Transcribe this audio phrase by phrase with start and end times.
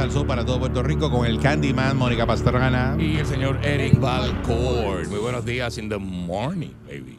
[0.00, 2.96] De Salsó para todo Puerto Rico con el Candyman, Mónica Pastrana.
[2.98, 5.08] Y el señor Eric Balcourt.
[5.10, 7.18] Muy buenos días in the morning, baby.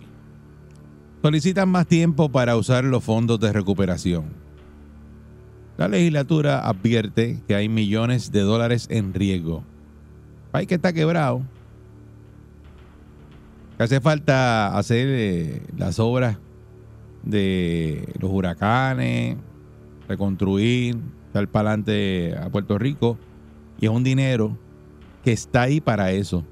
[1.21, 4.26] Solicitan más tiempo para usar los fondos de recuperación.
[5.77, 9.63] La legislatura advierte que hay millones de dólares en riesgo.
[10.52, 11.43] País que está quebrado.
[13.77, 16.37] Que hace falta hacer eh, las obras
[17.21, 19.37] de los huracanes,
[20.07, 20.98] reconstruir,
[21.34, 23.18] dar para adelante a Puerto Rico.
[23.79, 24.57] Y es un dinero
[25.24, 26.43] que está ahí para eso.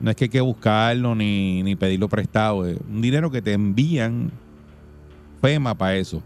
[0.00, 2.66] No es que hay que buscarlo ni, ni pedirlo prestado.
[2.66, 4.30] Es un dinero que te envían
[5.42, 6.22] FEMA para eso.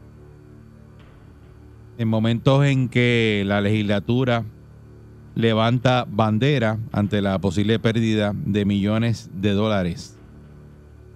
[1.98, 4.44] En momentos en que la legislatura
[5.36, 10.16] levanta bandera ante la posible pérdida de millones de dólares.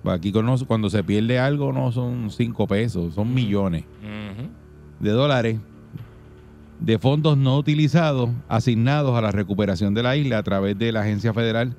[0.04, 3.84] Aquí cono- cuando se pierde algo no son cinco pesos, son millones
[5.00, 5.60] de dólares
[6.80, 11.00] de fondos no utilizados asignados a la recuperación de la isla a través de la
[11.00, 11.74] Agencia Federal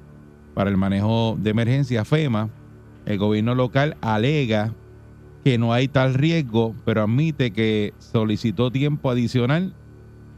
[0.54, 2.50] para el Manejo de Emergencia, FEMA.
[3.06, 4.74] El gobierno local alega
[5.44, 9.74] que no hay tal riesgo, pero admite que solicitó tiempo adicional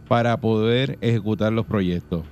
[0.07, 2.23] para poder ejecutar los proyectos.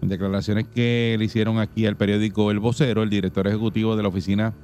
[0.00, 4.54] Declaraciones que le hicieron aquí al periódico El Vocero, el director ejecutivo de la Oficina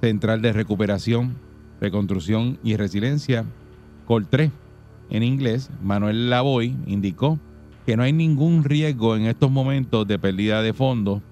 [0.00, 1.36] Central de Recuperación,
[1.80, 3.44] Reconstrucción y Resiliencia,
[4.06, 4.50] COL3
[5.10, 7.38] en inglés, Manuel Lavoy, indicó
[7.86, 11.22] que no hay ningún riesgo en estos momentos de pérdida de fondos,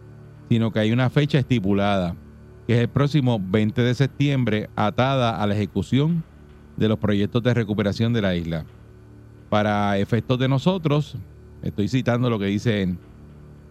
[0.49, 2.17] sino que hay una fecha estipulada,
[2.67, 6.25] que es el próximo 20 de septiembre, atada a la ejecución
[6.77, 8.65] de los proyectos de recuperación de la isla.
[9.51, 11.17] Para efectos de nosotros,
[11.63, 12.97] estoy citando lo que dice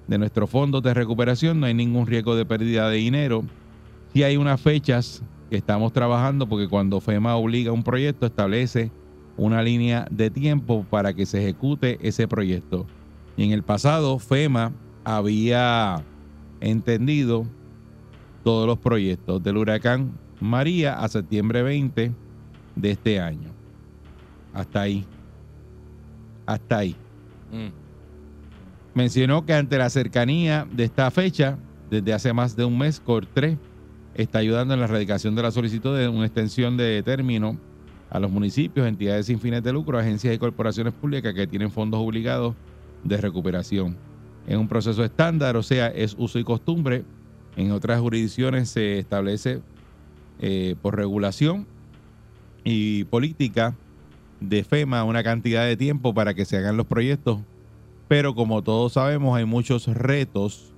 [0.08, 3.44] de nuestros fondos de recuperación no hay ningún riesgo de pérdida de dinero.
[4.14, 8.92] Sí hay unas fechas que estamos trabajando porque cuando FEMA obliga a un proyecto establece
[9.38, 12.86] una línea de tiempo para que se ejecute ese proyecto.
[13.38, 14.72] Y en el pasado FEMA
[15.04, 16.04] había
[16.62, 17.46] entendido
[18.44, 22.12] todos los proyectos del huracán María a septiembre 20
[22.76, 23.50] de este año.
[24.54, 25.06] Hasta ahí.
[26.46, 26.96] Hasta ahí.
[27.52, 27.86] Mm.
[28.94, 31.58] Mencionó que ante la cercanía de esta fecha,
[31.90, 33.58] desde hace más de un mes, COR3
[34.14, 37.58] está ayudando en la erradicación de la solicitud de una extensión de término
[38.10, 42.00] a los municipios, entidades sin fines de lucro, agencias y corporaciones públicas que tienen fondos
[42.00, 42.56] obligados
[43.04, 43.98] de recuperación.
[44.48, 47.04] Es un proceso estándar, o sea, es uso y costumbre.
[47.56, 49.62] En otras jurisdicciones se establece
[50.40, 51.66] eh, por regulación
[52.64, 53.76] y política
[54.40, 57.40] de FEMA una cantidad de tiempo para que se hagan los proyectos
[58.08, 60.72] pero como todos sabemos hay muchos retos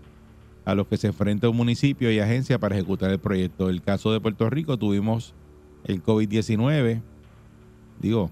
[0.65, 3.69] a los que se enfrenta un municipio y agencia para ejecutar el proyecto.
[3.69, 5.33] El caso de Puerto Rico tuvimos
[5.85, 7.01] el COVID-19.
[7.99, 8.29] Digo,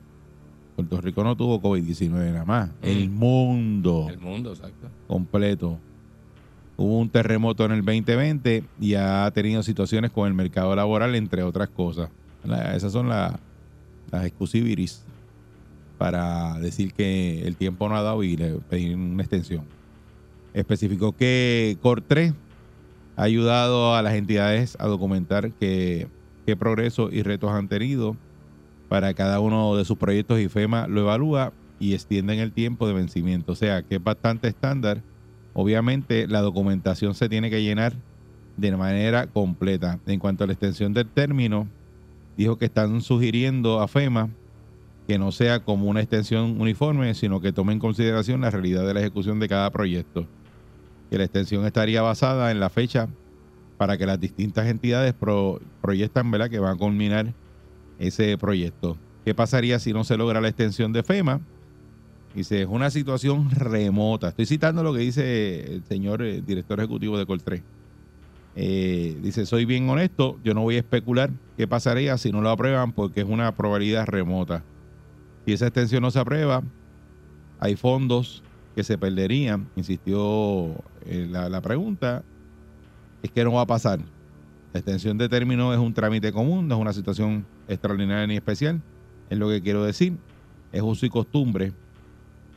[0.76, 2.70] Puerto Rico no tuvo COVID-19 nada más.
[2.82, 4.90] El mundo El mundo, exacto.
[5.08, 5.80] completo.
[6.78, 11.44] Hubo un terremoto en el 2020 y ha tenido situaciones con el mercado laboral, entre
[11.44, 12.10] otras cosas.
[12.44, 13.40] La- esas son la-
[14.12, 15.04] las excusiviris
[15.98, 19.64] para decir que el tiempo no ha dado y le pedir una extensión.
[20.54, 22.34] Especificó que COR3
[23.16, 26.08] ha ayudado a las entidades a documentar que,
[26.46, 28.18] qué progreso y retos han tenido
[28.88, 32.94] para cada uno de sus proyectos y FEMA lo evalúa y extienden el tiempo de
[32.94, 33.54] vencimiento.
[33.54, 35.04] O sea, que es bastante estándar.
[35.54, 37.94] Obviamente la documentación se tiene que llenar
[38.58, 40.00] de manera completa.
[40.06, 41.68] En cuanto a la extensión del término,
[42.38, 44.30] dijo que están sugiriendo a FEMA
[45.08, 48.94] que no sea como una extensión uniforme, sino que tome en consideración la realidad de
[48.94, 50.28] la ejecución de cada proyecto.
[51.12, 53.08] Que la extensión estaría basada en la fecha
[53.78, 56.50] para que las distintas entidades pro- proyectan ¿verdad?
[56.50, 57.36] que van a culminar
[58.00, 58.98] ese proyecto.
[59.24, 61.42] ¿Qué pasaría si no se logra la extensión de FEMA?
[62.36, 64.30] Dice, es una situación remota.
[64.30, 67.64] Estoy citando lo que dice el señor eh, director ejecutivo de Coltré.
[68.58, 72.50] Eh, dice, soy bien honesto, yo no voy a especular qué pasaría si no lo
[72.50, 74.64] aprueban porque es una probabilidad remota.
[75.46, 76.64] Si esa extensión no se aprueba,
[77.60, 78.44] hay fondos
[78.76, 80.76] que se perderían, insistió
[81.06, 82.24] eh, la, la pregunta,
[83.24, 84.00] es que no va a pasar.
[84.76, 88.82] La extensión de término es un trámite común, no es una situación extraordinaria ni especial,
[89.30, 90.18] es lo que quiero decir.
[90.74, 91.72] Es uso y costumbre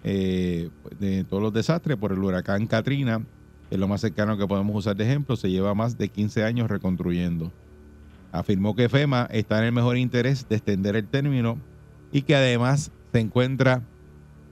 [0.03, 0.69] eh,
[0.99, 3.20] de todos los desastres por el huracán Katrina,
[3.69, 6.43] que es lo más cercano que podemos usar de ejemplo, se lleva más de 15
[6.43, 7.53] años reconstruyendo.
[8.32, 11.56] Afirmó que FEMA está en el mejor interés de extender el término
[12.11, 13.85] y que además se encuentra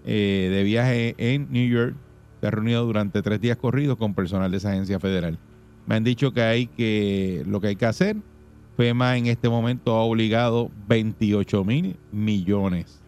[0.05, 1.97] eh, de viaje en New York.
[2.41, 5.37] Se ha reunido durante tres días corridos con personal de esa agencia federal.
[5.87, 8.17] Me han dicho que hay que lo que hay que hacer.
[8.77, 13.01] FEMA en este momento ha obligado 28 mil millones.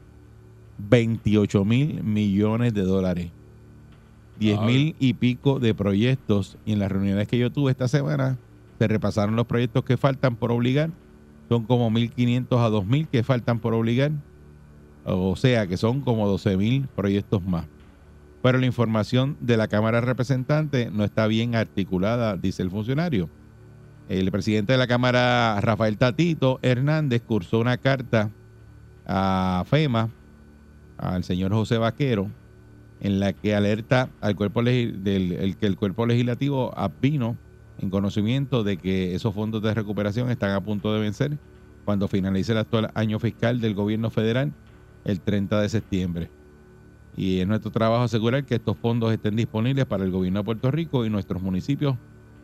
[0.79, 3.31] 28 mil millones de dólares.
[4.39, 6.57] 10 mil y pico de proyectos.
[6.65, 8.39] Y en las reuniones que yo tuve esta semana,
[8.79, 10.91] se repasaron los proyectos que faltan por obligar.
[11.49, 14.13] Son como 1.500 a 2.000 que faltan por obligar.
[15.05, 17.67] O sea que son como 12.000 proyectos más.
[18.43, 23.29] Pero la información de la Cámara de Representantes no está bien articulada, dice el funcionario.
[24.09, 28.31] El presidente de la Cámara, Rafael Tatito Hernández, cursó una carta
[29.07, 30.09] a FEMA,
[30.97, 32.31] al señor José Vaquero,
[33.01, 37.37] en la que alerta al cuerpo del el, que el cuerpo legislativo vino
[37.79, 41.39] en conocimiento de que esos fondos de recuperación están a punto de vencer
[41.85, 44.53] cuando finalice el actual año fiscal del gobierno federal
[45.05, 46.38] el 30 de septiembre.
[47.19, 50.71] Y es nuestro trabajo asegurar que estos fondos estén disponibles para el gobierno de Puerto
[50.71, 51.97] Rico y nuestros municipios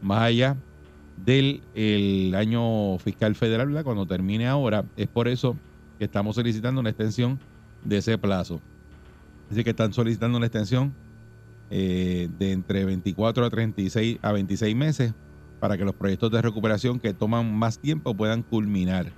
[0.02, 0.56] más allá
[1.16, 3.84] del el año fiscal federal, ¿verdad?
[3.84, 4.84] cuando termine ahora.
[4.96, 5.56] Es por eso
[5.96, 7.38] que estamos solicitando una extensión
[7.84, 8.60] de ese plazo.
[9.48, 10.92] Así que están solicitando una extensión
[11.70, 15.14] eh, de entre 24 a 36 a 26 meses
[15.60, 19.12] para que los proyectos de recuperación que toman más tiempo puedan culminar.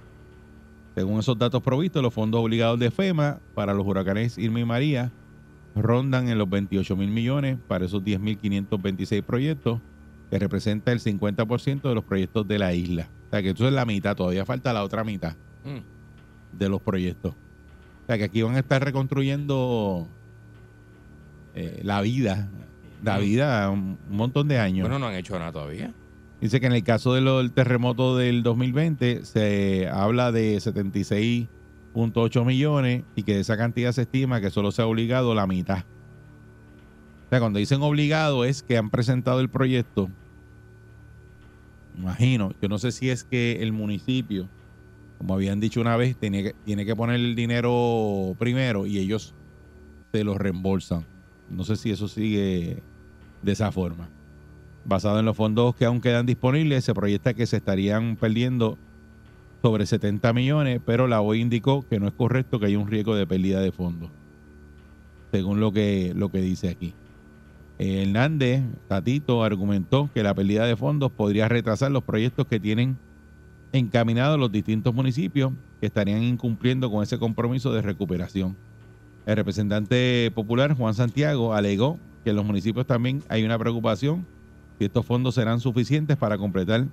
[0.94, 5.12] Según esos datos provistos, los fondos obligados de FEMA para los huracanes Irma y María
[5.76, 9.80] rondan en los 28 mil millones para esos 10.526 proyectos,
[10.30, 13.08] que representa el 50% de los proyectos de la isla.
[13.28, 16.56] O sea que eso es la mitad, todavía falta la otra mitad Mm.
[16.58, 17.34] de los proyectos.
[17.34, 20.08] O sea que aquí van a estar reconstruyendo
[21.54, 22.48] eh, la vida,
[23.02, 23.20] la Mm.
[23.22, 24.82] vida un, montón de años.
[24.88, 25.92] Bueno, no han hecho nada todavía.
[26.40, 30.60] Dice que en el caso de lo- del terremoto del 2020 se habla de
[31.96, 35.46] 76.8 millones y que de esa cantidad se estima que solo se ha obligado la
[35.46, 35.84] mitad.
[37.26, 40.08] O sea, cuando dicen obligado es que han presentado el proyecto.
[41.98, 44.48] Imagino, yo no sé si es que el municipio,
[45.18, 49.34] como habían dicho una vez, tiene que, tiene que poner el dinero primero y ellos
[50.12, 51.04] se lo reembolsan.
[51.48, 52.82] No sé si eso sigue
[53.42, 54.08] de esa forma.
[54.84, 58.78] Basado en los fondos que aún quedan disponibles, se proyecta que se estarían perdiendo
[59.62, 63.14] sobre 70 millones, pero la OI indicó que no es correcto que haya un riesgo
[63.14, 64.10] de pérdida de fondos,
[65.32, 66.94] según lo que, lo que dice aquí.
[67.78, 72.96] Eh, Hernández, Tatito, argumentó que la pérdida de fondos podría retrasar los proyectos que tienen
[73.72, 78.56] encaminados los distintos municipios que estarían incumpliendo con ese compromiso de recuperación.
[79.26, 84.24] El representante popular, Juan Santiago, alegó que en los municipios también hay una preocupación
[84.78, 86.86] si estos fondos serán suficientes para completar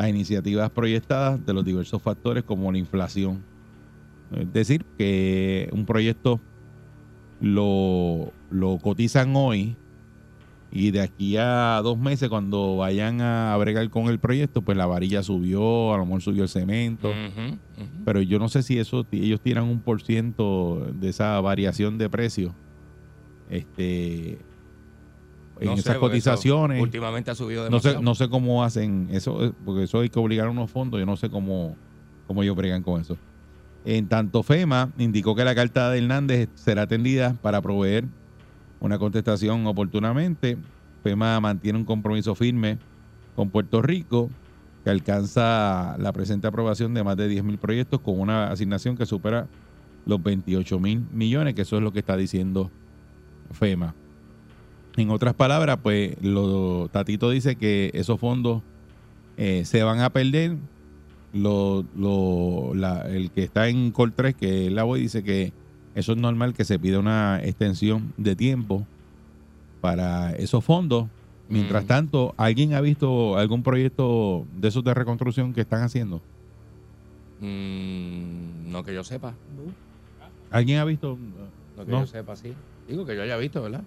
[0.00, 3.42] las iniciativas proyectadas de los diversos factores como la inflación.
[4.34, 6.40] Es decir, que un proyecto
[7.40, 9.76] lo, lo cotizan hoy
[10.72, 14.86] y de aquí a dos meses cuando vayan a bregar con el proyecto, pues la
[14.86, 17.12] varilla subió, a lo mejor subió el cemento.
[18.04, 22.08] Pero yo no sé si eso ellos tiran un por ciento de esa variación de
[22.08, 22.54] precio.
[23.50, 24.38] Este
[25.60, 26.82] en sé, esas eso cotizaciones.
[26.82, 28.02] Últimamente ha subido No sé, demasiado.
[28.02, 30.98] no sé cómo hacen eso, eh, porque eso hay que obligar a unos fondos.
[30.98, 31.76] Yo no sé cómo,
[32.26, 33.16] cómo ellos bregan con eso.
[33.84, 38.04] En tanto, FEMA indicó que la carta de Hernández será atendida para proveer
[38.80, 40.58] una contestación oportunamente.
[41.02, 42.78] FEMA mantiene un compromiso firme
[43.36, 44.28] con Puerto Rico
[44.84, 49.06] que alcanza la presente aprobación de más de 10 mil proyectos con una asignación que
[49.06, 49.46] supera
[50.06, 52.70] los 28 mil millones, que eso es lo que está diciendo
[53.52, 53.94] FEMA.
[55.00, 58.62] En otras palabras, pues lo, Tatito dice que esos fondos
[59.36, 60.56] eh, se van a perder.
[61.32, 65.52] Lo, lo- la- el que está en Col 3, que es la voy, dice que
[65.94, 68.84] eso es normal que se pida una extensión de tiempo
[69.80, 71.06] para esos fondos.
[71.48, 71.86] Mientras Mm.
[71.86, 76.20] tanto, ¿alguien ha visto algún proyecto de esos de reconstrucción que están haciendo?
[77.40, 79.34] Mm, no que yo sepa.
[80.50, 81.16] ¿Alguien ha visto
[81.76, 82.00] No que No.
[82.00, 82.52] yo sepa, sí.
[82.88, 83.82] Digo que yo haya visto, ¿verdad?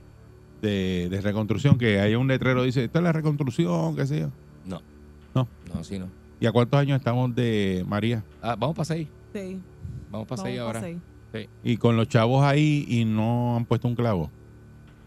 [0.63, 4.21] De, de reconstrucción que haya un letrero que dice, esta es la reconstrucción, qué sé
[4.21, 4.29] yo?
[4.65, 4.81] No.
[5.35, 6.07] No, sí, no.
[6.39, 8.23] ¿Y a cuántos años estamos de María?
[8.41, 9.07] Ah, vamos para seis.
[9.33, 9.59] Sí.
[10.11, 10.81] Vamos para vamos seis pa' ahora.
[10.81, 10.97] seis.
[11.33, 11.49] Sí.
[11.63, 14.29] Y con los chavos ahí y no han puesto un clavo.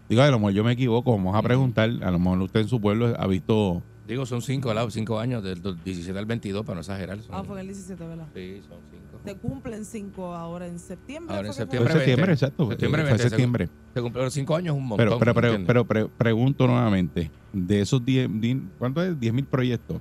[0.09, 1.91] Digo, a lo mejor yo me equivoco, vamos a preguntar.
[2.03, 3.83] A lo mejor usted en su pueblo ha visto.
[4.07, 4.89] Digo, son cinco, ¿verdad?
[4.91, 7.21] Cinco años, del 17 al 22, para no exagerar.
[7.23, 8.29] Son- Ah, fue en el 17, ¿verdad?
[8.35, 9.21] Sí, son cinco.
[9.25, 11.35] Se cumplen cinco ahora en septiembre.
[11.35, 11.87] Ahora en fue que Fue fue?
[11.87, 12.33] Septiembre septiembre, 20.
[12.33, 12.69] exacto.
[12.71, 13.69] Septiembre fue 20, septiembre.
[13.95, 15.07] Se cumplieron cinco años, es un montón.
[15.07, 19.19] Pero, pero, pero, pero pre- pregunto nuevamente, de esos 10, di- ¿cuánto es?
[19.19, 20.01] 10 mil proyectos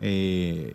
[0.00, 0.74] eh,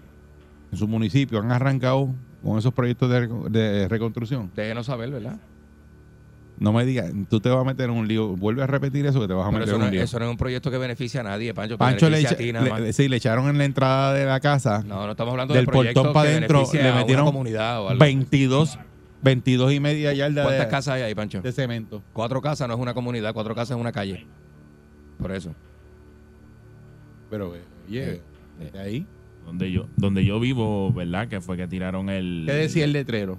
[0.72, 4.52] en su municipio han arrancado con esos proyectos de, de reconstrucción.
[4.56, 5.40] Déjenos saber, ¿verdad?
[6.64, 8.38] No me digas, tú te vas a meter en un lío.
[8.38, 10.02] Vuelve a repetir eso que te vas a Pero meter eso en no, un lío.
[10.04, 11.78] eso no es un proyecto que beneficia a nadie, Pancho.
[11.78, 14.40] Pancho le, echa- a ti nada le- sí, le echaron en la entrada de la
[14.40, 18.00] casa No, no estamos hablando del de portón para adentro, le metieron comunidad o algo.
[18.00, 18.80] 22,
[19.22, 21.42] 22 y media yardas ¿Cuántas de, casas hay ahí, Pancho?
[21.42, 22.02] de cemento.
[22.14, 24.26] Cuatro casas no es una comunidad, cuatro casas es una calle.
[25.20, 25.54] Por eso.
[27.30, 28.22] Pero, eh, oye,
[28.60, 28.70] Sí.
[28.72, 29.06] de ahí.
[29.46, 31.28] Donde yo, donde yo vivo, ¿verdad?
[31.28, 32.44] Que fue que tiraron el.
[32.48, 33.38] ¿Qué decía el letrero?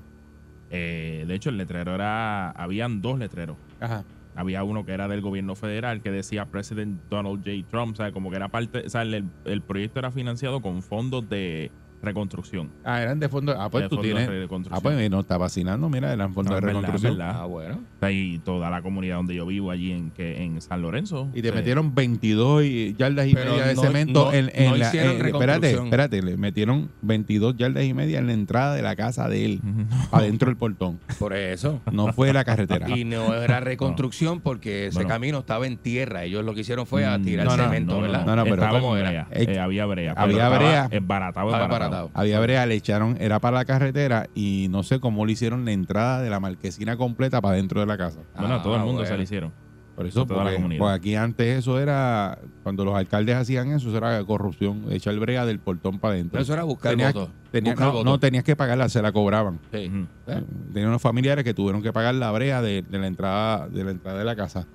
[0.70, 2.50] Eh, de hecho, el letrero era.
[2.50, 3.56] Habían dos letreros.
[3.80, 4.04] Ajá.
[4.36, 7.68] Había uno que era del gobierno federal que decía President Donald J.
[7.70, 10.82] Trump, o sea, como que era parte, o sea, el, el proyecto era financiado con
[10.82, 11.70] fondos de
[12.04, 12.70] reconstrucción.
[12.84, 13.54] Ah, eran de fondo.
[13.58, 14.28] Ah, pues De tú tienes.
[14.70, 15.88] Ah, pues no está vacilando.
[15.88, 17.12] Mira, eran fondos No, de es verdad, reconstrucción.
[17.12, 17.40] es verdad.
[17.42, 17.80] Ah, bueno.
[18.10, 21.28] Y toda la comunidad donde yo vivo allí en que en San Lorenzo.
[21.34, 24.70] Y te metieron 22 y- yardas y Pero media de no- cemento no- en, en
[24.70, 24.86] no la.
[24.88, 26.22] hicieron en- espérate, espérate.
[26.22, 29.60] Le metieron 22 yardas y media en la entrada de la casa de él,
[30.12, 31.00] adentro del portón.
[31.18, 31.80] Por eso.
[31.90, 32.88] No fue la carretera.
[32.90, 35.08] Y no era reconstrucción porque ese Bueno.
[35.08, 36.24] camino estaba en tierra.
[36.24, 38.26] Ellos lo que hicieron fue a Mm, tirar no, no, cemento, no, no, ¿verdad?
[38.26, 39.10] No, no, pero estaba ¿cómo en era?
[39.10, 39.28] brea.
[39.30, 40.12] Eh, Eh, había brea.
[40.16, 40.88] había brea.
[40.90, 41.68] Esbaratado, Estaba
[42.14, 45.72] Había brea, le echaron, era para la carretera y no sé cómo le hicieron la
[45.72, 48.20] entrada de la marquesina completa para dentro de la casa.
[48.38, 49.10] Bueno, a todo el Ah, mundo bueno.
[49.10, 49.52] se le hicieron.
[49.94, 50.78] Por eso, Toda la porque, comunidad.
[50.80, 55.46] porque aquí antes eso era, cuando los alcaldes hacían eso, eso era corrupción, echar brea
[55.46, 56.32] del portón para adentro.
[56.32, 57.30] Pero eso era buscar Tenías- votos.
[57.52, 59.60] Tenías- Buscar no, no, tenías que pagarla, se la cobraban.
[59.72, 59.88] Sí.
[60.26, 60.42] ¿Eh?
[60.72, 63.92] Tenía unos familiares que tuvieron que pagar la brea de, de la entrada de la
[63.92, 64.66] entrada de la casa.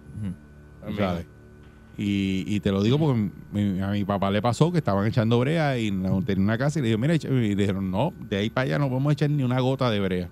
[0.97, 1.25] sabes.
[2.01, 5.37] Y, y te lo digo porque mi- a mi papá le pasó que estaban echando
[5.39, 8.37] brea y no- tenía una casa y le dijo, mira, y le dijeron, no, de
[8.37, 10.29] ahí para allá no podemos echar ni una gota de brea.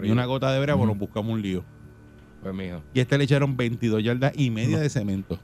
[0.00, 1.64] Ni una gota de brea, nos buscamos un lío.
[2.42, 2.82] Pues mijo.
[2.94, 5.38] Y a este le echaron 22 yardas y media de cemento.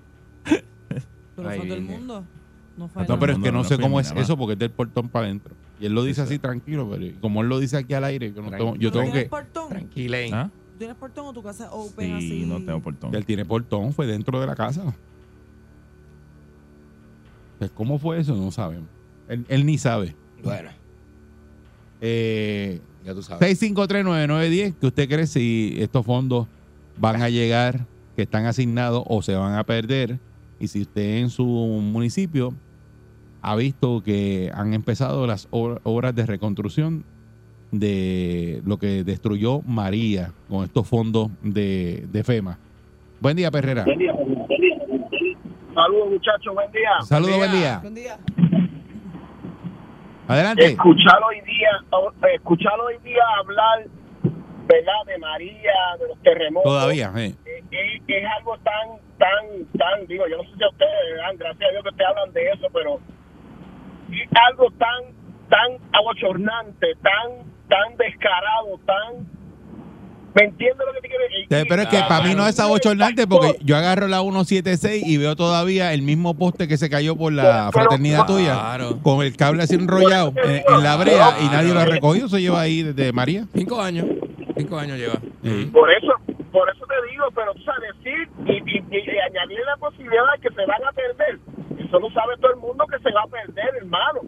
[1.37, 1.96] Pero Ay, fue todo el niña.
[1.99, 2.25] mundo.
[2.76, 4.70] No fue No, pero es que no no sé cómo es eso porque es del
[4.70, 5.54] portón para adentro.
[5.80, 8.40] Y él lo dice así tranquilo, pero como él lo dice aquí al aire, yo,
[8.42, 9.28] no tengo- yo ¿Tú tengo tienes que...
[9.30, 9.68] portón?
[9.68, 10.32] Tranquilen.
[10.34, 10.50] ¿Ah?
[10.72, 12.46] ¿Tú ¿Tienes portón o tu casa es open Sí, así?
[12.46, 13.14] no tengo portón.
[13.14, 14.94] Él tiene portón, fue dentro de la casa.
[17.62, 18.35] Pues, ¿Cómo fue eso?
[18.35, 18.88] No sabemos.
[19.28, 20.16] Él, él ni sabe.
[20.42, 20.71] Bueno,
[22.00, 23.62] Eh, ya tú sabes.
[23.62, 26.49] 6539910, ¿qué usted cree si estos fondos
[26.97, 30.19] van a llegar, que están asignados o se van a perder?
[30.59, 32.52] Y si usted en su municipio
[33.42, 37.04] ha visto que han empezado las ob- obras de reconstrucción
[37.71, 42.59] de lo que destruyó María con estos fondos de, de FEMA.
[43.21, 43.85] Buen día, Perrera.
[45.75, 46.91] Saludos muchachos, buen día.
[47.02, 47.79] Saludos, buen día.
[47.81, 48.19] Buen día.
[50.29, 50.67] Adelante.
[50.67, 51.71] Escuchar hoy día,
[52.35, 53.87] escuchar hoy día hablar,
[54.67, 55.07] ¿verdad?
[55.07, 56.71] De María, de los terremotos.
[56.71, 57.35] Todavía, eh.
[57.45, 61.37] eh, eh, es algo tan, tan, tan, digo, yo no sé si a ustedes, dan,
[61.38, 63.00] gracias a Dios que ustedes hablan de eso, pero
[64.11, 65.05] es algo tan,
[65.49, 69.26] tan abochornante, tan, tan descarado, tan,
[70.34, 71.66] ¿me entiendes lo que te quiero decir?
[71.68, 75.36] Pero es que para mí no es abochornante porque yo agarro la 176 y veo
[75.36, 78.98] todavía el mismo poste que se cayó por la Pero- fraternidad tuya Claro.
[79.02, 82.28] con el cable así enrollado en, en la brea y nadie lo ha recogido.
[82.28, 83.46] Se lleva ahí desde María.
[83.54, 84.06] Cinco años.
[84.56, 85.14] Cinco años lleva.
[85.42, 85.70] Sí.
[85.72, 86.12] Por eso,
[86.52, 90.22] por eso te digo, pero tú sabes, decir y, y, y- y añadirle la posibilidad
[90.36, 91.38] de que se van a perder.
[91.78, 94.20] Eso lo sabe todo el mundo que se va a perder, hermano.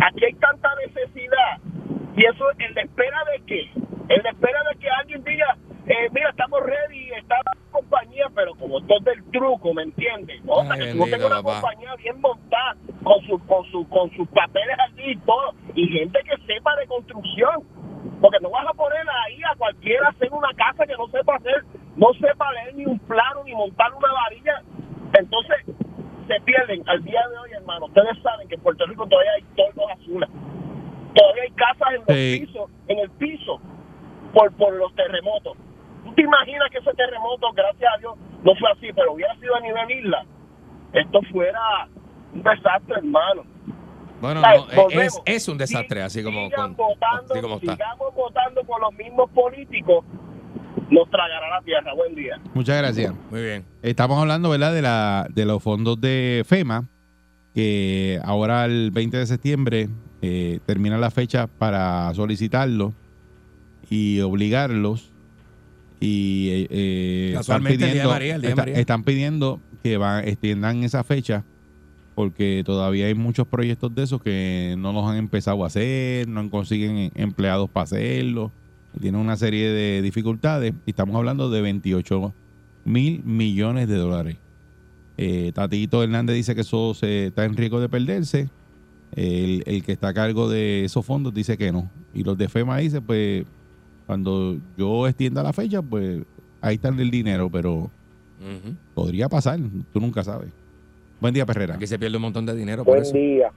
[0.00, 1.58] Aquí hay tanta necesidad.
[2.18, 3.70] Y eso en la espera de qué?
[4.08, 5.56] En la espera de que alguien diga,
[5.86, 10.42] eh, mira, estamos ready, está la compañía, pero como esto es del truco, ¿me entiendes?
[10.46, 11.60] O sea, Ay, que tú no tengas bendito, una papá.
[11.60, 16.18] compañía bien montada, con, su, con, su, con sus papeles allí y todo, y gente
[16.24, 17.62] que sepa de construcción.
[18.20, 21.36] Porque no vas a poner ahí a cualquiera a hacer una casa que no sepa
[21.36, 24.62] hacer, no sepa leer ni un plano, ni montar una varilla.
[25.16, 25.56] Entonces,
[26.26, 26.82] se pierden.
[26.88, 30.28] Al día de hoy, hermano, ustedes saben que en Puerto Rico todavía hay toldos azules.
[31.18, 32.46] Todavía hay casas en los Sí.
[32.46, 33.60] pisos, en el piso,
[34.32, 35.56] por, por los terremotos.
[36.04, 39.54] ¿Tú te imaginas que ese terremoto, gracias a Dios, no fue así, pero hubiera sido
[39.56, 40.24] a nivel isla?
[40.92, 41.88] Esto fuera
[42.32, 43.42] un desastre, hermano.
[44.20, 45.22] Bueno, no, es, Volvemos.
[45.26, 47.72] es un desastre, así como, Sigan con- votando, así como está.
[47.72, 50.04] sigamos votando por los mismos políticos,
[50.90, 51.94] nos tragará la tierra.
[51.94, 52.40] Buen día.
[52.54, 53.12] Muchas gracias.
[53.30, 53.64] Muy bien.
[53.82, 56.88] Estamos hablando, ¿verdad?, de, la, de los fondos de FEMA
[57.54, 59.88] que ahora el 20 de septiembre
[60.22, 62.92] eh, termina la fecha para solicitarlo
[63.90, 65.10] y obligarlos
[66.00, 71.44] y eh, están pidiendo, María, está- están pidiendo que van, extiendan esa fecha
[72.14, 76.50] porque todavía hay muchos proyectos de esos que no los han empezado a hacer, no
[76.50, 78.50] consiguen empleados para hacerlo,
[79.00, 82.34] tienen una serie de dificultades y estamos hablando de 28
[82.84, 84.36] mil millones de dólares.
[85.16, 88.48] Eh, Tatito Hernández dice que eso se, está en riesgo de perderse.
[89.14, 91.90] El, el que está a cargo de esos fondos dice que no.
[92.14, 93.44] Y los de FEMA dicen, pues,
[94.06, 96.20] cuando yo extienda la fecha, pues
[96.60, 97.90] ahí está el dinero, pero
[98.94, 99.58] podría pasar,
[99.92, 100.50] tú nunca sabes.
[101.20, 101.74] Buen día, Perrera.
[101.74, 103.12] Aquí se pierde un montón de dinero por Buen eso.
[103.16, 103.50] día.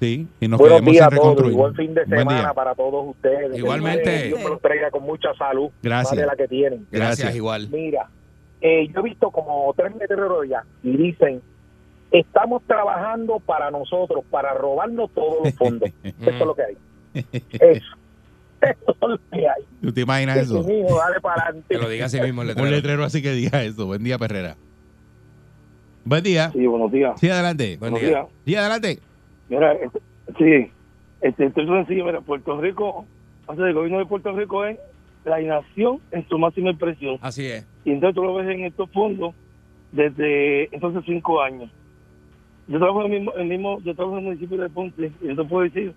[0.00, 2.54] Sí, y nos Buenos días a sin todos buen fin de Buen semana día.
[2.54, 3.58] para todos ustedes.
[3.58, 4.02] Igualmente.
[4.22, 5.68] Que Dios me los traiga con mucha salud.
[5.82, 6.12] Gracias.
[6.12, 6.86] Más de la que tienen.
[6.90, 7.36] Gracias, Gracias.
[7.36, 7.68] igual.
[7.70, 8.08] Mira,
[8.62, 9.92] eh, yo he visto como tres
[10.48, 11.42] ya y dicen,
[12.18, 15.90] estamos trabajando para nosotros, para robarnos todos los fondos.
[16.02, 16.76] Eso es lo que hay.
[17.14, 17.96] Eso.
[18.62, 19.62] Eso es lo que hay.
[19.82, 21.66] ¿Tú te imaginas Eso, dale para adelante.
[21.74, 23.04] Que lo diga así mismo el Un letrero.
[23.04, 23.86] así que diga eso.
[23.86, 24.56] Buen día, Perrera.
[26.04, 26.50] Buen día.
[26.52, 27.18] Sí, buenos días.
[27.20, 27.76] Sí, adelante.
[27.78, 28.18] Buen buenos día.
[28.20, 28.26] días.
[28.44, 28.98] Sí, adelante.
[29.48, 30.00] Mira, este,
[30.38, 30.70] sí,
[31.20, 32.04] este, esto es sencillo.
[32.06, 33.06] Mira, Puerto Rico,
[33.46, 34.78] o sea, el gobierno de Puerto Rico es
[35.24, 37.18] la inacción en su máxima expresión.
[37.22, 37.66] Así es.
[37.84, 39.34] Y entonces tú lo ves en estos fondos
[39.92, 41.70] desde entonces cinco años.
[42.66, 45.28] Yo trabajo en el mismo, el mismo yo trabajo en el municipio de Ponce, y
[45.30, 45.92] eso puedo decir,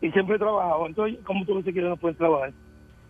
[0.00, 0.86] y siempre he trabajado.
[0.86, 2.52] Entonces, como tú dices que no pueden trabajar?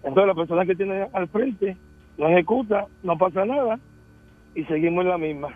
[0.02, 1.76] Entonces, la persona que tiene al frente
[2.18, 3.78] no ejecuta, no pasa nada,
[4.54, 5.49] y seguimos en la misma.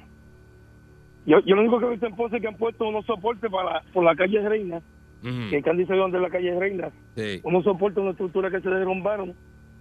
[1.26, 3.50] Yo, yo lo único que he visto en Ponce es que han puesto unos soportes
[3.50, 4.80] para por la calle Reina,
[5.22, 5.50] Ujú.
[5.50, 7.40] que Candy sabe dónde es la calle Reina, Sí.
[7.42, 9.34] unos soportes, una estructura que se derrumbaron,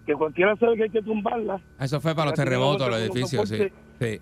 [0.06, 3.48] que cualquiera sabe que hay que tumbarla, Eso fue para los tiene terremotos, los edificios,
[3.50, 3.68] sí.
[4.00, 4.20] sí.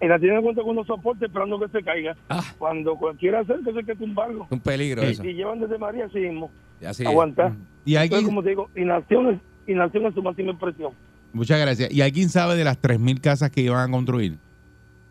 [0.00, 2.16] Y la tienen en cuenta con unos soportes esperando que se caiga.
[2.28, 4.46] Ah, Cuando cualquiera hace que hay que tumbarlo.
[4.50, 5.24] un peligro eso.
[5.24, 6.50] Y llevan desde María así mismo.
[6.86, 7.08] Así es.
[7.08, 7.52] Aguantar.
[7.84, 10.92] Y Entonces, alguien, como te digo, inacción, es- inacción es su máxima expresión.
[11.32, 11.90] muchas gracias.
[11.92, 14.36] ¿Y alguien sabe de las 3.000 casas que iban a construir?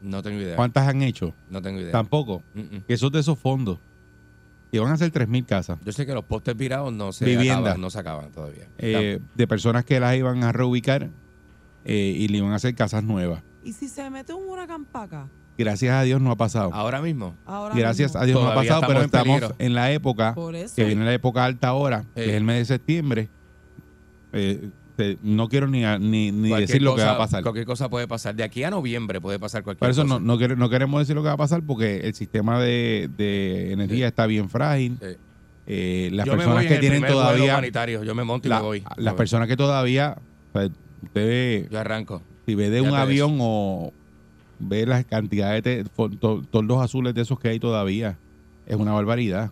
[0.02, 0.56] No tengo idea.
[0.56, 1.34] ¿Cuántas han hecho?
[1.50, 1.92] No tengo idea.
[1.92, 2.42] Tampoco.
[2.54, 2.82] Mm, mm.
[2.88, 3.80] Que esos de esos fondos.
[4.72, 5.80] Y van a ser 3.000 casas.
[5.84, 7.60] Yo sé que los postes virados no se Vivienda.
[7.60, 8.68] acaban, no se acaban todavía.
[8.78, 11.10] eh, de personas que las iban a reubicar
[11.86, 13.42] eh, y le iban a hacer casas nuevas.
[13.64, 15.28] ¿Y si se mete un huracán para acá?
[15.58, 16.70] Gracias a Dios no ha pasado.
[16.74, 17.36] Ahora mismo.
[17.46, 18.22] Ahora Gracias mismo?
[18.22, 19.56] a Dios no ha pasado, pero estamos en estamos peligro.
[19.60, 20.76] en la época Por eso.
[20.76, 23.30] que viene la época alta ahora, que es el mes de septiembre.
[24.32, 27.44] Eh, te- no quiero ni, a- ni, ni decir lo que cosa- va a pasar.
[27.44, 28.36] Cualquier cosa puede pasar.
[28.36, 30.14] De aquí a noviembre puede pasar cualquier Por eso cosa.
[30.16, 33.10] no, no, quere- no queremos decir lo que va a pasar porque el sistema de,
[33.18, 34.10] de energía Sí.
[34.10, 34.98] está bien frágil.
[35.02, 35.08] Sí.
[35.72, 37.60] Eh, las Yo me personas que tienen todavía.
[38.04, 38.84] Yo me monto y la- me voy.
[38.98, 40.18] las personas que todavía
[40.54, 40.68] o sea,
[41.04, 42.22] usted ve, Yo arranco.
[42.50, 42.96] Si ve de un ves.
[42.96, 43.94] avión o
[44.58, 48.18] ve las cantidades de fo- to- toldos azules de esos que hay todavía
[48.66, 49.52] es una barbaridad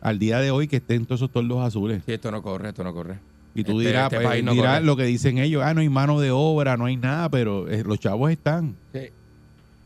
[0.00, 2.84] al día de hoy que estén todos esos toldos azules Sí, esto no corre, esto
[2.84, 3.18] no corre.
[3.54, 5.88] y tú Este- dirás, este pues, no dirás lo que dicen ellos ah no hay
[5.88, 9.08] mano de obra no hay nada pero eh, los chavos están Sí.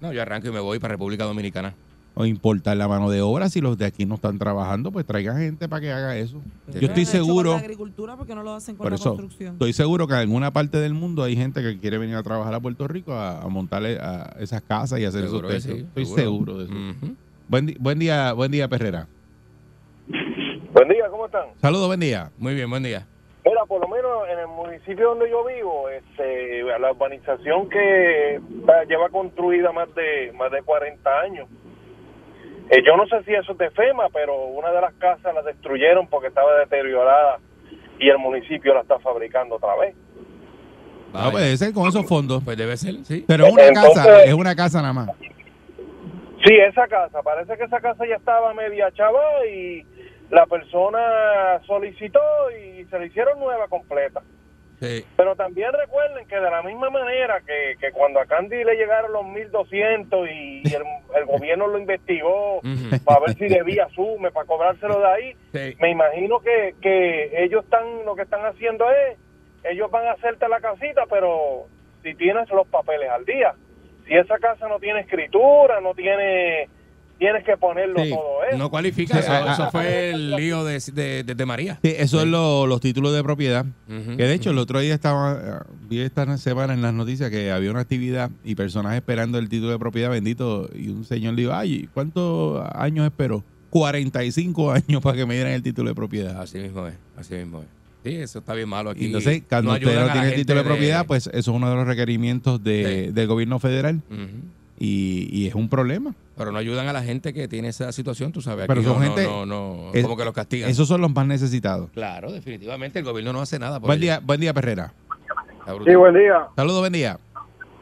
[0.00, 1.74] No, yo arranco y me voy para República Dominicana.
[2.18, 5.36] O importar la mano de obra si los de aquí no están trabajando pues traigan
[5.36, 8.42] gente para que haga eso Pero yo estoy hecho con seguro la agricultura porque no
[8.42, 9.52] lo hacen con por la eso construcción.
[9.52, 12.54] estoy seguro que en alguna parte del mundo hay gente que quiere venir a trabajar
[12.54, 16.06] a Puerto Rico a, a montarle a esas casas y hacer Seguro esos sí, estoy
[16.06, 16.22] seguro.
[16.22, 17.14] seguro de eso
[17.48, 19.06] buen, buen día buen día Perrera
[20.72, 21.46] Buen día, ¿cómo están?
[21.60, 23.06] saludos buen día Muy bien, buen día.
[23.44, 28.84] Mira, por lo menos en el municipio donde yo vivo, este, la urbanización que va-
[28.84, 31.46] lleva construida más de más de 40 años.
[32.70, 35.42] Eh, yo no sé si eso es de FEMA, pero una de las casas la
[35.42, 37.38] destruyeron porque estaba deteriorada
[37.98, 39.94] y el municipio la está fabricando otra vez.
[41.12, 41.30] Vaya.
[41.30, 43.24] puede ser con esos fondos Pues debe ser, sí.
[43.26, 45.08] pero es una Entonces- casa es una casa nada más
[46.44, 49.82] Sí, esa casa, parece que esa casa ya estaba media chava y
[50.30, 54.20] la persona solicitó y se le hicieron nueva completa.
[54.80, 55.04] Sí.
[55.16, 59.12] Pero también recuerden que de la misma manera que, que cuando a Candy le llegaron
[59.12, 60.82] los 1.200 y, y el,
[61.16, 62.60] el gobierno lo investigó
[63.04, 65.76] para ver si debía sume, para cobrárselo de ahí, Sí.
[65.80, 69.16] me imagino que, que ellos están, lo que están haciendo es,
[69.64, 71.64] ellos van a hacerte la casita, pero
[72.02, 73.54] si tienes los papeles al día.
[74.06, 76.68] Si esa casa no tiene escritura, no tiene,
[77.18, 78.10] tienes que ponerlo Sí.
[78.10, 78.58] todo eso.
[78.58, 79.14] No cualifica.
[79.14, 81.78] Sí, eso, ah, eso ah, fue el lío de, de, de- de María.
[81.82, 85.32] Sí, eso es lo- los títulos de propiedad que de hecho el otro día estaba
[85.34, 89.48] eh, vi esta semana en las noticias que había una actividad y personas esperando el
[89.48, 93.42] título de propiedad bendito y un señor le dijo ay ¿cuántos años esperó?
[93.70, 97.60] 45 años para que me dieran el título de propiedad Así mismo es, así mismo
[97.62, 97.66] es.
[98.04, 99.02] Sí, eso está bien malo aquí.
[99.02, 101.48] Y entonces, cuando No usted no tiene el título de de- propiedad, pues eso es
[101.48, 103.12] uno de los requerimientos de- Sí.
[103.12, 104.00] del gobierno federal
[104.78, 106.14] y, y es un problema.
[106.36, 108.66] Pero no ayudan a la gente que tiene esa situación, tú sabes.
[108.66, 110.68] Pero Aquí son no, gente- no, no, no, es- como que los castigan.
[110.68, 111.90] Esos son los más necesitados.
[111.92, 114.18] Claro, definitivamente el gobierno no hace nada por Buen ellos.
[114.18, 114.92] día, buen día, Perrera.
[115.84, 116.46] Sí, buen día.
[116.54, 117.18] Saludos, buen día.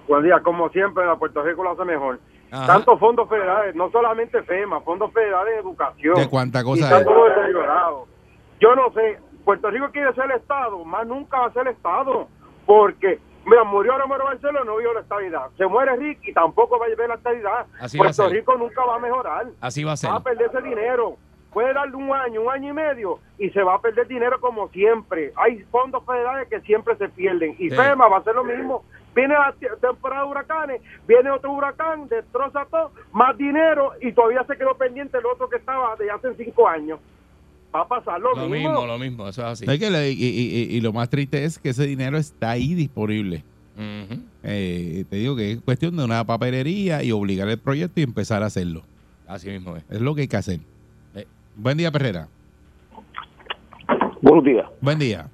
[0.08, 0.40] Buen día.
[0.42, 2.18] Como siempre, la Puerto Rico lo hace mejor.
[2.50, 2.66] Ajá.
[2.66, 6.14] Tantos fondos federales, no solamente FEMA, fondos federales de educación.
[6.14, 7.04] De cuánta cosa es.
[7.04, 8.06] todo deteriorado.
[8.60, 11.74] Yo no sé, Puerto Rico quiere ser el Estado, más nunca va a ser el
[11.74, 12.28] Estado.
[12.64, 15.50] Porque, mira, murió Romero Barcelona, no vio la estabilidad.
[15.56, 17.66] Se muere Ricky, tampoco va a ver la estabilidad.
[17.80, 18.30] Así Puerto ser.
[18.32, 19.46] Rico nunca va a mejorar.
[19.60, 20.10] Así va a ser.
[20.10, 21.16] Va a perder ese dinero.
[21.52, 24.68] Puede darle un año, un año y medio y se va a perder dinero como
[24.70, 25.32] siempre.
[25.36, 27.76] Hay fondos federales que siempre se pierden y Sí.
[27.76, 28.84] FEMA va a hacer lo mismo.
[29.14, 34.42] Viene la te- temporada de huracanes, viene otro huracán, destroza todo, más dinero y todavía
[34.42, 36.98] se quedó pendiente el otro que estaba de hace cinco años.
[37.74, 38.70] Va a pasar lo, Lo mismo.
[38.70, 39.64] mismo, lo mismo, eso es así.
[39.68, 40.28] Es que le- y, y-
[40.72, 43.42] y- y lo más triste es que ese dinero está ahí disponible.
[44.44, 48.42] Eh, te digo que es cuestión de una papelería y obligar el proyecto y empezar
[48.44, 48.82] a hacerlo.
[49.26, 49.82] Así mismo es.
[49.90, 50.60] Es lo que hay que hacer.
[51.16, 51.26] Eh.
[51.56, 52.28] Buen día, Perrera.
[54.22, 54.66] Buenos días.
[54.80, 55.26] Buen día.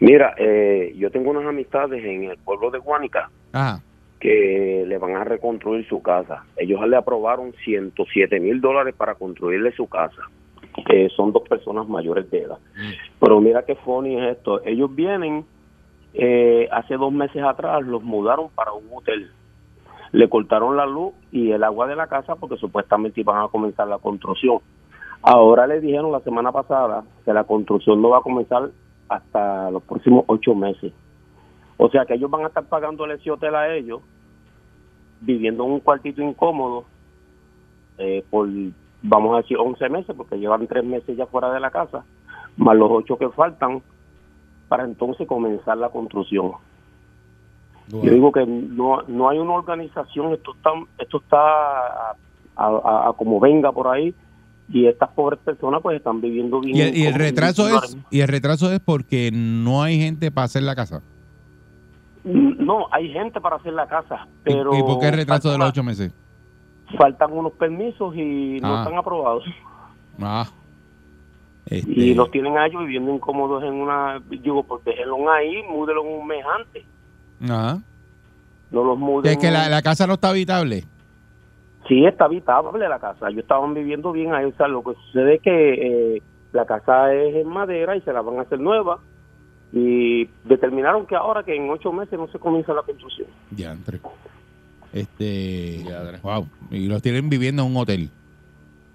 [0.00, 3.82] Mira, eh, yo tengo unas amistades en el pueblo de Guánica Ajá.
[4.20, 6.44] que le van a reconstruir su casa.
[6.56, 10.22] Ellos le aprobaron 107 mil dólares para construirle su casa.
[10.88, 12.58] Eh, son dos personas mayores de edad.
[13.18, 14.62] Pero mira qué funny es esto.
[14.64, 15.44] Ellos vienen,
[16.14, 19.30] eh, hace dos meses atrás, los mudaron para un hotel.
[20.12, 23.88] Le cortaron la luz y el agua de la casa porque supuestamente iban a comenzar
[23.88, 24.60] la construcción.
[25.20, 28.70] Ahora le dijeron la semana pasada que la construcción no va a comenzar
[29.08, 30.92] hasta los próximos ocho meses.
[31.76, 34.00] O sea que ellos van a estar pagando ese hotel a ellos,
[35.20, 36.84] viviendo en un cuartito incómodo
[37.98, 38.48] eh, por,
[39.02, 42.04] vamos a decir, 11 meses, porque llevan tres meses ya fuera de la casa,
[42.56, 43.82] más los ocho que faltan,
[44.68, 46.52] para entonces comenzar la construcción.
[47.88, 52.14] Yo digo que no, no hay una organización, esto está, esto está a,
[52.56, 54.14] a- a como venga por ahí,
[54.70, 56.76] y estas pobres personas pues están viviendo bien.
[56.76, 57.18] Y el, y el incómodos.
[57.30, 61.00] retraso es y el retraso es porque no hay gente para hacer la casa.
[62.24, 64.74] No, hay gente para hacer la casa, ¿Y- pero...
[64.76, 66.12] ¿Y, por qué el retraso de los ocho meses?
[66.96, 68.82] Faltan unos permisos y no Ah.
[68.82, 69.44] están aprobados.
[70.20, 70.46] Ah.
[71.66, 74.20] Este, Y los tienen a ellos viviendo incómodos en una...
[74.30, 76.84] Digo, pues déjenlos ahí, múdenlos un mes antes.
[78.70, 79.30] No los muden...
[79.32, 80.84] es que la, la casa no está habitable.
[81.86, 83.28] Sí, está habitable la casa.
[83.28, 84.44] Ellos estaban viviendo bien ahí.
[84.46, 86.22] O sea, lo que sucede es que eh,
[86.52, 88.98] la casa es en madera y se la van a hacer nueva.
[89.72, 93.28] Y determinaron que ahora que en ocho meses no se comienza la construcción.
[93.50, 94.00] Diantre.
[94.92, 95.84] Este.
[96.22, 96.46] Wow.
[96.70, 98.10] Y los tienen viviendo en un hotel.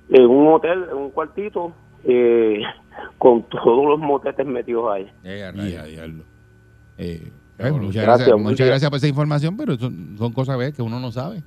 [0.09, 2.61] En un hotel, en un cuartito, eh,
[3.17, 5.03] con todos los motetes metidos ahí.
[5.23, 5.51] Eh.
[6.97, 7.77] Eh, eh, bueno.
[7.77, 10.73] muchas Gracias, muchas gracias por esa información, pero son, son cosas ¿ves?
[10.73, 11.43] que uno no sabe.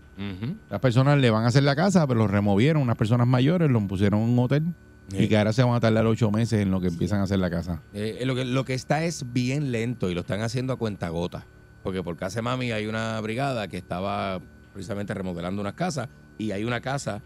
[0.70, 3.82] Las personas le van a hacer la casa, pero los removieron, unas personas mayores, los
[3.84, 4.64] pusieron en un hotel
[5.12, 7.38] y que ahora se van a tardar ocho meses en lo que empiezan a hacer
[7.38, 7.80] la casa.
[7.94, 11.08] Eh, lo, que, lo que está es bien lento y lo están haciendo a cuenta
[11.08, 11.44] gota.
[11.86, 14.40] Porque por Casa Mami hay una brigada que estaba
[14.72, 17.22] precisamente remodelando unas casas y hay una casa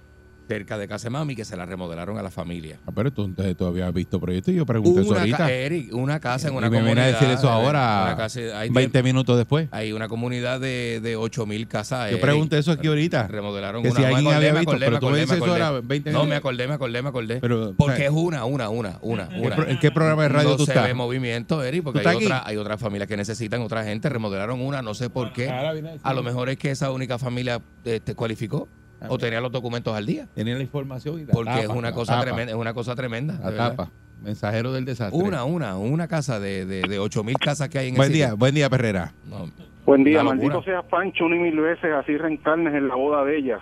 [0.50, 2.80] cerca de Casa Mami que se la remodelaron a la familia.
[2.84, 5.36] Ah, pero tú, entonces, tú habías visto proyectos y yo pregunté eso Una, ahorita.
[5.36, 7.20] ca- Eric, una casa en Y una me viene a comunidad.
[7.20, 9.68] decir eso ahora, casa- hay, 20 minutos después.
[9.70, 12.06] hay una comunidad de, de 8 mil casas.
[12.10, 12.20] Yo Eric.
[12.22, 13.28] pregunté eso aquí ahorita.
[13.28, 13.96] Remodelaron Que una.
[13.96, 15.80] si Me alguien acordé, había visto, acordé, pero me tú me acordé, dices eso ahora
[15.84, 17.36] 20 No, me acordé, me acordé, me acordé.
[17.40, 19.50] Pero, porque o sea, es una, una, una, una, ¿En una.
[19.50, 20.84] qué pro- en qué programa de radio no tú se estás?
[20.88, 24.08] ve movimiento, Eric, porque ¿Tú hay, otra, hay otras familias que necesitan otra gente.
[24.08, 25.48] Remodelaron una, no sé por qué.
[25.48, 28.68] Ahora viene a lo mejor es que esa única familia este, cualificó
[29.02, 30.26] Ah, o tenía los documentos al día.
[30.34, 32.74] Tenía la información y la Porque tapa, es una la cosa tapa, tremenda, es una
[32.74, 33.38] cosa tremenda.
[33.42, 33.90] La tapa.
[34.22, 35.18] Mensajero del desastre.
[35.18, 38.12] Una, una, una casa de, de, de 8 mil casas que hay en Buen el
[38.12, 38.36] día, sitio.
[38.36, 39.12] buen día, Perrera.
[39.26, 39.48] No,
[39.86, 43.38] Buen día, maldito sea Pancho una y mil veces, así reencarnes en la boda de
[43.38, 43.58] ella.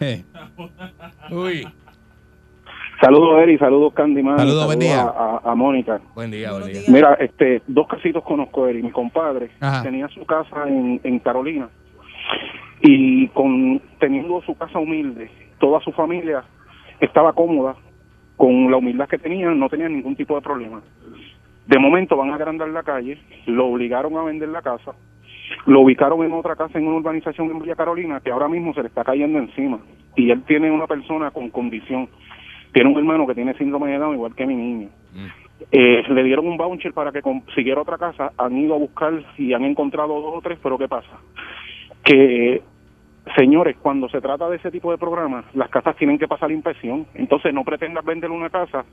[0.00, 0.22] Eh,
[1.30, 1.66] Uy,
[3.00, 4.36] Saludos, Eri, saludos, Candyman.
[4.38, 5.02] Saludos, buen día.
[5.02, 6.00] A, a- a Mónica.
[6.14, 6.80] buen día, buen día.
[6.88, 8.82] Mira, este, dos casitos conozco, Eri.
[8.82, 9.82] Mi compadre Ajá.
[9.84, 11.68] tenía su casa en, en Carolina
[12.82, 16.44] y con teniendo su casa humilde, toda su familia
[17.00, 17.76] estaba cómoda
[18.36, 20.80] con la humildad que tenían, no tenían ningún tipo de problema.
[21.66, 24.92] De momento van a agrandar la calle, lo obligaron a vender la casa,
[25.66, 28.82] lo ubicaron en otra casa en una urbanización en Villa Carolina que ahora mismo se
[28.82, 29.78] le está cayendo encima
[30.16, 32.08] y él tiene una persona con condición,
[32.72, 34.88] tiene un hermano que tiene síndrome de Down igual que mi niño.
[35.72, 39.52] Eh, le dieron un voucher para que consiguiera otra casa, han ido a buscar y
[39.52, 41.18] han encontrado dos o tres, pero ¿qué pasa?
[42.08, 42.62] Que,
[43.36, 47.06] señores, cuando se trata de ese tipo de programas, las casas tienen que pasar inspección,
[47.14, 48.84] entonces no pretendas vender una casa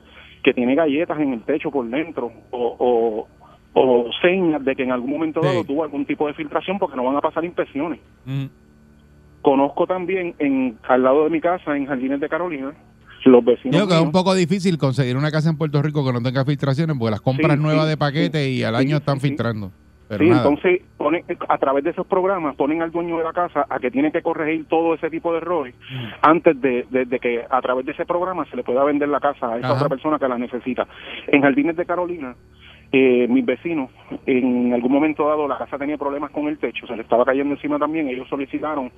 [0.42, 3.28] que tiene galletas en el techo por dentro o, o,
[3.72, 5.46] o señas de que en algún momento Sí.
[5.48, 8.00] dado tuvo algún tipo de filtración porque no van a pasar inspecciones.
[8.26, 8.44] mm,
[9.42, 12.72] conozco también en al lado de mi casa, en Jardines de Carolina,
[13.24, 13.74] los vecinos.
[13.76, 16.44] Digo que es un poco difícil conseguir una casa en Puerto Rico que no tenga
[16.44, 19.20] filtraciones porque las compras Sí, nuevas sí, de paquete y al sí, año sí, están
[19.20, 19.28] sí.
[19.28, 19.72] filtrando.
[20.08, 20.42] Pero sí, nada.
[20.42, 23.90] entonces ponen, a través de esos programas ponen al dueño de la casa a que
[23.90, 26.06] tiene que corregir todo ese tipo de errores Mm.
[26.22, 29.18] antes de, de- de que a través de ese programa se le pueda vender la
[29.20, 29.76] casa a esa Ajá.
[29.76, 30.86] otra persona que la necesita.
[31.26, 32.34] En Jardines de Carolina,
[32.92, 33.90] eh, mis vecinos,
[34.26, 37.54] en algún momento dado la casa tenía problemas con el techo, se le estaba cayendo
[37.54, 38.92] encima también, ellos solicitaron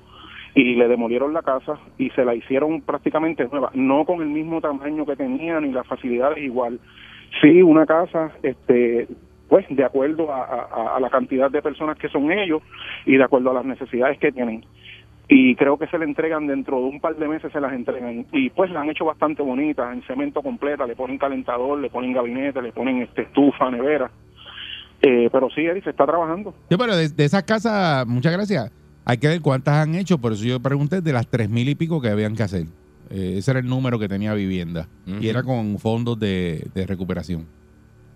[0.53, 4.61] y le demolieron la casa y se la hicieron prácticamente nueva, no con el mismo
[4.61, 6.79] tamaño que tenía ni las facilidades igual.
[7.41, 9.07] Sí, una casa, este,
[9.49, 12.61] pues de acuerdo a, a- a la cantidad de personas que son ellos
[13.05, 14.63] y de acuerdo a las necesidades que tienen.
[15.31, 18.25] Y creo que se le entregan dentro de un par de meses, se las entregan.
[18.31, 22.13] Y pues la han hecho bastante bonitas, en cemento completa, le ponen calentador, le ponen
[22.13, 24.09] gabinete, le ponen este estufa, nevera.
[25.01, 26.53] Eh, pero sí, Eric, se está trabajando.
[26.69, 28.71] Sí, pero de, de esas casas, muchas gracias.
[29.05, 31.75] Hay que ver cuántas han hecho, por eso yo pregunté de las tres mil y
[31.75, 32.63] pico que habían que hacer.
[33.11, 34.87] Eh, ese era el número que tenía vivienda.
[35.07, 35.17] Ujú.
[35.21, 37.47] Y era con fondos de, de recuperación.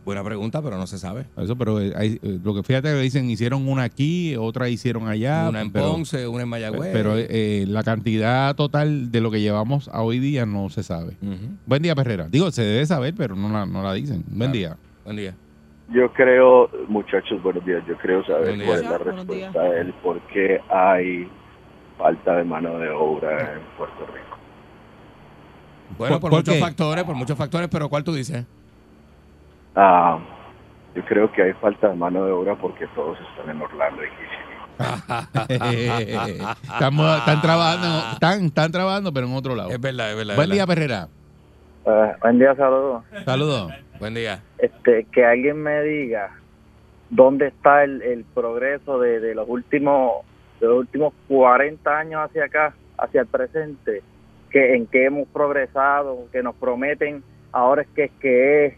[0.06, 1.26] Buena pregunta, pero no se sabe.
[1.38, 5.08] Eso, pero eh, hay- eh, lo que fíjate que dicen, hicieron una aquí, otra hicieron
[5.08, 5.48] allá.
[5.50, 6.92] una en pero- Ponce, una en Mayagüez.
[6.92, 11.16] Pero eh, la cantidad total de lo que llevamos a hoy día no se sabe.
[11.66, 12.28] Buen día, Perrera.
[12.30, 14.24] Digo, se debe saber, pero no la, no la dicen.
[14.28, 14.76] Buen día.
[15.06, 15.36] Buen día.
[15.94, 17.84] Yo creo, muchachos, buenos días.
[17.88, 21.30] Yo creo saber cuál es la respuesta de él, por qué hay
[21.98, 24.38] falta de mano de obra en Puerto Rico.
[25.98, 26.60] Bueno, ¿Por- por, por muchos qué?
[26.60, 28.46] factores, por muchos factores, pero ¿cuál tú dices?
[29.76, 30.20] Ah,
[30.96, 34.08] yo creo que hay falta de mano de obra porque todos están en Orlando y.
[36.74, 39.70] Estamos, están trabajando, están, están trabajando, pero en otro lado.
[39.70, 40.36] Es verdad, es verdad.
[40.36, 40.76] Buen es día, verdad.
[40.76, 41.08] Perrera.
[41.86, 43.04] Eh, buen día, saludos.
[43.24, 43.72] Saludos.
[44.00, 44.42] Buen día.
[44.58, 46.32] Este, que alguien me diga
[47.10, 50.26] dónde está el, el progreso de, de los últimos
[50.60, 54.02] de los últimos 40 años hacia acá, hacia el presente,
[54.50, 58.74] que en qué hemos progresado, que nos prometen ahora es que es que es,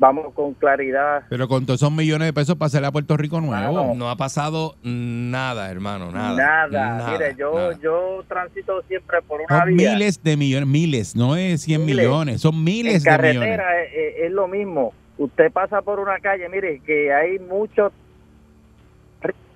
[0.00, 1.22] vamos con claridad.
[1.28, 3.94] Pero con todos esos millones de pesos para hacerle a Puerto Rico nuevo.
[3.94, 6.66] No ha pasado nada, hermano, nada.
[6.68, 7.10] Nada.
[7.12, 7.78] Mire, yo nada.
[7.80, 9.92] yo transito siempre por una Son vía.
[9.92, 12.06] miles de millones, miles, no es 100 Miles.
[12.06, 13.56] millones, son miles en de millones.
[13.58, 14.92] carretera es, es- es lo mismo.
[15.18, 17.92] Usted pasa por una calle, mire, que hay muchos,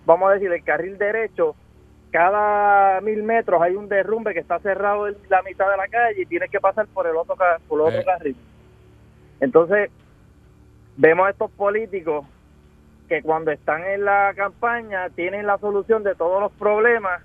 [0.04, 1.56] vamos a decir, el carril derecho,
[2.10, 6.20] cada mil metros hay un derrumbe que está cerrado en la mitad de la calle
[6.22, 7.34] y tienes que pasar por el otro,
[7.66, 8.04] por el otro Eh.
[8.04, 8.36] carril.
[9.40, 9.90] Entonces,
[10.96, 12.26] vemos a estos políticos
[13.08, 17.22] que cuando están en la campaña tienen la solución de todos los problemas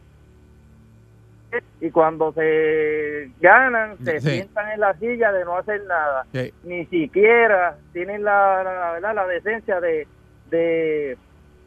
[1.81, 4.29] y cuando se ganan se Sí.
[4.31, 6.53] sientan en la silla de no hacer nada Sí.
[6.63, 9.15] ni siquiera tienen la, la, ¿verdad?
[9.15, 10.07] la decencia de,
[10.51, 11.17] de,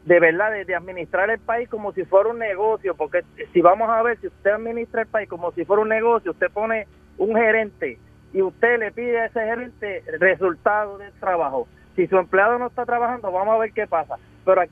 [0.05, 3.89] de verdad de, de administrar el país como si fuera un negocio porque si vamos
[3.89, 6.87] a ver si usted administra el país como si fuera un negocio usted pone
[7.17, 7.97] un gerente
[8.31, 12.67] y usted le pide a ese gerente el resultado del trabajo si su empleado no
[12.67, 14.71] está trabajando vamos a ver qué pasa pero aquí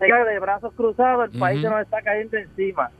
[0.00, 2.90] de brazos cruzados el país se nos está cayendo encima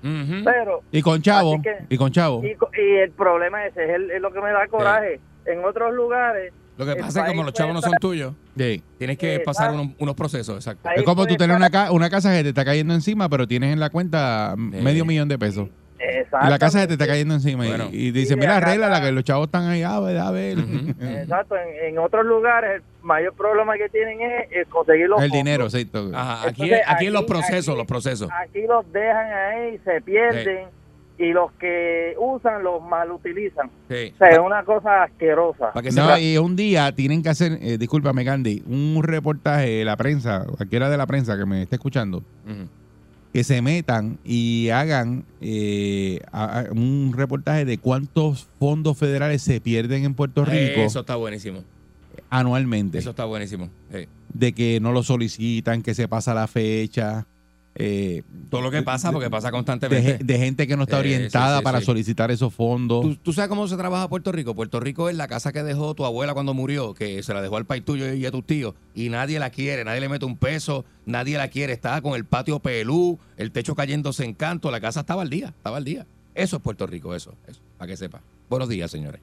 [0.45, 2.43] pero Y con Chavo, que- y con Chavo.
[2.45, 5.19] y, el problema ese es, el- es lo que me da coraje.
[5.45, 8.83] En otros lugares, Lo que pasa es que como los chavos no son tuyos, Sí.
[8.99, 10.89] tienes que Eh, pasar unos, unos procesos, exacto.
[10.89, 13.49] ahí Es como tú tener una, ca- una casa que te está cayendo encima, pero
[13.49, 15.69] tienes en la cuenta medio millón de pesos.
[16.01, 17.67] Y la casa se te está cayendo encima.
[17.67, 17.89] y- Bueno.
[17.91, 20.57] y, dice, Sí, mira, arregla la que los chavos están ahí, a ver, a ver.
[21.01, 25.31] Exacto, en, en otros lugares el mayor problema que tienen es, el conseguir los El
[25.31, 25.45] fondos.
[25.45, 25.85] dinero, sí.
[25.85, 26.17] todo.
[26.17, 28.31] Ajá, aquí, Entonces, aquí en los procesos, aquí- los procesos.
[28.45, 30.67] Aquí los dejan ahí, se pierden
[31.19, 33.71] y los que usan los mal utilizan.
[33.89, 34.13] Sí.
[34.15, 35.73] O sea, es una cosa asquerosa.
[35.73, 39.85] Para que No, y un día tienen que hacer, eh, discúlpame, Gandhi, un reportaje de
[39.85, 42.23] la prensa, cualquiera de la prensa que me esté escuchando,
[43.33, 49.61] que se metan y hagan eh, a- a- un reportaje de cuántos fondos federales se
[49.61, 51.63] pierden en Puerto Rico Eso está buenísimo.
[52.33, 52.99] Anualmente.
[52.99, 53.69] Eso está buenísimo.
[53.93, 54.07] Sí.
[54.33, 57.27] De que no lo solicitan, que se pasa la fecha.
[57.75, 60.19] eh, Todo lo que pasa, porque pasa constantemente.
[60.25, 61.85] de gente que no está Eh, orientada sí, sí, para sí.
[61.87, 63.03] solicitar esos fondos.
[63.03, 64.55] ¿Tú, tú sabes cómo se trabaja Puerto Rico?
[64.55, 67.57] Puerto Rico es la casa que dejó tu abuela cuando murió, que se la dejó
[67.59, 70.37] al país tuyo y a tus tíos, y nadie la quiere, nadie le mete un
[70.37, 74.81] peso, nadie la quiere, está con el patio pelú, el techo cayéndose en canto, la
[74.81, 76.07] casa estaba al día, estaba al día.
[76.35, 78.21] Eso es Puerto Rico, eso, eso, para que sepa.
[78.51, 79.21] Buenos días, señores.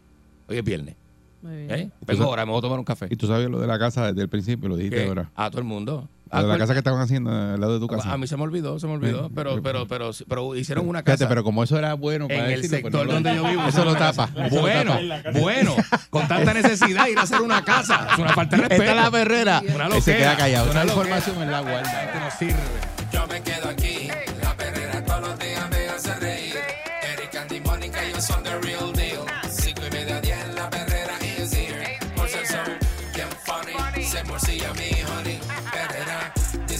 [0.48, 0.95] Hoy es viernes.
[1.41, 1.71] Muy bien.
[1.71, 1.89] ¿eh?
[2.06, 3.08] Vengo ahora, me voy a tomar un café.
[3.10, 5.08] Y tú sabes lo de la casa desde el principio, lo dijiste ¿Qué?
[5.08, 5.30] ahora.
[5.36, 6.08] A todo el mundo.
[6.32, 8.13] Lo de la casa que estaban haciendo al lado de tu casa.
[8.13, 9.32] A mí se me olvidó, se me olvidó, Sí.
[9.34, 11.28] pero, pero, pero, pero hicieron una Fíjate, casa.
[11.30, 13.43] pero como eso era bueno para en el decirlo, pues sector no lo- donde yo
[13.49, 13.63] vivo.
[13.67, 14.30] Eso lo tapa.
[14.52, 14.93] Bueno,
[15.41, 15.75] bueno,
[16.12, 18.10] con tanta necesidad ir a hacer una casa.
[18.13, 18.84] Es una falta de respeto.
[18.84, 19.62] Esta es la perrera.
[19.73, 20.17] Una Y se loquera.
[20.17, 20.69] queda callado.
[20.71, 20.93] Una loquera.
[21.02, 22.12] información me la guarda.
[22.13, 22.63] Que no sirve.
[23.12, 23.59] Yo me quedo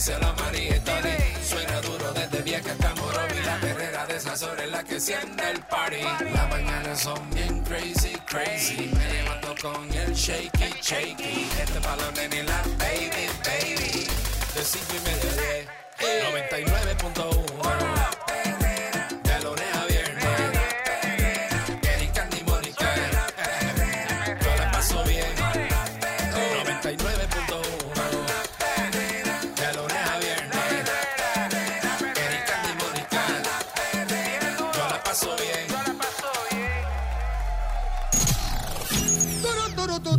[0.00, 1.16] díselo a María y Tony.
[1.44, 3.38] Suena duro desde vieja hasta Morovi.
[3.44, 6.02] La perrera de esas horas es la que siente el party.
[6.32, 8.90] Las mañanas son bien crazy, crazy.
[8.94, 11.50] Me levanto con el shaky, shaky.
[11.60, 14.08] Este palo nene la baby, baby.
[14.54, 15.68] De 5 y media 10.
[16.32, 18.29] 99.1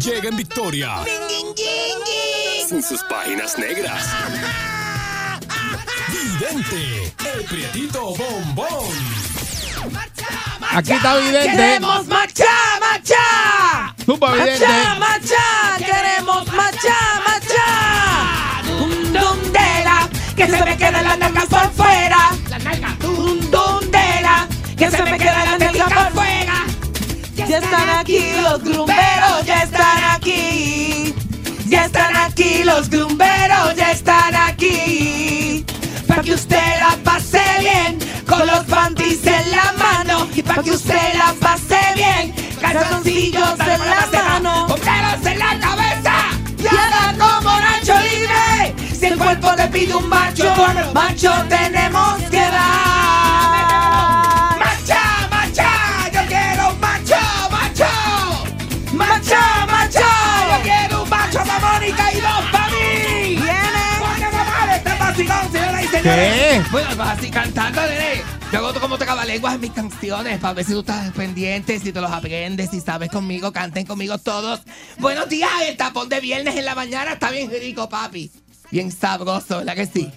[0.04, 0.96] Llega en victoria.
[2.68, 4.04] Sin sus páginas negras.
[6.10, 8.90] Vidente, el prietito bombón.
[10.72, 11.52] Aquí está Vidente.
[11.52, 12.46] ¡Queremos marcha,
[12.80, 13.96] marcha!
[14.04, 14.66] Zumba, Vidente.
[14.68, 15.78] ¡Marcha, marcha!
[15.78, 16.96] ¡Queremos marcha,
[17.28, 18.62] marcha!
[18.66, 20.10] ¡Dum, dum, de la!
[20.36, 22.32] ¡Que se me quede la nalga por fuera!
[22.50, 22.96] ¡La nalga!
[23.02, 24.48] ¡Dum, dum, de la!
[24.76, 25.51] ¡Que se me quede
[27.52, 31.14] Ya están aquí los grumberos, ya están aquí.
[31.68, 35.66] Ya están aquí los grumberos, ya están aquí.
[36.08, 40.30] Para que usted la pase bien, con los panties en la mano.
[40.34, 44.70] Y para que usted la pase bien, calzoncillos en la mano.
[44.70, 46.14] Sombreros en la cabeza,
[46.58, 48.76] y como Nacho Libre.
[48.98, 50.56] Si el cuerpo le pide un macho,
[50.94, 53.01] macho tenemos que dar.
[66.04, 66.64] ¿Qué?
[66.72, 68.24] Bueno, vas así cantando, nene.
[68.52, 72.02] Yo hago como lenguas en mis canciones para ver si tú estás pendiente, si te
[72.02, 74.62] los aprendes, si sabes conmigo, canten conmigo todos.
[74.98, 78.32] Buenos días, el tapón de viernes en la mañana está bien rico, papi.
[78.72, 80.12] Bien sabroso, ¿verdad que sí?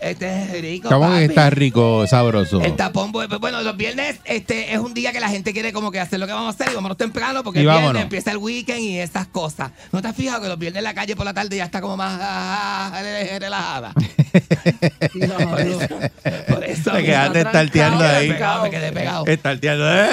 [0.00, 1.24] Este es rico, ¿Cómo papi.
[1.24, 2.60] está rico, sabroso?
[2.62, 5.90] El tapón, bu- bueno, los viernes este, es un día que la gente quiere como
[5.90, 8.02] que hacer lo que vamos a hacer y vámonos temprano porque Y el viernes vámonos.
[8.04, 9.72] empieza el weekend y esas cosas.
[9.92, 11.82] ¿No te has fijado que los viernes en la calle por la tarde ya está
[11.82, 13.02] como más ah, ah,
[13.38, 13.92] relajada?
[15.50, 15.98] por eso,
[16.48, 18.28] por eso Te quedaste estarteando Me ahí.
[18.30, 19.26] pegado, me quedé pegado.
[19.26, 19.84] Estarteando.
[19.84, 20.06] La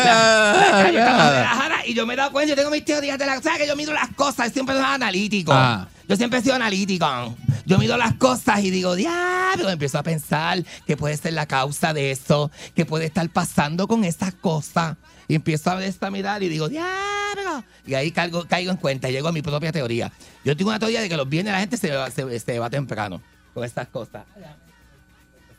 [0.72, 3.42] calle Ah, relajada y yo me he dado cuenta, yo tengo mis teorías de la...
[3.42, 4.52] ¿Sabes que yo mido las cosas?
[4.52, 5.54] Siempre soy analítico.
[5.54, 5.88] Ah.
[6.08, 7.36] Yo siempre he sido analítico.
[7.66, 11.94] Yo mido las cosas y digo, diablo, empiezo a pensar que puede ser la causa
[11.94, 14.96] de eso, que puede estar pasando con esas cosas.
[15.28, 17.64] Y empiezo a ver esta mirar y digo, diablo.
[17.86, 20.12] Y ahí caigo, caigo en cuenta y llego a mi propia teoría.
[20.46, 23.22] Yo tengo una teoría de que los viernes la gente se va, se va temprano
[23.54, 24.24] con estas cosas.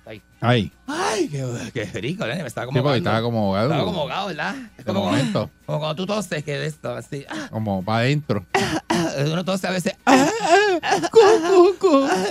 [0.07, 0.23] Ahí.
[0.41, 0.71] Ahí.
[0.87, 2.97] Ay, qué, qué rico, me estaba Sí, como porque ahogando.
[2.99, 3.65] estaba como ahogado.
[3.71, 4.55] Estaba como ahogado, ¿verdad?
[4.79, 5.51] Es De como, momento.
[5.67, 7.25] como cuando tú toses, que de esto, así.
[7.51, 8.47] Como para adentro.
[9.33, 9.95] uno tose a veces.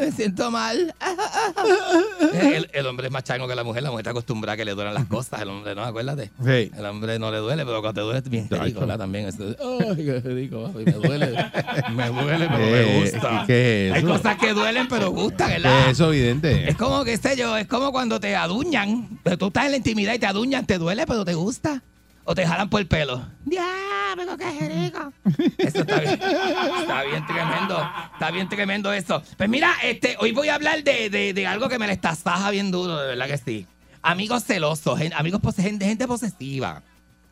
[0.02, 0.94] me siento mal.
[1.00, 1.14] Ah.
[2.34, 3.84] El, el hombre es más chango que la mujer.
[3.84, 5.42] La mujer está acostumbrada a que le duelen las cosas.
[5.42, 6.32] El hombre no, acuérdate.
[6.44, 6.72] Sí.
[6.78, 8.98] El hombre no le duele, pero cuando te duele es bien rico, ¿verdad?
[8.98, 9.28] También.
[9.28, 11.28] Ay, qué rico, me duele.
[11.92, 13.44] Me duele, pero Eh, me gusta.
[13.48, 14.08] ¿qué es Hay eso?
[14.10, 15.86] cosas que duelen, pero gustan, ¿Qué ¿verdad?
[15.86, 16.70] es eso, evidente?
[16.70, 19.20] Es como, qué sé yo, es como cuando te aduñan.
[19.24, 21.82] Pero Tú estás en la intimidad y te aduñan, te duele, pero te gusta.
[22.26, 23.26] O te jalan por el pelo.
[23.44, 25.12] Diablo, qué rico.
[25.58, 26.14] Eso está bien.
[26.22, 27.90] Está bien tremendo.
[28.14, 29.24] Está bien tremendo eso.
[29.36, 32.52] Pues mira, este, hoy voy a hablar de, de- de algo que me la estasaja
[32.52, 33.66] bien duro, de verdad que sí.
[34.04, 36.84] Amigos celosos, amigos gente, gente posesiva.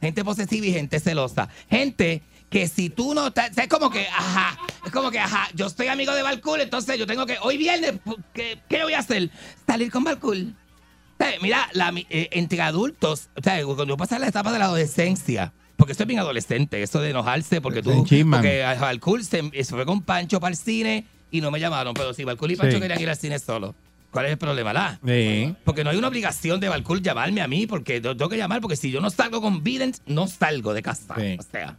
[0.02, 1.48] Gente posesiva y gente celosa.
[1.70, 2.24] Gente
[2.56, 5.88] que si tú no estás, es como que, ajá, es como que, ajá, yo soy
[5.88, 7.96] amigo de Balcool, entonces yo tengo que, hoy viernes,
[8.34, 9.30] ¿qué, qué voy a hacer?
[9.68, 10.56] Salir con Balcool.
[10.56, 14.60] O sea, Mira, la eh, entre adultos, o sea, cuando yo pasé la etapa de
[14.60, 19.52] la adolescencia, porque esto es bien adolescente, eso de enojarse, porque tú, porque Balcool se,
[19.52, 22.56] se fue con Pancho para el cine y no me llamaron, pero si Balcool y
[22.56, 22.82] Pancho Sí.
[22.82, 23.76] querían ir al cine solo.
[24.12, 24.98] ¿Cuál es el problema, la?
[25.06, 25.54] Sí.
[25.66, 28.78] Porque no hay una obligación de Balcool llamarme a mí, porque tengo que llamar, porque
[28.78, 31.16] si yo no salgo con Vident, no salgo de casa.
[31.18, 31.36] Sí.
[31.38, 31.76] O sea,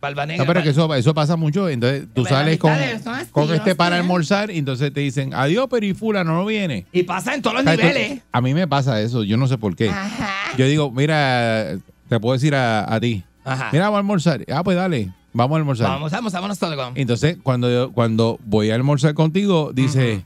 [0.00, 0.36] Negra.
[0.36, 1.68] No, pero que eso, eso pasa mucho.
[1.68, 2.72] Entonces tú sales con,
[3.32, 6.86] con este para almorzar y entonces te dicen, adiós, pero y fulano no viene.
[6.92, 8.20] Y pasa en todos los niveles.
[8.30, 9.90] a mí me pasa eso, yo no sé por qué.
[10.56, 11.76] Yo digo, mira,
[12.08, 13.70] te puedo decir a, a ti, Ajá.
[13.72, 14.44] mira, vamos a almorzar.
[14.52, 15.88] Ah, pues dale, vamos a almorzar.
[15.88, 16.92] Vamos, vamos, vámonos todos.
[16.94, 20.22] Entonces, cuando, yo- cuando voy a almorzar contigo, dice,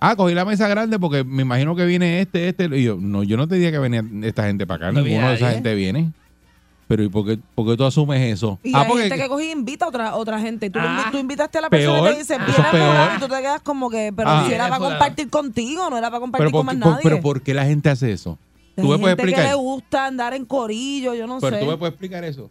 [0.00, 2.64] ah, cogí la mesa grande porque me imagino que viene este, este.
[2.76, 5.28] Y yo, no, yo no te dije que venía esta gente para acá, No ninguno
[5.28, 6.10] de esa gente viene.
[6.88, 8.58] Pero ¿y por qué, por qué tú asumes eso?
[8.62, 10.68] Y ah, hay porque gente que coge y invita a otra, otra gente.
[10.68, 11.08] Tú, Ah.
[11.10, 12.86] tú invitaste a la Peor, persona y te dice, eso viene es peor.
[12.92, 14.44] fulano", y tú te quedas como que, pero Ah.
[14.46, 14.94] si era para Fulano.
[14.98, 17.00] compartir contigo, no era para compartir pero, con más por- nadie.
[17.02, 18.38] pero ¿por qué la gente hace eso?
[18.76, 19.56] Hay ¿Tú me puedes gente que le explicar?
[19.56, 21.62] gusta andar en corillo, yo no Pero sé.
[21.62, 22.50] tú me puedes explicar eso.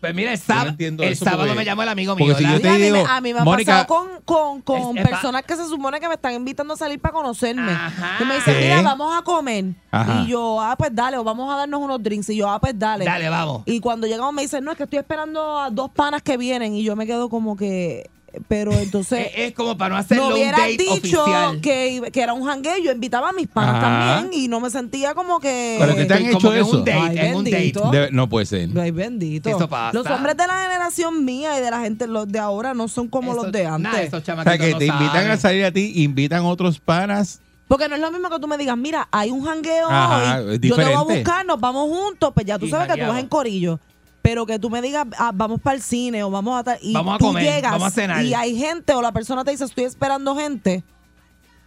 [0.00, 2.36] Pues mira, el, no sábado, el porque- me llamó el amigo porque mío.
[2.38, 4.62] si yo te a, mí digo, me, a mí me ha Mónica- pasado con, con,
[4.62, 7.70] con Es- es personas que se supone que me están invitando a salir para conocerme.
[7.70, 8.16] Ajá.
[8.18, 8.60] Que me dicen, ¿Qué?
[8.68, 9.64] mira, vamos a comer.
[9.90, 10.22] Ajá.
[10.22, 12.30] Y yo, ah, pues dale, o vamos a darnos unos drinks.
[12.30, 13.04] Y yo, ah, pues dale.
[13.04, 13.62] Dale, vamos.
[13.66, 16.74] Y cuando llegamos me dicen, no, es que estoy esperando a dos panas que vienen.
[16.74, 18.08] Y yo me quedo como que,
[18.48, 19.28] pero entonces...
[19.34, 21.60] Es, es como para no hacerlo no un hubieras date dicho oficial.
[21.60, 24.14] que, que era un jangueo, yo invitaba a mis panas Ajá.
[24.20, 25.76] también y no me sentía como que...
[25.78, 26.78] Pero que te han como hecho eso.
[26.78, 27.72] un date, Ay, es un date.
[27.72, 28.68] Debe- no puede ser.
[28.78, 29.48] Ay, bendito.
[29.48, 29.96] Eso pasa.
[29.96, 33.08] Los hombres de la generación mía y de la gente los de ahora no son
[33.08, 33.92] como Eso- los de antes.
[33.92, 37.40] Nah, esos O sea, que no te invitan a salir a ti, invitan otros panas.
[37.68, 40.58] Porque no es lo mismo que tú me digas, mira, hay un jangueo Ajá, hoy,
[40.60, 43.06] yo te voy a buscar, nos vamos juntos, pues ya tú Y sabes que tú
[43.08, 43.78] vas en corillo.
[44.22, 46.92] Pero que tú me digas, ah, vamos para el cine o vamos a tal, y
[46.92, 48.24] Vamos a tú comer, llegas vamos a cenar.
[48.24, 50.84] y hay gente o la persona te dice, estoy esperando gente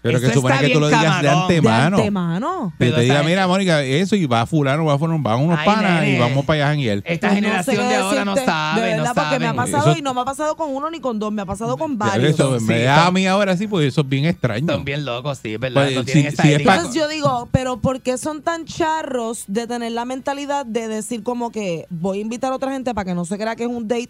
[0.04, 1.24] Pero Eso que supone que tú lo digas de camarón.
[1.24, 1.98] de antemano.
[1.98, 2.70] antemano.
[2.78, 5.66] Que Pero te diga, mira, Mónica, eso y va fulano, va fulano, van unos Ay,
[5.66, 6.20] panas y nene.
[6.20, 6.98] vamos para allá a janguear.
[7.06, 9.54] Esta Pues no generación sé de ahora no sabe, De verdad, no porque me ha
[9.54, 11.78] pasado Eso- y no me ha pasado con uno ni con dos, me ha pasado
[11.78, 12.32] con varios.
[12.34, 14.68] Eso Sí, me da son- a mí ahora sí, porque eso es bien extraño.
[14.74, 15.84] Son bien locos, sí, es verdad.
[15.84, 18.42] Pues, no si- tienen esa si es pa- Entonces yo digo, pero ¿por qué son
[18.42, 22.74] tan charros de tener la mentalidad de decir como que voy a invitar a otra
[22.74, 24.10] gente para que no se crea que es un date?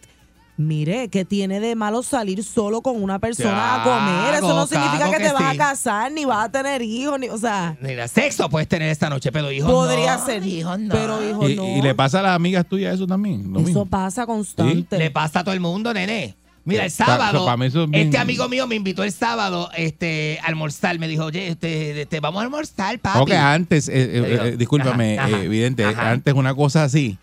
[0.56, 4.36] Mire, que tiene de malo salir solo con una persona a comer?
[4.36, 7.28] Eso no significa que que te vas a casar, ni vas a tener hijos, ni,
[7.28, 10.26] o sea, Mira, sexo puedes tener esta noche, pero hijos podría no.
[10.26, 10.94] ser, Hijos no.
[10.94, 11.66] pero hijos y, no.
[11.78, 13.52] y le pasa a las amigas tuyas eso también.
[13.52, 13.86] Lo Eso mismo.
[13.88, 14.98] pasa constante.
[15.00, 16.36] Le pasa a todo el mundo, nene.
[16.66, 20.98] Mira, el sábado, es bien- este amigo mío me invitó el sábado este, a almorzar.
[21.00, 23.20] Me dijo, oye, este, este, vamos a almorzar, papi.
[23.20, 26.12] Ok, antes, eh, eh, digo, eh, discúlpame, ajá, ajá, eh, evidente, ajá.
[26.12, 27.18] antes una cosa así.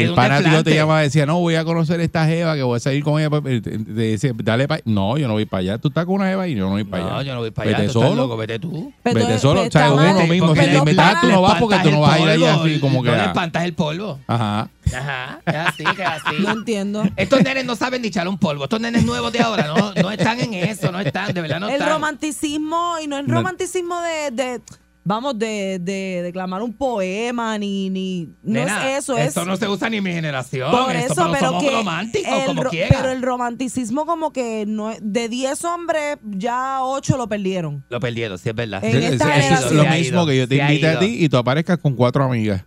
[0.00, 2.62] Si el pana tuyo te llamaba y decía, no, voy a conocer esta jeva, que
[2.62, 5.44] voy a salir con ella, pues, te- te decía, dale para No, yo no voy
[5.46, 5.78] para allá.
[5.78, 7.12] Tú estás con una jeva y yo no voy para allá.
[7.14, 7.78] No, yo no voy para allá.
[7.78, 8.22] Vete tú estás solo.
[8.22, 8.92] loco, vete tú.
[9.02, 10.54] Pero Vete solo, o sea, uno mismo.
[10.54, 13.10] Si invitas, tú no vas porque tú no vas a ir allá así como que.
[13.10, 14.18] No le ah, espantas el polvo.
[14.26, 14.68] Ajá.
[14.96, 16.36] Ajá, es así, que es así.
[16.40, 17.04] No entiendo.
[17.16, 18.64] Estos nenes no saben ni echar un polvo.
[18.64, 21.66] Estos nenes nuevos de ahora no, no están en eso, no están, de verdad no
[21.68, 21.90] el están.
[21.90, 23.34] romanticismo, y no es No.
[23.34, 24.60] romanticismo de, de
[25.08, 29.56] vamos, de, de declamar un poema, ni, ni no Nena, es eso, es Eso no
[29.56, 30.70] se usa ni en mi generación.
[30.70, 32.96] por eso, eso, pero somos que románticos, el como quiera.
[32.96, 37.84] pero el romanticismo como que no es- de 10 hombres ya 8 lo perdieron.
[37.88, 38.84] Lo perdieron, sí es verdad.
[38.84, 41.36] En Sí, esta eso es lo mismo que yo te invite a ti y tú
[41.38, 42.64] aparezcas con cuatro amigas.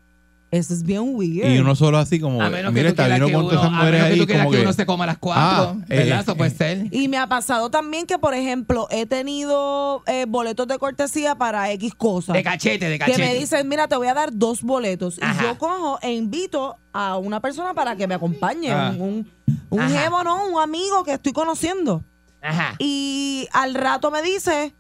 [0.52, 1.50] Eso es bien weird.
[1.50, 3.70] Y uno solo así como, A mira, que está que con uno, todas esas a
[3.78, 4.64] mujeres que ahí como que que...
[4.64, 6.18] uno se coma las cuatro, Ah, ¿verdad?
[6.20, 6.88] eh, Eso puede ser.
[6.92, 11.72] Y me ha pasado también que, por ejemplo, he tenido eh, boletos de cortesía para
[11.72, 12.34] X cosas.
[12.34, 13.20] De cachete, de que cachete.
[13.20, 15.18] me dicen, mira, te voy a dar dos boletos.
[15.22, 15.42] Ajá.
[15.42, 18.72] Y yo cojo e invito a una persona para que me acompañe.
[18.74, 18.94] Ah.
[18.98, 19.02] Un,
[19.42, 20.48] un, un jevo, ¿no?
[20.48, 22.04] Un amigo que estoy conociendo.
[22.42, 22.76] Ajá.
[22.78, 24.74] Y al rato me dice,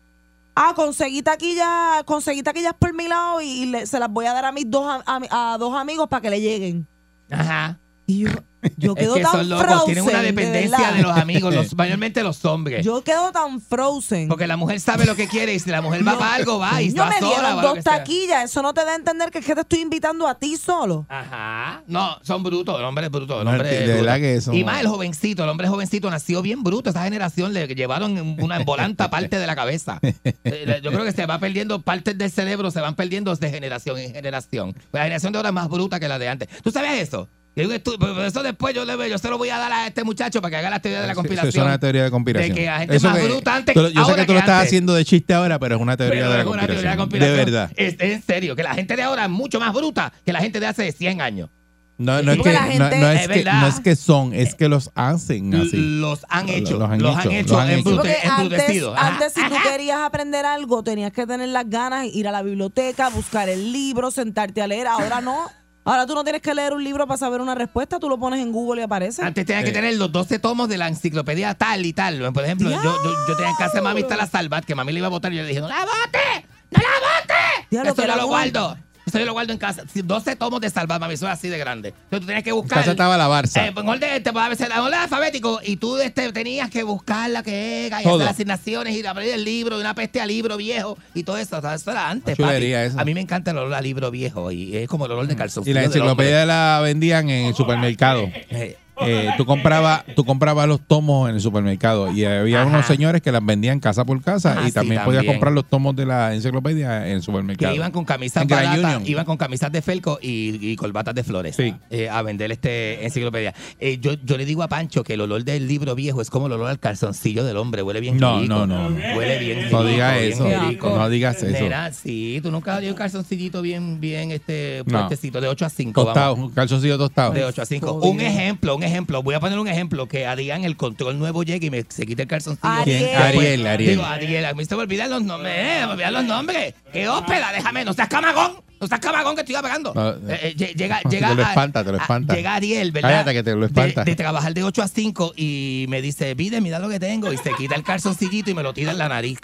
[0.56, 4.46] ah, conseguí taquillas, conseguí taquillas por mi lado y le- se las voy a dar
[4.46, 6.88] a mis dos, a, a- a dos amigos para que le lleguen.
[7.30, 7.78] Ajá.
[8.08, 8.30] Y yo,
[8.78, 9.86] yo Es quedo que tan son locos, frozen.
[9.86, 12.86] tienen una de dependencia de, los amigos, los, mayormente los hombres.
[12.86, 14.28] Yo quedo tan frozen.
[14.28, 16.82] Porque la mujer sabe lo que quiere y si la mujer va para algo, va
[16.82, 17.36] y Yo va me sola.
[17.36, 18.46] dieron dos taquillas.
[18.46, 21.06] Eso no te da a entender que es que te estoy invitando a ti solo.
[21.10, 21.84] Ajá.
[21.88, 22.78] No, son brutos.
[22.80, 23.42] El hombre es bruto.
[23.42, 24.22] El hombre es verdad bruto.
[24.22, 25.44] que eso Y más el jovencito.
[25.44, 26.90] El hombre jovencito nació bien bruto.
[26.90, 30.00] Esa generación le llevaron una volanta parte de la cabeza.
[30.44, 33.98] Eh, Yo creo que se va perdiendo partes del cerebro, se van perdiendo de generación
[33.98, 34.76] en generación.
[34.92, 36.50] La generación de ahora es más bruta que la de antes.
[36.64, 37.28] ¿Tú sabes eso?
[37.54, 40.56] Eso después yo, le, yo se lo voy a dar a este muchacho para que
[40.58, 41.64] haga la teoría de la Sí, Eso conspiración.
[41.64, 42.56] es una teoría de conspiración.
[42.56, 43.76] De que la gente Eso más que- bruta antes.
[43.76, 44.68] yo sé ahora que tú lo estás antes.
[44.68, 46.88] haciendo de chiste ahora, pero es una teoría, Pero de, la es una teoría de
[46.88, 47.38] la conspiración.
[47.38, 47.76] De conspiración.
[47.78, 48.04] verdad.
[48.04, 50.60] Es, en serio, que la gente de ahora es mucho más bruta que la gente
[50.62, 51.50] de hace 100 años.
[51.98, 53.62] No, no, es que, no, gente- no es Es que, verdad.
[53.62, 55.72] no es que son, es que los hacen así.
[56.00, 56.80] Los han hecho.
[56.80, 57.90] los han los han hecho, hecho los han hecho.
[57.92, 62.42] embrute- antes si tú querías aprender algo, tenías que tener las ganas, ir a la
[62.42, 64.88] biblioteca, buscar el libro, sentarte a leer.
[64.88, 65.52] Ahora no.
[65.84, 68.40] Ahora tú no tienes que leer un libro para saber una respuesta, tú lo pones
[68.40, 69.24] en Google y aparece.
[69.24, 72.32] Antes tenías que tener los 12 tomos de la enciclopedia tal y tal.
[72.34, 74.92] Por ejemplo, yo, yo, yo tenía en casa de mami está la Salvat, que mami
[74.92, 76.46] le iba a votar y yo le dije, ¡No la bote!
[76.70, 77.68] ¡No la bote!
[77.72, 78.78] Diablo, Eso la lo guardo.
[79.06, 79.84] Eso yo lo guardo en casa.
[79.92, 81.90] Sí, 12 tomos de Salvat, mami, eso es así de grande.
[81.90, 82.80] Entonces tú tenías que En buscar.
[82.80, 83.66] casa estaba la Barça.
[83.66, 87.30] Eh, en orden, este, a veces, en orden alfabético y tú este, tenías que buscar
[87.30, 90.26] la que era y hacer las asignaciones y abrir el libro y una peste a
[90.26, 91.58] libro viejo y todo eso.
[91.58, 93.00] O sea, eso era antes, chulería eso.
[93.00, 95.36] A mí me encanta el olor a libro viejo y es como el olor de
[95.36, 98.30] calzoncillo y la enciclopedia la vendían en el supermercado.
[98.50, 102.70] Eh, eh, tú comprabas tú comprabas los tomos en el supermercado y había Ajá.
[102.70, 105.66] unos señores que las vendían casa por casa Ah, y sí, también podías comprar los
[105.66, 107.72] tomos de la enciclopedia en el supermercado.
[107.72, 111.58] Que iban con camisas baratas, iban con camisas de felco y, y colbatas de flores
[111.60, 113.54] eh, a vender este enciclopedia.
[113.80, 116.48] Eh, yo, yo le digo a Pancho que el olor del libro viejo es como
[116.48, 118.54] el olor al calzoncillo del hombre, huele bien No, rico.
[118.54, 118.90] no, no.
[119.18, 121.64] Huele bien No rico, digas bien eso, no digas eso.
[121.64, 125.00] Nena, sí, tú nunca has tenido un calzoncillito bien, bien, este, No.
[125.00, 126.04] puestecito, de 8 a 5.
[126.06, 127.32] Tostado, un calzoncillo tostado.
[127.34, 127.88] De 8 a 5.
[127.88, 128.12] Jodido.
[128.12, 128.91] Un ejemplo, un ejemplo.
[129.24, 130.08] Voy a poner un ejemplo.
[130.08, 132.74] Que a Dian el control nuevo llegue y me, se quite el calzoncillo.
[132.86, 133.92] Después- Ariel, Ariel.
[133.92, 135.54] Digo, Ariel, a mí se me olvidan los nombres.
[135.58, 136.74] eh, me olvidan los nombres.
[136.92, 137.52] ¡Qué ópera!
[137.54, 138.54] Déjame, no seas camagón.
[138.80, 139.94] No seas camagón que estoy apagando.
[139.94, 142.34] No, Eh, eh, lle- llega, te llega, lo espanta, te lo a- espanta.
[142.36, 143.10] llega Ariel, ¿verdad?
[143.10, 144.04] Cállate que te lo espanta.
[144.04, 147.32] De, de trabajar de 8 a 5 y me dice, pide, mira lo que tengo.
[147.32, 149.40] Y se quita el calzoncillito y me lo tira en la nariz.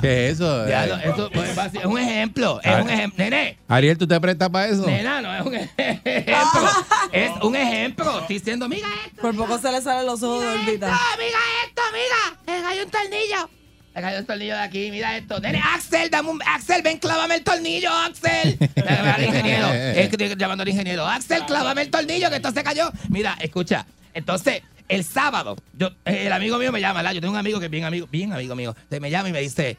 [0.00, 0.68] ¿Qué es eso?
[0.68, 2.60] Ya, esto, pues, es un ejemplo.
[2.62, 2.82] Es Ah.
[2.82, 3.24] un ejemplo.
[3.24, 4.86] Nene, Ariel, ¿tú te prestas para eso?
[4.86, 6.68] Nena, no es un ejemplo.
[7.12, 8.20] es un ejemplo.
[8.20, 9.22] Estoy diciendo, mira esto.
[9.22, 10.86] Por poco se le salen los ojos de órbita.
[11.18, 12.40] Mira esto, mira.
[12.46, 13.50] Me cayó un tornillo.
[13.94, 15.38] Me cayó un tornillo de aquí, mira esto.
[15.40, 16.42] Nene, Axel, dame un.
[16.44, 18.58] Axel, ven, clávame el tornillo, Axel.
[18.88, 19.68] Al ingeniero.
[19.72, 21.06] Es que estoy llamando al ingeniero.
[21.06, 22.90] Axel, clávame el tornillo, que esto se cayó.
[23.08, 23.86] Mira, escucha.
[24.12, 27.12] Entonces, el sábado, yo, el amigo mío me llama, ¿verdad?
[27.12, 28.70] Yo tengo un amigo que es bien amigo, bien amigo mío.
[28.76, 29.78] Entonces me llama y me dice.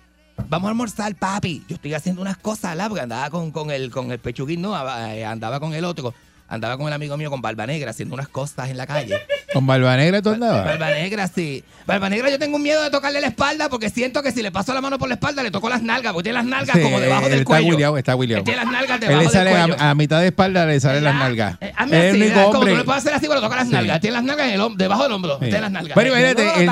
[0.50, 1.64] Vamos a almorzar, papi.
[1.70, 2.90] Yo estoy haciendo unas cosas, ¿la?
[2.90, 6.14] Porque andaba con, con el, con el pechuguín, no, andaba con el otro.
[6.48, 9.18] Andaba con el amigo mío con Barba Negra haciendo unas cosas en la calle.
[9.52, 10.64] ¿Con Barba Negra tú andabas?
[10.64, 11.64] Barba Negra, sí.
[11.88, 14.52] Barba Negra, yo tengo un miedo de tocarle la espalda porque siento que si le
[14.52, 16.84] paso la mano por la espalda le toco las nalgas, porque tiene las nalgas Sí,
[16.84, 17.68] como debajo él del está cuello.
[17.70, 18.38] William, está William.
[18.40, 19.76] Él tiene las nalgas Él debajo le del sale cuello.
[19.80, 21.58] a, a mitad de espalda, le salen las nalgas.
[21.62, 22.46] Eh, hazme Es el así, único ¿verdad?
[22.46, 22.72] como hombre.
[22.74, 23.74] tú le puedes hacer así, pero toca las Sí.
[23.74, 24.02] nalgas.
[24.02, 25.34] Tiene las nalgas en el debajo del hombro.
[25.40, 25.46] Sí.
[25.46, 25.96] Tiene las nalgas.
[25.96, 26.64] Bueno, imagínate, el, el,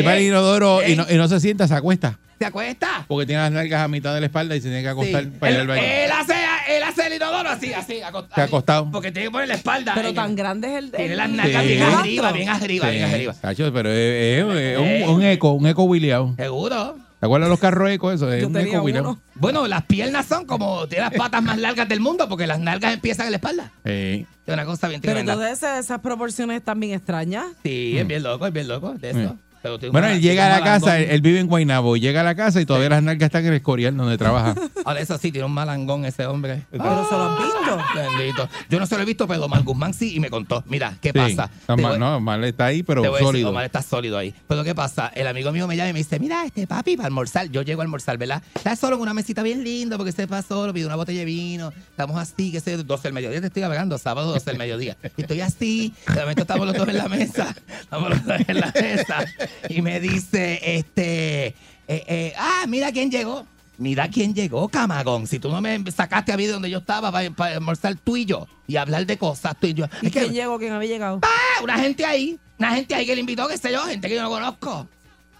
[0.00, 0.24] el al ¿Qué?
[0.26, 2.18] inodoro y no, y no se sienta, se acuesta.
[2.38, 3.04] ¿Se acuesta?
[3.08, 5.30] Porque tiene las nalgas a mitad de la espalda y se tiene que acostar Sí.
[5.40, 5.82] para ir al baño.
[5.82, 6.34] él hace,
[6.68, 8.34] él hace el inodoro así, así, acostado.
[8.34, 8.90] Se ha acostado.
[8.90, 9.92] Porque tiene que poner la espalda.
[9.94, 10.90] Pero tan el- grande es el.
[10.90, 11.68] Tiene las nalgas Sí.
[11.68, 13.34] bien arriba, bien arriba, bien Sí, arriba.
[13.40, 14.78] Cacho, pero es, es- es
[15.08, 16.36] un, un eco, un eco William.
[16.36, 16.96] Seguro.
[17.18, 18.12] ¿Te acuerdas de los carros eco?
[18.12, 19.06] Eso es Yo un tenía eco William.
[19.06, 19.20] uno.
[19.34, 22.92] Bueno, las piernas son como tiene las patas más largas del mundo porque las nalgas
[22.92, 23.72] empiezan en la espalda.
[23.86, 24.26] Sí.
[24.46, 25.32] Es una cosa bien Pero tremenda.
[25.32, 27.46] entonces esas proporciones están bien extrañas.
[27.64, 29.36] Sí, es bien loco, es bien loco de eso.
[29.78, 32.24] Pero Bueno, una- él llega a la casa, él, vive en Guaynabo, y llega a
[32.24, 34.54] la casa y todavía las nalgas están en el Escorial donde trabaja.
[34.84, 36.62] Ahora, eso sí, tiene un malangón ese hombre.
[36.70, 37.78] Pero se lo has visto.
[37.94, 38.48] Bendito.
[38.70, 40.62] Yo no se lo he visto, pero Omar Guzmán sí y me contó.
[40.66, 41.50] Mira, ¿qué Sí, pasa?
[41.68, 43.50] voy- no, mal está ahí, pero te voy a decir, sólido.
[43.50, 44.32] Omar está sólido ahí.
[44.46, 45.08] Pero ¿qué pasa?
[45.14, 47.48] El amigo mío me llama y me dice, mira, este papi, para almorzar.
[47.50, 48.42] Yo llego a almorzar, ¿verdad?
[48.54, 51.24] Está solo en una mesita bien linda porque se pasó solo, pide una botella de
[51.24, 51.72] vino.
[51.90, 53.40] Estamos así, que sé, 12 del mediodía.
[53.40, 54.96] Te estoy hablando, sábado 12 del mediodía.
[55.16, 57.52] Y estoy así, de momento estamos los dos en la mesa.
[57.80, 59.24] Estamos los dos en la mesa.
[59.68, 61.54] Y me dice, este, eh,
[61.88, 63.46] eh, ah, mira quién llegó.
[63.78, 65.26] Mira quién llegó, camagón.
[65.26, 68.24] Si tú no me sacaste a mí de donde yo estaba para, almorzar tú y
[68.24, 69.84] yo y hablar de cosas tú y yo.
[70.00, 70.58] ¿Y Es que- quién llegó?
[70.58, 71.20] ¿Quién había llegado?
[71.22, 74.14] Ah, una gente ahí, una gente ahí que le invitó, qué sé yo, gente que
[74.14, 74.88] yo no conozco.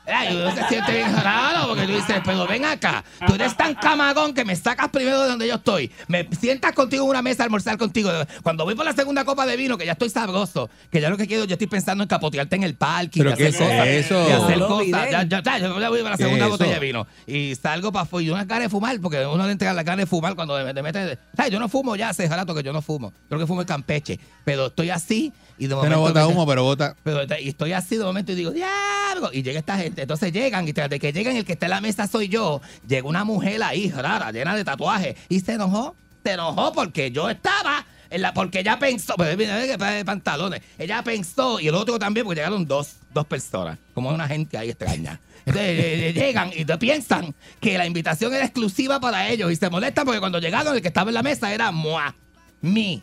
[0.06, 3.74] Ay, uno se siente bien raro porque tú dices, pero ven acá, tú eres tan
[3.74, 7.42] camagón que me sacas primero de donde yo estoy, me sientas contigo en una mesa
[7.42, 8.10] a almorzar contigo.
[8.42, 11.16] Cuando voy por la segunda copa de vino, que ya estoy sabroso, que ya lo
[11.16, 13.86] que quiero, yo estoy pensando en capotearte en el parque, ¿Pero qué hacer es cosas,
[13.88, 14.24] eso?
[14.26, 15.10] de hacer No, cosas.
[15.10, 16.80] Ya, ya, ya, yo ya voy por la ¿Qué segunda es botella eso?
[16.80, 19.72] de vino y salgo para afuera y una cara de fumar, porque uno le entrega
[19.74, 21.18] la cara de fumar cuando te metes.
[21.36, 23.12] Ay, yo no fumo ya hace rato que yo no fumo.
[23.28, 25.96] Creo que fumo el campeche, pero estoy así y de momento.
[25.96, 26.94] no bota humo, pero bota.
[27.02, 29.30] pero y estoy así de momento y digo, diablo.
[29.32, 29.95] Y llega esta gente.
[29.96, 32.60] Entonces llegan y tras de que llegan, el que está en la mesa soy yo.
[32.86, 35.16] Llega una mujer ahí rara, llena de tatuajes.
[35.28, 35.94] Y se enojó.
[36.24, 37.84] Se enojó porque yo estaba.
[38.08, 40.62] En la, porque ella pensó, pero mira, mira que pantalones.
[40.78, 44.70] Ella pensó, y el otro también, porque llegaron dos, dos personas, como una gente ahí
[44.70, 45.20] extraña.
[45.44, 50.20] Entonces llegan y piensan que la invitación era exclusiva para ellos y se molestan porque
[50.20, 52.12] cuando llegaron el que estaba en la mesa era moi,
[52.60, 53.02] mi,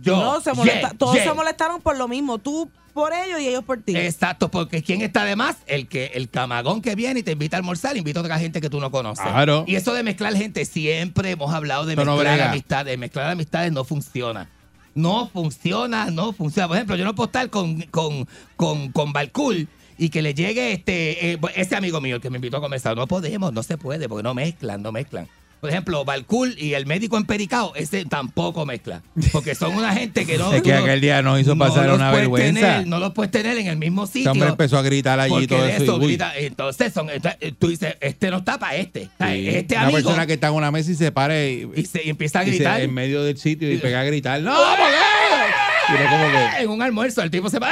[0.00, 0.16] yo.
[0.20, 2.38] no, se molesta- todos se molestaron por lo mismo.
[2.38, 2.70] Tú
[3.00, 3.96] por ellos y ellos por ti.
[3.96, 5.56] Exacto, porque ¿quién está de más?
[5.66, 8.60] El que el camagón que viene y te invita a almorzar, invita a otra gente
[8.60, 9.24] que tú no conoces.
[9.24, 9.64] Claro.
[9.66, 12.98] Y eso de mezclar gente, siempre hemos hablado de mezclar amistades.
[12.98, 14.50] Mezclar amistades no funciona.
[14.94, 16.68] No funciona, no funciona.
[16.68, 20.72] Por ejemplo, yo no puedo estar con, con, con, con Balcool y que le llegue
[20.72, 22.96] este eh, ese amigo mío el que me invitó a conversar.
[22.96, 25.26] No podemos, no se puede, porque no mezclan, no mezclan.
[25.60, 29.02] Por ejemplo, Balcool y el médico empericado, ese tampoco mezcla.
[29.30, 30.52] Porque son una gente que no.
[30.54, 32.60] Es que aquel día nos hizo pasar una vergüenza.
[32.60, 34.32] tener, no los puedes tener en el mismo Este sitio.
[34.32, 35.82] hombre empezó a gritar allí todo eso.
[35.82, 36.32] eso y, grita.
[36.36, 39.02] Entonces, son, entonces, tú dices, este no está para este.
[39.20, 39.48] Sí.
[39.48, 39.98] Este una amigo.
[39.98, 42.44] persona que está en una mesa y se para y, y, se, y empieza a
[42.44, 42.80] y se- gritar.
[42.80, 44.40] en medio del sitio y pega a gritar.
[44.40, 44.52] ¡No!
[44.52, 47.70] Uno como que- En un almuerzo, el tipo se va.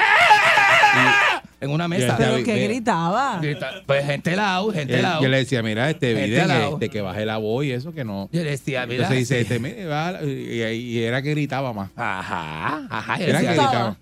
[1.61, 2.15] En una mesa.
[2.17, 3.39] Pero que gritaba.
[3.43, 5.21] Grita- Pues gente lao, gente Él- lao.
[5.21, 8.29] yo le decía, mira, este video este, que baje la voz y eso que no.
[8.33, 9.05] Yo le decía, mira.
[9.09, 11.91] Entonces dice, este, la- y, y era que gritaba más.
[11.97, 13.19] Ajá, ajá.
[13.19, 13.97] yo Era que gritaba.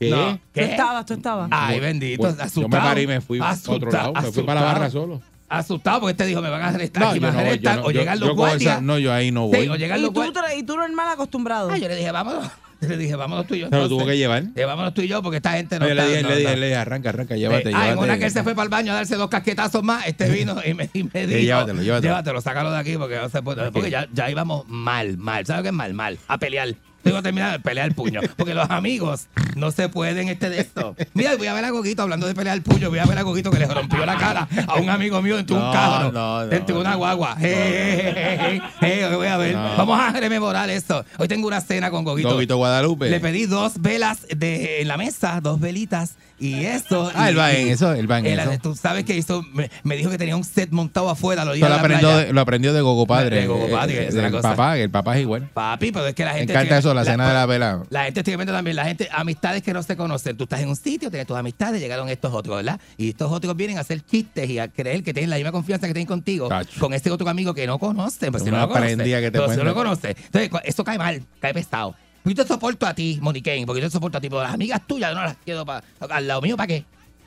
[0.00, 0.10] ¿Qué?
[0.10, 0.64] No, Tú ¿qué?
[0.64, 1.48] estabas, tú estabas.
[1.52, 2.62] Ay, bendito, Bueno, asustado.
[2.62, 4.12] yo me paré y me fui a otro lado.
[4.14, 5.20] Me fui para la barra solo.
[5.48, 7.58] Asustado porque te dijo, me van a arrestar, No, yo me van no a voy,
[7.58, 8.82] yo arrestar, no, o yo- llegan yo los esa- guardias.
[8.82, 9.68] no, yo ahí no Sí, voy.
[9.68, 10.24] o llegan ¿Y los tú,
[10.56, 11.68] y tú normal acostumbrado.
[11.70, 12.50] Ah, yo le dije, vámonos.
[12.88, 13.66] Le dije, vámonos tú y yo.
[13.66, 13.98] Se lo entonces.
[13.98, 14.44] tuvo que llevar.
[14.54, 16.50] Eh, vámonos tú y yo porque esta gente no Yo le dije, no, le dije,
[16.50, 16.56] no.
[16.56, 18.70] le dije, arranca, arranca, llévate, Eh, ah, en una que él se fue para el
[18.70, 22.40] baño a darse dos casquetazos más, este vino y me, y me dijo, llévatelo, llévatelo.
[22.40, 23.70] sácalo de aquí porque no se puede.
[23.70, 25.46] Porque ya, ya íbamos mal, mal.
[25.46, 25.94] ¿Sabes qué es mal?
[25.94, 26.18] Mal.
[26.28, 26.74] A pelear.
[27.02, 28.20] Tengo que terminar de pelear el puño.
[28.36, 29.26] Porque los amigos
[29.56, 30.94] no se pueden este de esto.
[31.14, 32.90] Mira, voy a ver a Goguito hablando de pelear el puño.
[32.90, 35.56] Voy a ver a Goguito que le rompió la cara a un amigo mío dentro
[35.56, 36.12] de un carro.
[36.12, 37.36] no, no, dentro de una guagua.
[37.40, 39.54] Eh, eh, eh, eh, eh, voy a ver.
[39.54, 41.04] Vamos a rememorar esto.
[41.18, 42.32] Hoy tengo una cena con Goguito.
[42.32, 43.08] Goguito Guadalupe.
[43.10, 46.14] Le pedí dos velas de, en la mesa, dos velitas.
[46.38, 47.10] Y eso.
[47.14, 48.50] Ah, él va en eso, él va en eso.
[48.60, 49.42] Tú sabes que hizo.
[49.54, 51.44] Me, me dijo que tenía un set montado afuera.
[51.44, 53.42] Lo, Eso lo aprendió, de, lo aprendió de Gogo Padre.
[53.42, 54.50] De Gogo Padre, eh, es una del cosa.
[54.50, 55.48] papá, el papá es igual.
[55.54, 56.52] Papi, pero es que la gente.
[56.52, 57.82] encanta tiene- la cena de la vela.
[57.90, 60.36] La gente estoy viendo también, la gente, amistades que no se conocen.
[60.36, 62.80] Tú estás en un sitio, tienes tus amistades, llegaron estos otros, ¿verdad?
[62.96, 65.86] Y estos otros vienen a hacer chistes y a creer que tienen la misma confianza
[65.86, 68.30] que tienen contigo con este otro amigo que no conocen.
[68.32, 70.10] Pues si no lo conoce, prendida que te pero si no lo conoce.
[70.10, 71.94] Entonces, eso cae mal, cae pesado.
[72.24, 74.80] Yo te soporto a ti, Moniquén, porque yo te soporto a ti, pero las amigas
[74.86, 76.84] tuyas yo no las quiero pa- al lado mío, ¿para qué?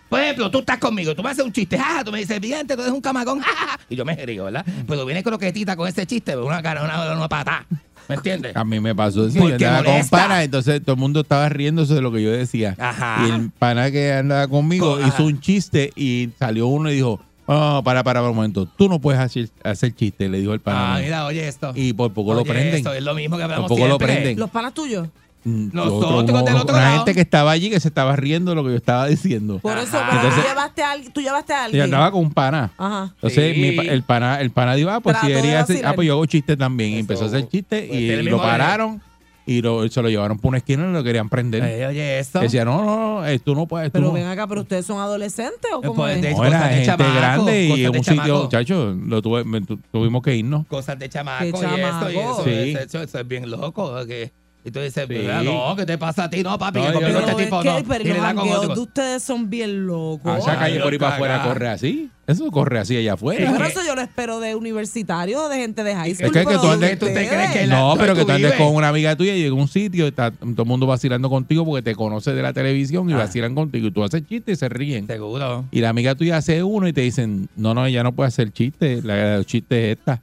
[0.07, 2.66] Por ejemplo, tú estás conmigo, tú me haces un chiste, ah, tú me dices, bien,
[2.66, 4.63] tú eres un camagón, ja", y yo me río, ¿verdad?
[4.88, 7.66] Pero viene croquetita con ese chiste, una cara, una, una pata,
[8.10, 8.56] ¿me entiendes?
[8.56, 9.39] A mí me pasó eso.
[9.39, 10.18] Porque Yo andaba con molesta.
[10.18, 12.76] pana, entonces todo el mundo estaba riéndose de lo que yo decía.
[12.80, 13.26] Ajá.
[13.28, 15.24] Y el pana que andaba conmigo Co- hizo ajá.
[15.24, 18.99] un chiste y salió uno y dijo, oh, para, para, para un momento, tú no
[18.99, 20.95] puedes hacer, hacer chiste, le dijo el pana.
[20.95, 21.72] Ah, mira, oye esto.
[21.76, 22.76] Y por poco lo prenden.
[22.76, 24.08] Eso es lo mismo que hablamos Por poco lo siempre.
[24.16, 24.39] prenden.
[24.39, 25.08] Los panas tuyos.
[25.46, 26.98] Mm, Nosotros otro- del otro una lado.
[26.98, 29.60] gente que estaba allí que se estaba riendo de lo que yo estaba diciendo.
[29.60, 30.08] Por eso, Ajá.
[30.10, 31.14] pero tú Entonces- llevaste a alguien.
[31.14, 31.84] Tú llevaste a Y alguien.
[31.84, 32.72] andaba con un pana.
[32.78, 33.12] Ajá.
[33.14, 33.62] Entonces Sí.
[33.62, 36.14] mi pa- el pana, el pana dijo, ah, pues si quería hacer, ah, pues yo
[36.14, 36.91] hago chiste también.
[36.93, 39.02] Y empezó a hacer chiste Pues y, lo pararon
[39.46, 41.64] y lo, se lo llevaron por una esquina y lo querían prender.
[41.64, 42.39] Eh, oye, eso.
[42.39, 43.89] Decía, no, no, no, eh, tú no puedes.
[43.89, 44.14] Tú Pero no.
[44.14, 46.22] ven acá, pero ustedes son adolescentes o Eh, cómo pues, es?
[46.24, 49.62] de- No, era de gente chamaco, grande y en un sitio, chacho, lo tuve, me-
[49.62, 50.66] tu- tuvimos que irnos.
[50.66, 52.43] Cosas de chamaco Qué y eso, y eso, chamaco.
[52.43, 52.50] Sí.
[52.80, 54.04] eso, eso es bien loco.
[54.08, 54.32] Que,
[54.66, 55.13] y tú dices, Sí.
[55.13, 56.41] "Mira, no, ¿qué te pasa a ti?
[56.43, 57.20] No, papi, No, que conmigo no.
[57.20, 57.88] este Pero tipo es que no.
[57.88, 60.26] pero Y los jangueos de ustedes son bien locos.
[60.34, 62.09] A esa calle por ahí para afuera corre así.
[62.28, 63.51] Eso corre así allá afuera.
[63.53, 66.32] Pero eso yo lo espero de universitario, de gente de high Es school.
[66.32, 67.30] que- que tú de andes- ¿Tú te ustedes.
[67.30, 69.51] crees que la- No, ¿dónde pero que tú andes con una amiga tuya y llega
[69.51, 72.51] a un sitio y está todo el mundo vacilando contigo porque te conoce de la
[72.51, 73.18] televisión y Ah.
[73.18, 73.86] vacilan contigo.
[73.88, 75.05] Y tú haces chistes y se ríen.
[75.05, 75.66] Seguro.
[75.70, 78.51] Y la amiga tuya hace uno y te dicen, no, no, ella no puede hacer
[78.51, 79.03] chistes.
[79.05, 80.20] La, el chiste es esta.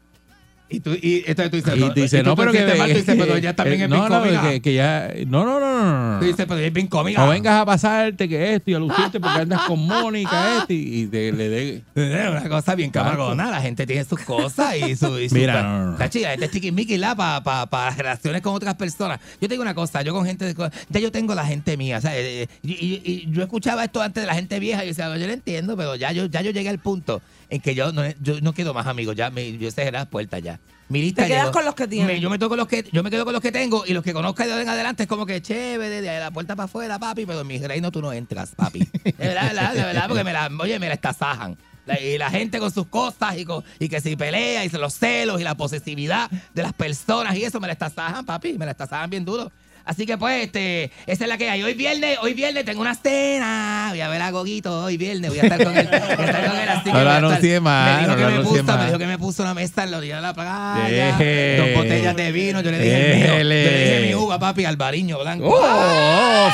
[0.72, 3.16] Y tú, y entonces tú dices, Y no, te pero que, mal, tú que- dices,
[3.18, 4.42] pero ella también es no, bien no, cómica.
[4.50, 6.18] que, que ya, no, no, no, no, no.
[6.20, 7.20] Tú dices, pero ella es bien cómica.
[7.24, 11.06] No vengas a pasarte que esto y a lucirte porque andas con Mónica este y,
[11.06, 11.82] te, le dé.
[11.94, 15.18] Es una cosa bien camagona, la gente tiene sus cosas y su...
[15.18, 15.98] Y su Mira, no, no.
[15.98, 19.20] La chica, gente es chiquimiqui para pa, pa relaciones con otras personas.
[19.40, 20.46] Yo te digo una cosa, yo con gente...
[20.46, 22.18] de Ya yo tengo la gente mía, ¿sabes?
[22.20, 25.16] Eh, Y, y- y yo escuchaba esto antes de la gente vieja y yo decía,
[25.18, 27.20] yo lo entiendo, pero ya yo, ya yo llegué al punto
[27.54, 30.42] en que yo no, yo no quiero más amigos, ya me, yo cerré las puertas
[30.42, 30.58] ya.
[30.88, 31.52] Mi lista Te quedas llegó.
[31.52, 32.06] con los que tienes.
[32.06, 34.02] Me- yo me toco los que yo me quedo con los que tengo y los
[34.02, 36.98] que conozca de ahora en adelante es como que chévere, de la puerta para afuera,
[36.98, 38.80] papi, pero en mi reino tú no entras, papi.
[39.04, 41.56] De verdad, de verdad, de verdad, porque me la, oye, me la estasajan.
[41.86, 44.94] La- y la gente con sus cosas y, con- y que si pelea y los
[44.94, 48.70] celos y la posesividad de las personas y eso me la estasajan, papi, me la
[48.72, 49.50] estasajan bien duro.
[49.84, 51.62] Así que pues, este, esa es la que hay.
[51.62, 53.88] Hoy viernes, hoy viernes tengo una cena.
[53.90, 55.30] Voy a ver a Goguito hoy viernes.
[55.30, 55.88] Voy a estar con él.
[55.90, 58.44] Voy a estar con él así que No anuncié más, Me dijo no que me
[58.44, 61.16] puso, me dijo que me puso una mesa en la orilla de la playa.
[61.16, 61.56] Deje.
[61.58, 62.60] Dos botellas de vino.
[62.60, 63.38] Yo le dije el mío.
[63.38, 65.48] Yo le dije mi uva, papi, albariño blanco.
[65.48, 66.50] ¡Oh,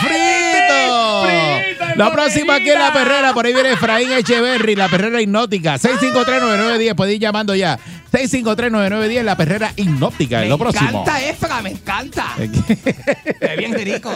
[0.79, 1.85] frito!
[1.97, 6.95] La próxima aquí en La Perrera, por ahí viene Efraín Echeverry, La Perrera Hipnótica, 6539910,
[6.95, 7.79] puede ir llamando ya.
[8.13, 10.91] 6539910, La Perrera Hipnótica, es lo me próximo.
[10.91, 12.27] encanta, Efra, me encanta.
[12.39, 14.11] Es bien rico.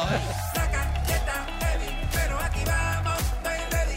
[2.12, 3.96] Pero aquí vamos, estoy ready.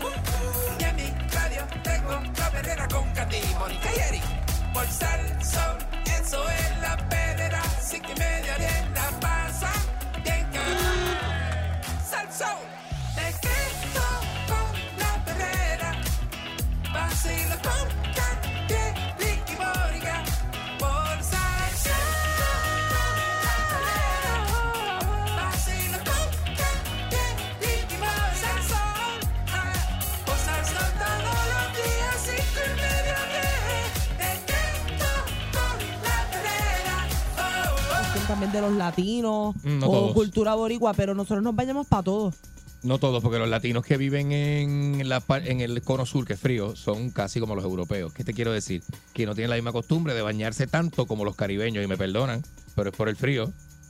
[7.12, 7.15] Y
[12.38, 12.85] que
[38.28, 40.14] también de los latinos Mm, no o todos.
[40.14, 42.36] cultura boricua, pero nosotros nos vayamos para todos.
[42.84, 46.40] No todos, porque los latinos que viven en, la, en el cono sur, que es
[46.40, 48.14] frío, son casi como los europeos.
[48.14, 48.84] ¿Qué te quiero decir?
[49.14, 52.44] Que no tienen la misma costumbre de bañarse tanto como los caribeños, y me perdonan,
[52.76, 53.46] pero es por el frío.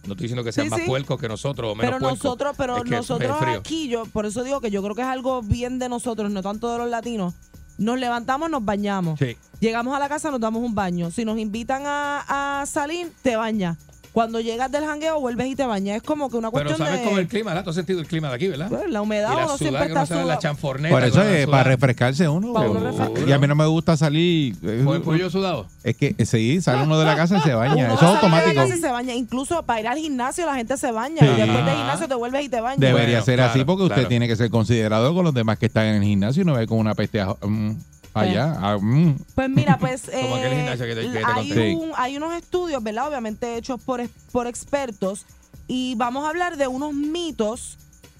[0.05, 0.85] No estoy diciendo que sean Sí, más sí.
[0.87, 2.23] puercos que nosotros o menos Pero puercos.
[2.23, 5.07] nosotros, pero Es que nosotros aquí, yo por eso digo que yo creo que es
[5.07, 7.33] algo bien de nosotros, no tanto de los latinos.
[7.77, 9.19] Nos levantamos, nos bañamos.
[9.19, 9.35] Sí.
[9.59, 11.11] Llegamos a la casa, nos damos un baño.
[11.11, 13.77] Si nos invitan a, a salir, te bañas.
[14.15, 15.97] Cuando llegas del jangueo, vuelves y te bañas.
[15.97, 17.65] Es como que una Pero cuestión sabes de cómo el clima, ¿verdad?
[17.65, 18.69] Tú has sentido el clima de aquí, ¿verdad?
[18.69, 20.95] Pues, la humedad, y la uno siempre que uno está en la chanforneta.
[20.95, 22.53] Por eso uno es para refrescarse uno.
[22.53, 23.29] Para uno refrescarse.
[23.29, 24.55] y a mí no me gusta salir.
[24.85, 25.67] ¿Con el pollo sudado?
[25.83, 27.73] Es que eh, sí, sale uno de la casa y se baña.
[27.75, 28.55] Uno Eso es sale de la automático.
[28.61, 29.13] casa y se baña.
[29.13, 31.19] Incluso para ir al gimnasio la gente se baña.
[31.19, 31.25] Sí.
[31.25, 31.75] Y después del Ajá.
[31.77, 32.79] gimnasio te vuelves y te bañas.
[32.79, 34.07] Debería Bueno, ser claro, así porque usted claro.
[34.09, 36.65] tiene que ser considerado con los demás que están en el gimnasio y no ve
[36.67, 37.75] con una peste a- mm,
[38.21, 38.55] allá.
[38.59, 39.15] ah, mm.
[39.35, 40.21] Pues mira, pues eh,
[40.55, 43.07] gimnasio que te- que te hay, un- hay unos estudios, ¿verdad?
[43.07, 44.01] Obviamente hechos por,
[44.31, 45.25] por expertos
[45.67, 47.77] y vamos a hablar de unos mitos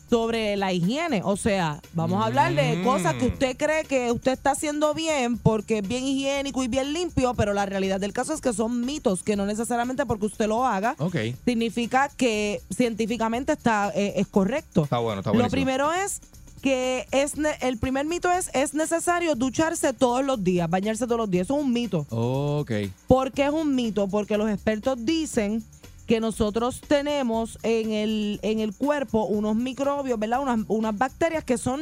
[0.10, 1.22] sobre la higiene.
[1.24, 2.84] O sea, vamos a hablar de Mm.
[2.84, 6.94] cosas que usted cree que usted está haciendo bien porque es bien higiénico y bien
[6.94, 10.48] limpio, pero la realidad del caso es que son mitos, que no necesariamente porque usted
[10.48, 11.16] lo haga Ok.
[11.44, 14.84] significa que científicamente está eh, es correcto.
[14.84, 15.52] Está bueno, está Lo buenísimo.
[15.52, 16.22] primero es
[16.66, 21.30] que es el primer mito es es necesario ducharse todos los días, bañarse todos los
[21.30, 21.46] días.
[21.46, 22.08] Eso es un mito.
[22.10, 22.72] Ok.
[23.06, 24.08] ¿Por qué es un mito?
[24.08, 25.64] Porque los expertos dicen
[26.08, 30.40] que nosotros tenemos en el, en el cuerpo unos microbios, ¿verdad?
[30.40, 31.82] Unas, unas bacterias que son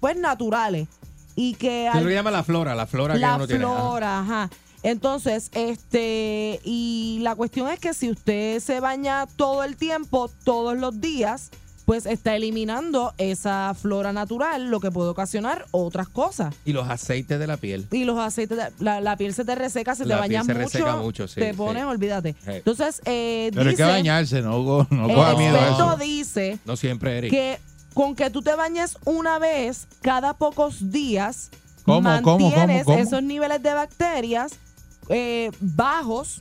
[0.00, 0.88] pues naturales
[1.36, 3.64] y que Se lo llama la flora, la flora la que uno tiene.
[3.64, 3.76] Ajá.
[3.76, 4.50] flora, ajá.
[4.82, 10.76] Entonces, este, y la cuestión es que si usted se baña todo el tiempo, todos
[10.76, 11.52] los días,
[11.84, 16.54] pues está eliminando esa flora natural, lo que puede ocasionar otras cosas.
[16.64, 17.86] Y los aceites de la piel.
[17.92, 20.44] Y los aceites, de- la, la piel se te reseca, se La te piel baña
[20.44, 21.56] se mucho, reseca mucho, sí, te sí.
[21.56, 22.32] pones, olvídate.
[22.44, 22.50] Sí.
[22.52, 25.96] Entonces, eh, Pero hay que dice, bañarse, no, co- no el coja miedo eso.
[25.98, 27.30] dice No siempre, Eric.
[27.30, 27.58] que
[27.92, 31.50] con que tú te bañes una vez cada pocos días,
[31.84, 32.98] ¿Cómo, cómo, cómo, mantienes cómo?
[32.98, 34.52] esos niveles de bacterias
[35.10, 36.40] eh, bajos.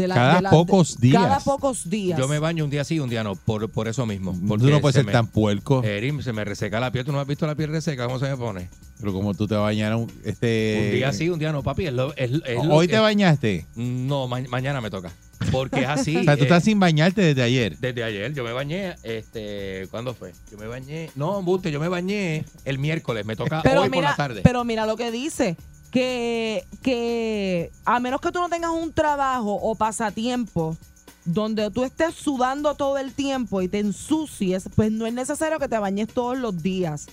[0.00, 1.22] De la- Cada de la- pocos de- días.
[1.22, 2.18] Cada pocos días.
[2.18, 4.32] Yo me baño un día sí, un día no, por, por eso mismo.
[4.32, 5.82] Tú Porque no puedes se ser me- tan puerco.
[5.84, 7.04] Eric, se me reseca la piel.
[7.04, 8.06] ¿Tú no has visto la piel reseca?
[8.06, 8.68] ¿Cómo se me pone?
[8.98, 10.84] Pero como tú te bañaras este.
[10.90, 11.86] un día sí, un día no, papi.
[11.86, 13.66] Es lo- es- es lo Hoy que- te bañaste.
[13.76, 15.12] No, ma- mañana me toca.
[15.52, 16.16] Porque es así.
[16.18, 17.76] o sea, tú eh, estás sin bañarte desde ayer.
[17.78, 20.32] Desde ayer, yo me bañé, este, ¿cuándo fue?
[20.50, 24.02] Yo me bañé, no, Buste, yo me bañé el miércoles, me toca pero hoy mira,
[24.02, 24.40] por la tarde.
[24.42, 25.56] pero mira lo que dice.
[25.90, 30.76] Que, que a menos que tú no tengas un trabajo o pasatiempo
[31.24, 35.68] donde tú estés sudando todo el tiempo y te ensucies, pues no es necesario que
[35.68, 37.06] te bañes todos los días.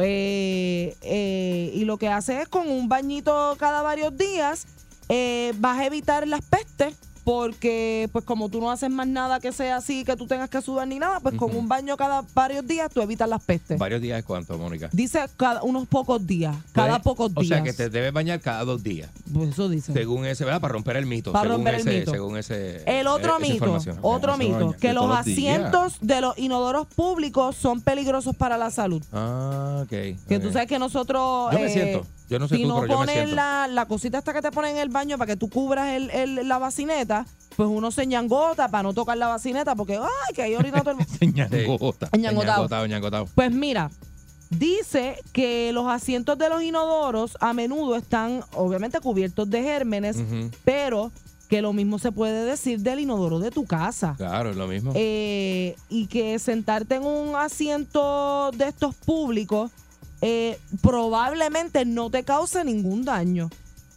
[0.00, 4.66] Eh, eh, y lo que hace es con un bañito cada varios días,
[5.08, 6.94] eh, vas a evitar las pestes.
[7.24, 10.60] Porque, pues, como tú no haces más nada que sea así, que tú tengas que
[10.60, 13.78] sudar ni nada, pues con un baño cada varios días tú evitas las pestes.
[13.78, 14.88] Varios días es cuánto, Mónica.
[14.92, 17.48] Dice cada unos pocos días, cada Puedes- pocos O días.
[17.48, 19.10] sea que te debes bañar cada dos días.
[19.32, 19.92] Pues eso dice.
[19.92, 20.60] Según ese, ¿verdad?
[20.60, 21.32] Para romper el mito.
[21.32, 22.10] Para según romper el ese, mito.
[22.12, 22.82] Según ese.
[22.86, 25.18] El otro eh, esa mito, otro mito, que los días.
[25.20, 29.02] asientos de los inodoros públicos son peligrosos para la salud.
[29.12, 29.88] Ah, ok.
[30.28, 30.52] Que tú ok.
[30.52, 31.50] sabes que nosotros...
[31.52, 32.06] Yo me eh, siento.
[32.30, 33.34] Yo no sé si tú, no pero yo me pones siento.
[33.36, 36.08] la, la cosita esta que te ponen en el baño para que tú cubras el,
[36.08, 37.13] el- la bacineta,
[37.56, 40.96] pues uno se ñangota para no tocar la bacineta porque, ay, que hay orina todo
[40.98, 42.08] el Se ñangota.
[43.34, 43.90] Pues mira,
[44.50, 50.16] dice que los asientos de los inodoros a menudo están obviamente cubiertos de gérmenes,
[50.64, 51.12] pero
[51.48, 54.14] que lo mismo se puede decir del inodoro de tu casa.
[54.16, 54.92] Claro, es lo mismo.
[54.94, 59.70] Eh, y que sentarte en un asiento de estos públicos
[60.20, 63.50] eh, probablemente no te cause ningún daño.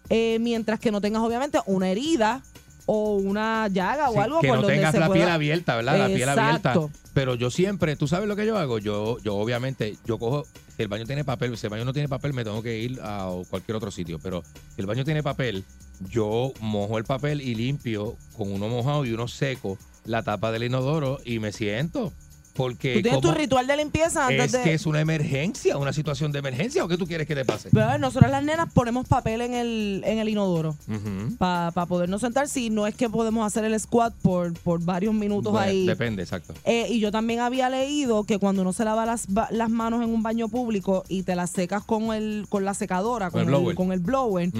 [0.10, 2.42] Eh, mientras que no tengas obviamente una herida
[2.88, 5.30] o una llaga Sí, o algo que por no donde tengas se la pueda- piel
[5.34, 5.98] abierta, ¿verdad?
[6.00, 6.74] La piel abierta.
[7.14, 8.80] Pero yo siempre, ¿tú sabes lo que yo hago?
[8.80, 12.08] Yo, yo obviamente, yo cojo, si el baño tiene papel, si el baño no tiene
[12.10, 14.20] papel, me tengo que ir a cualquier otro sitio.
[14.20, 14.44] Pero
[14.76, 15.64] si el baño tiene papel,
[16.10, 20.64] yo mojo el papel y limpio con uno mojado y uno seco la tapa del
[20.64, 22.14] inodoro y me siento.
[22.58, 24.64] Porque Tú tienes tu ritual de limpieza antes es de...
[24.64, 26.84] que es una emergencia, una situación de emergencia.
[26.84, 27.70] ¿O qué tú quieres que te pase?
[27.72, 31.36] Pero nosotros las nenas ponemos papel en el, en el inodoro Ujú.
[31.38, 35.52] para podernos sentar si no es que podemos hacer el squat por, por varios minutos
[35.54, 35.86] Bueno, ahí.
[35.86, 36.54] Depende, exacto.
[36.66, 40.10] Eh, y yo también había leído que cuando uno se lava las, las manos en
[40.10, 43.54] un baño público y te las secas con el con la secadora, Con con, el
[43.56, 43.76] el, blower.
[43.76, 44.52] con el blower,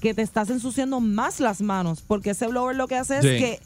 [0.00, 3.28] que te estás ensuciando más las manos, porque ese blower lo que hace Sí.
[3.28, 3.60] es que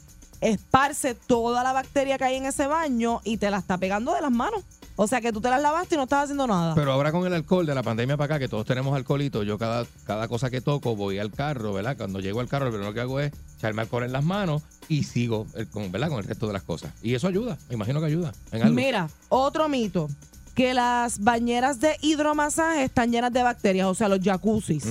[0.49, 4.21] esparce toda la bacteria que hay en ese baño y te la está pegando de
[4.21, 4.63] las manos.
[4.97, 6.73] O sea que tú te las lavaste y no estás haciendo nada.
[6.73, 9.57] Pero ahora con el alcohol de la pandemia para acá, que todos tenemos alcoholito, yo
[9.57, 11.97] cada, cada cosa que toco voy al carro, ¿verdad?
[11.97, 15.03] Cuando llego al carro, lo primero que hago es echarme alcohol en las manos y
[15.03, 16.07] sigo el- con, ¿verdad?
[16.09, 16.93] con el resto de las cosas.
[17.01, 18.73] Y eso ayuda, me imagino que ayuda en algo.
[18.75, 20.07] Mira, otro mito,
[20.53, 24.85] que las bañeras de hidromasaje están llenas de bacterias, o sea, los jacuzzis.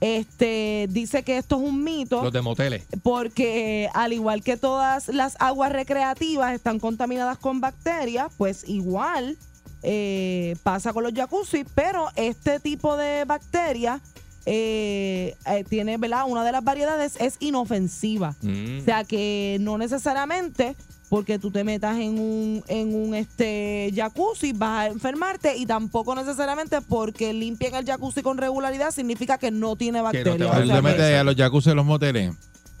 [0.00, 2.22] Este dice que esto es un mito.
[2.22, 2.84] Los de moteles.
[3.02, 9.36] Porque al igual que todas las aguas recreativas están contaminadas con bacterias, pues igual
[9.82, 14.00] eh, pasa con los jacuzzi, pero este tipo de bacteria
[14.46, 16.24] eh, eh, tiene, ¿verdad?
[16.26, 18.34] Una de las variedades es inofensiva.
[18.42, 18.78] Mm.
[18.78, 20.74] O sea que no necesariamente
[21.08, 26.14] porque tú te metas en un, en un este jacuzzi vas a enfermarte y tampoco
[26.14, 30.34] necesariamente porque limpien el jacuzzi con regularidad significa que no tiene bacterias.
[30.50, 32.34] O ¿Tú sea te metes a los jacuzzi de los moteles?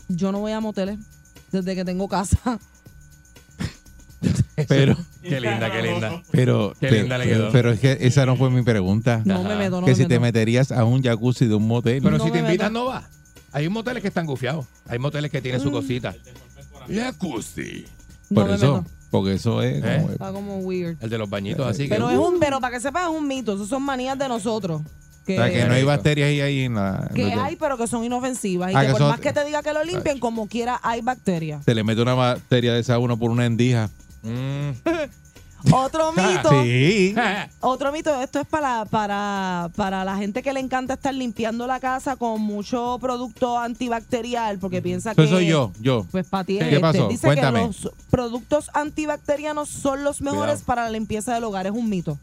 [0.08, 0.98] yo no voy a moteles
[1.52, 2.58] desde que tengo casa.
[4.66, 6.22] Pero, Qué linda, qué linda.
[6.32, 7.52] pero, Qué pero, linda le quedó.
[7.52, 9.22] pero es que esa no fue mi pregunta.
[9.24, 12.02] No me meto, no que me si te meterías a un jacuzzi de un motel.
[12.02, 13.08] Pero No si te invitan, no va.
[13.52, 14.66] Hay moteles que están gufiados.
[14.88, 16.16] Hay moteles que tienen su cosita.
[16.92, 17.84] Jacuzzi.
[18.34, 19.96] Por eso, porque eso es ¿Eh?
[20.00, 20.96] como- Está como weird.
[21.02, 21.88] El de los bañitos, así que.
[21.88, 24.82] Pero es un, pero para que sepas es un mito, eso son manías de nosotros.
[25.26, 27.10] Que, o sea, que no hay bacterias ahí, ahí en la...
[27.14, 28.72] que hay, pero que son inofensivas.
[28.72, 30.80] Y Ah, que que por son- más que te diga que lo limpien, como quiera,
[30.82, 31.62] hay bacterias.
[31.66, 33.90] Se le mete una bacteria de esa a uno por una endija.
[34.22, 34.70] Mm.
[35.72, 36.62] Otro mito.
[36.62, 37.14] Sí.
[37.60, 41.80] Otro mito, esto es para, para, para la gente que le encanta estar limpiando la
[41.80, 45.22] casa con mucho producto antibacterial, porque piensa que...
[45.24, 46.06] Eso soy yo, yo.
[46.10, 46.80] Pues para ti ¿Qué este.
[46.80, 47.08] pasó?
[47.08, 47.60] Dice Cuéntame.
[47.60, 50.66] que los productos antibacterianos son los mejores Cuidado.
[50.66, 51.66] para la limpieza del hogar.
[51.66, 52.18] Es un mito.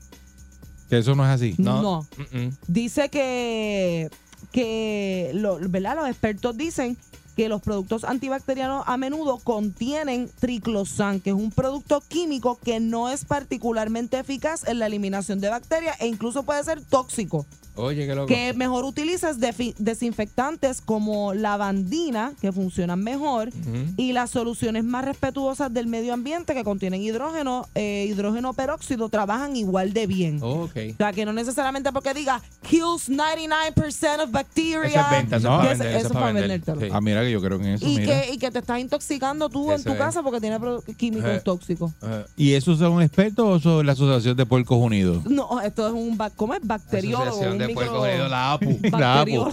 [0.90, 1.56] Que eso no es así.
[1.58, 2.08] No.
[2.18, 2.56] Mm-mm.
[2.68, 4.10] Dice que,
[4.52, 5.96] que lo- ¿verdad?
[5.96, 6.98] los expertos dicen
[7.36, 13.10] que los productos antibacterianos a menudo contienen triclosan, que es un producto químico que no
[13.10, 17.46] es particularmente eficaz en la eliminación de bacterias e incluso puede ser tóxico.
[17.78, 18.28] Oye, qué loco.
[18.28, 19.38] Que mejor utilizas
[19.78, 23.50] desinfectantes como lavandina, que funcionan mejor,
[23.98, 29.58] y las soluciones más respetuosas del medio ambiente que contienen hidrógeno, eh, hidrógeno peróxido, trabajan
[29.58, 30.40] igual de bien.
[30.42, 30.72] Ok.
[30.94, 34.84] O sea, que no necesariamente porque diga kills 99% of bacteria.
[34.86, 35.58] Eso es venta, eso es No.
[35.58, 35.88] para vender.
[35.98, 36.42] Eso es para vender.
[36.50, 36.80] vendértelo.
[36.82, 36.88] Sí.
[36.94, 38.22] Ah, mira que yo creo que en eso, Y mira.
[38.22, 39.98] que, y que te estás intoxicando tú en tu es.
[39.98, 40.58] casa porque tiene
[40.98, 41.42] químicos Eh.
[41.44, 41.92] tóxicos.
[42.02, 42.26] Ajá.
[42.38, 45.26] ¿Y esos son expertos o son la Asociación de Puercos Unidos?
[45.26, 46.62] No, esto es un ¿cómo es?
[46.64, 47.24] bacteriólogo.
[47.24, 48.80] Asociación un de micro- Puerco Unido, la APU.
[48.98, 49.50] La APU.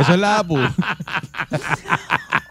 [0.00, 0.58] Eso es la APU.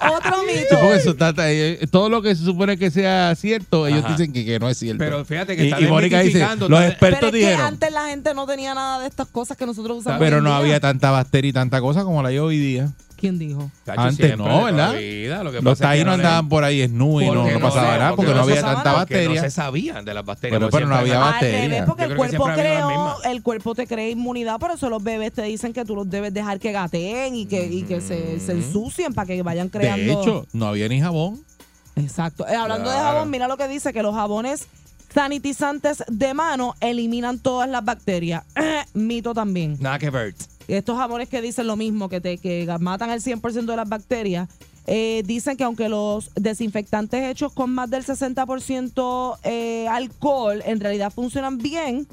[0.05, 0.67] Otro Sí, mito.
[0.81, 4.09] porque eso está- eh, todo lo que se supone que sea cierto, ellos Ajá.
[4.15, 4.99] dicen que, que no es cierto.
[4.99, 7.65] Pero fíjate que y, está y Mónica dice, desmitificando, los expertos Pero es que dijeron,
[7.65, 10.19] antes la gente no tenía nada de estas cosas que nosotros usamos.
[10.19, 10.57] pero no día.
[10.57, 12.91] había tanta bacteria y tanta cosa como la hay hoy día.
[13.23, 13.71] ¿Quién dijo?
[13.87, 14.91] Antes no, ¿verdad?
[14.91, 17.59] la vida, lo que Los taínos no le- andaban por ahí snú y no, no
[17.61, 18.99] pasaba sé, nada porque no no había tanta nada.
[18.99, 19.41] Porque no bacteria.
[19.43, 20.61] se sabían de las bacterias.
[20.69, 21.85] Pero- no había bacterias.
[21.87, 25.71] porque el cuerpo, creó, el cuerpo te crea inmunidad, por eso los bebés te dicen
[25.71, 29.25] que tú los debes dejar que gateen y que, y que se, se ensucien para
[29.25, 30.03] que vayan creando.
[30.03, 31.39] De hecho, no había ni jabón.
[31.95, 32.45] Exacto.
[32.45, 34.67] Eh, hablando de jabón, mira lo que dice, que los jabones
[35.13, 38.43] sanitizantes de mano eliminan todas las bacterias.
[38.93, 39.77] Mito también.
[39.79, 40.33] Nada que ver.
[40.67, 44.49] Estos jabones que dicen lo mismo, que te que matan el 100% de las bacterias,
[44.85, 51.11] eh, dicen que aunque los desinfectantes hechos con más del 60% eh, alcohol en realidad
[51.13, 52.07] funcionan bien,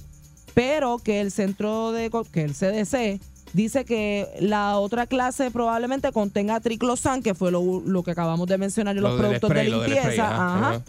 [0.55, 3.20] pero que el centro de que el CDC
[3.53, 8.59] dice que la otra clase probablemente contenga triclosan, que fue lo, lo que acabamos de
[8.59, 10.82] mencionar en Lo los productos spray, de lo limpieza, spray, ajá, ajá, ajá.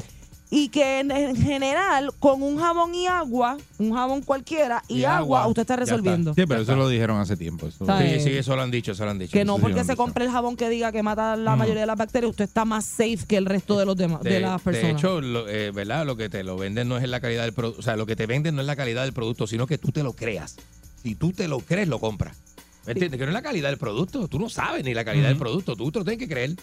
[0.53, 5.05] Y que en, en general con un jabón y agua, un jabón cualquiera y, Y
[5.05, 6.33] agua, agua, usted está resolviendo.
[6.33, 7.67] Sí, pero eso lo dijeron hace tiempo.
[7.67, 9.31] Eso- Sí, sí, eso lo han dicho, eso lo han dicho.
[9.31, 9.95] Que no porque se dicho.
[9.95, 12.83] compre el jabón que diga que mata la mayoría de las bacterias, usted está más
[12.85, 14.91] safe que el resto de los demás, de, De, las de personas.
[14.97, 16.05] hecho, lo, eh, ¿verdad?
[16.05, 17.79] Lo que te lo venden no es la calidad del producto.
[17.79, 19.91] O sea, lo que te venden no es la calidad del producto, sino que tú
[19.93, 20.57] te lo creas.
[21.01, 22.37] Si tú te lo crees, lo compras.
[22.85, 23.17] ¿Me entiendes?
[23.19, 24.27] Que no es la calidad del producto.
[24.27, 25.75] Tú no sabes ni la calidad del producto.
[25.77, 26.55] Tú te lo tienes que creer.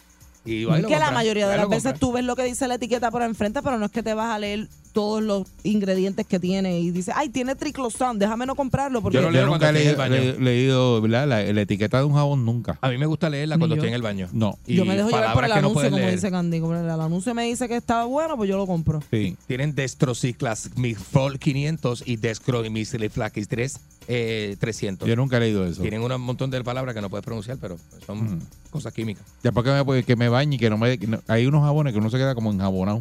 [0.49, 3.23] Y que la mayoría de las veces tú ves lo que dice la etiqueta por
[3.23, 4.69] enfrente, pero no es que te vas a leer
[4.99, 9.23] todos los ingredientes que tiene y dice, ay, tiene triclosan, déjame no comprarlo porque Yo
[9.23, 10.17] lo leo Yo nunca he leído, baño.
[10.17, 11.29] le- leído ¿verdad?
[11.29, 12.79] La, la etiqueta de un jabón nunca.
[12.81, 13.81] A mí me gusta leerla cuando yo.
[13.81, 14.29] estoy en el baño.
[14.33, 14.59] No.
[14.67, 16.15] Y yo me dejo llevar por el que no anuncio, como leer.
[16.17, 16.59] dice Candy.
[16.59, 19.01] Como el anuncio me dice que está bueno, pues yo lo compro.
[19.09, 19.37] Sí.
[19.47, 25.07] Tienen Destrociclasmifol 500 y Descromiciliflax 3 eh, 300.
[25.07, 25.81] Yo nunca he leído eso.
[25.83, 28.39] Tienen un montón de palabras que no puedes pronunciar, pero son Ujú.
[28.71, 29.23] cosas químicas.
[29.45, 30.99] Ya porque me, puede- que me bañe y que no me...
[30.99, 33.01] que no- hay unos jabones que uno se queda como enjabonado,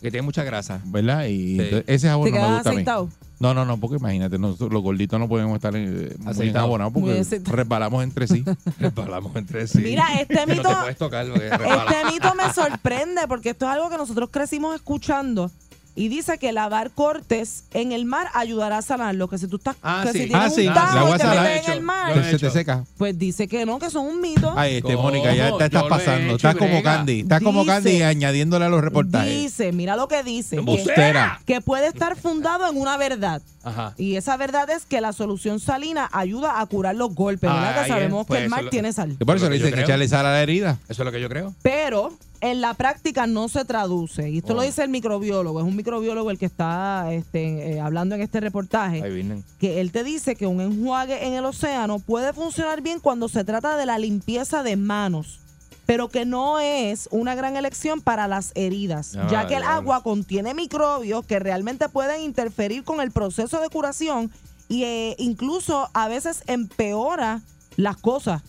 [0.00, 0.80] Que tienen mucha grasa.
[0.86, 1.24] ¿verdad?
[1.26, 1.60] Y Sí.
[1.60, 3.08] entonces ese jabón ¿Te no me quedas gusta a mí.
[3.40, 6.66] No, no, no, porque imagínate, nosotros los gorditos no podemos estar eh, muy Aceitado.
[6.90, 7.56] Muy porque aceitado.
[7.56, 8.44] resbalamos entre sí.
[8.80, 9.78] Resbalamos entre sí.
[9.78, 11.84] Mira, este mito, No te puedes tocar porque resbala.
[11.90, 15.50] este mito me sorprende porque esto es algo que nosotros crecimos escuchando
[15.98, 19.28] Y dice que lavar cortes en el mar ayudará a sanarlo.
[19.28, 19.74] Que si tú estás.
[19.82, 20.18] Ah, que sí.
[20.20, 21.42] si tienes Ah, sí, un la tajo salada.
[21.42, 22.14] metes en el mar.
[22.16, 22.84] lo he Se, se te seca.
[22.96, 24.54] Pues dice que no, que son un mito.
[24.56, 24.96] Ay, este.
[24.96, 26.26] Mónica, ya te estás lo he pasando.
[26.26, 26.96] hecho Estás como brega.
[26.96, 27.20] Candy.
[27.20, 29.28] Estás como Dice- Candy añadiéndole a los reportajes.
[29.28, 30.56] Dice, mira lo que dice.
[30.64, 31.14] Que,
[31.46, 33.42] que puede estar fundado en una verdad.
[33.64, 33.94] Ajá.
[33.98, 37.50] Y esa verdad es que la solución salina ayuda a curar los golpes.
[37.50, 37.82] ¿Verdad?
[37.82, 39.16] Que sabemos es, pues que el mar lo- tiene sal.
[39.18, 40.78] Y por eso Lo le dicen que echarle sal a la herida.
[40.88, 41.54] Eso es lo que yo creo.
[41.62, 44.30] Pero en la práctica no se traduce.
[44.30, 44.64] Y esto lo Oh.
[44.64, 45.60] dice el microbiólogo.
[45.60, 49.02] Es un microbiólogo el que está este, eh, hablando en este reportaje.
[49.02, 49.44] Ahí vienen.
[49.58, 53.44] Que él te dice que un enjuague en el océano puede funcionar bien cuando se
[53.44, 55.40] trata de la limpieza de manos.
[55.86, 60.02] Pero que no es una gran elección para las heridas, Ah, ya que el agua
[60.02, 64.30] contiene microbios que realmente pueden interferir con el proceso de curación
[64.68, 67.40] y eh, incluso a veces empeora
[67.76, 68.42] las cosas.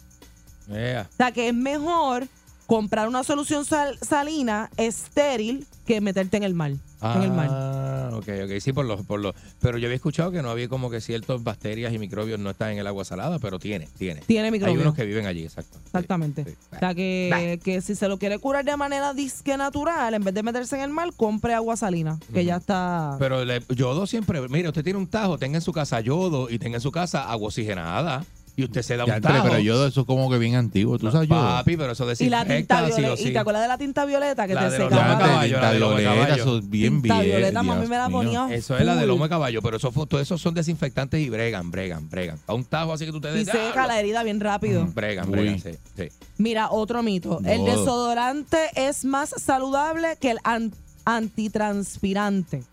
[0.70, 0.74] O
[1.18, 2.28] sea, que es mejor
[2.70, 6.72] comprar una solución sal- salina estéril que meterte en el mar.
[7.02, 7.48] en el mar.
[7.52, 8.60] Ah, ok, ok.
[8.62, 9.34] Sí, por los, por los.
[9.60, 12.74] Pero yo había escuchado que no había como que ciertas bacterias y microbios no están
[12.74, 14.22] en el agua salada, pero tiene, tiene.
[14.22, 14.78] Tiene microbios.
[14.78, 15.80] Hay unos que viven allí, exacto.
[15.86, 16.44] Exactamente.
[16.44, 16.58] Sí, sí.
[16.76, 20.34] O sea, que, que si se lo quiere curar de manera disque natural, en vez
[20.36, 23.16] de meterse en el mar, compre agua salina, que ya está...
[23.18, 26.60] Pero le- yodo siempre, mire, usted tiene un tajo, tenga en su casa yodo y
[26.60, 28.26] tenga en su casa agua oxigenada
[28.60, 29.48] y usted se da Ya, un pero, tajo.
[29.50, 30.98] pero yo eso es como que bien antiguo.
[31.00, 31.36] ¿Tú sabes yo?
[31.36, 33.22] Papi, pero eso y la tinta violeta.
[33.22, 35.18] ¿Y te acuerdas de la tinta violeta que La te secaba?
[35.44, 37.38] tinta la de violeta, eso es bien Tinta bien.
[37.38, 40.06] violeta, mami me la ponía Eso es la de lomo de caballo, pero eso, fue-
[40.08, 42.38] todo esos son desinfectantes y bregan, bregan, bregan.
[42.48, 43.46] A un tajo así que tú te Y des.
[43.46, 43.88] seca ¡diablo!
[43.88, 44.86] la herida bien rápido.
[44.86, 46.10] Mm, Bregan, bregan, sí, sí.
[46.38, 47.40] Mira, otro mito.
[47.46, 50.74] El desodorante es más saludable que el an-
[51.06, 52.64] antitranspirante.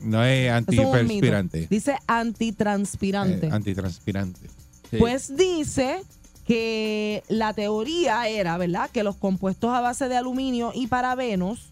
[0.00, 1.66] No es antiperspirante.
[1.70, 3.46] Dice antitranspirante.
[3.46, 4.40] Eh, antitranspirante.
[4.98, 6.02] Pues dice
[6.46, 8.90] que la teoría era, ¿verdad?
[8.90, 11.68] Que los compuestos a base de aluminio y parabenos,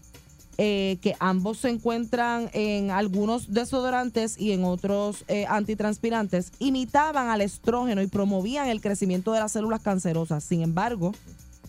[0.57, 7.41] eh, que ambos se encuentran en algunos desodorantes y en otros eh, antitranspirantes, imitaban al
[7.41, 10.43] estrógeno y promovían el crecimiento de las células cancerosas.
[10.43, 11.13] Sin embargo,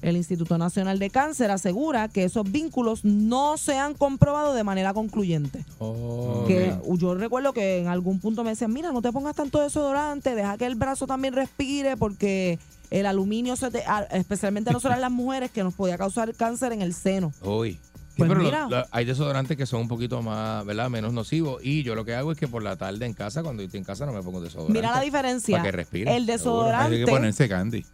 [0.03, 4.93] el Instituto Nacional de Cáncer asegura que esos vínculos no se han comprobado de manera
[4.93, 5.65] concluyente.
[5.79, 9.61] Oh, Que yo recuerdo que en algún punto me decían, mira, no te pongas tanto
[9.61, 12.59] desodorante, deja que el brazo también respire porque
[12.91, 16.83] el aluminio, se te- especialmente a nosotras las mujeres, que nos podía causar cáncer en
[16.83, 17.33] el seno.
[17.43, 17.79] Uy.
[18.15, 18.69] Sí, Pues pero lo- mira.
[18.69, 20.91] lo- hay desodorantes que son un poquito más, ¿verdad?
[20.91, 21.65] Menos nocivos.
[21.65, 23.85] Y yo lo que hago es que por la tarde en casa, cuando estoy en
[23.85, 24.79] casa, no me pongo desodorante.
[24.79, 25.57] Mira la diferencia.
[25.57, 26.11] Para que respire.
[26.15, 26.99] El Hay desodorante.
[26.99, 27.87] que ponerse candy.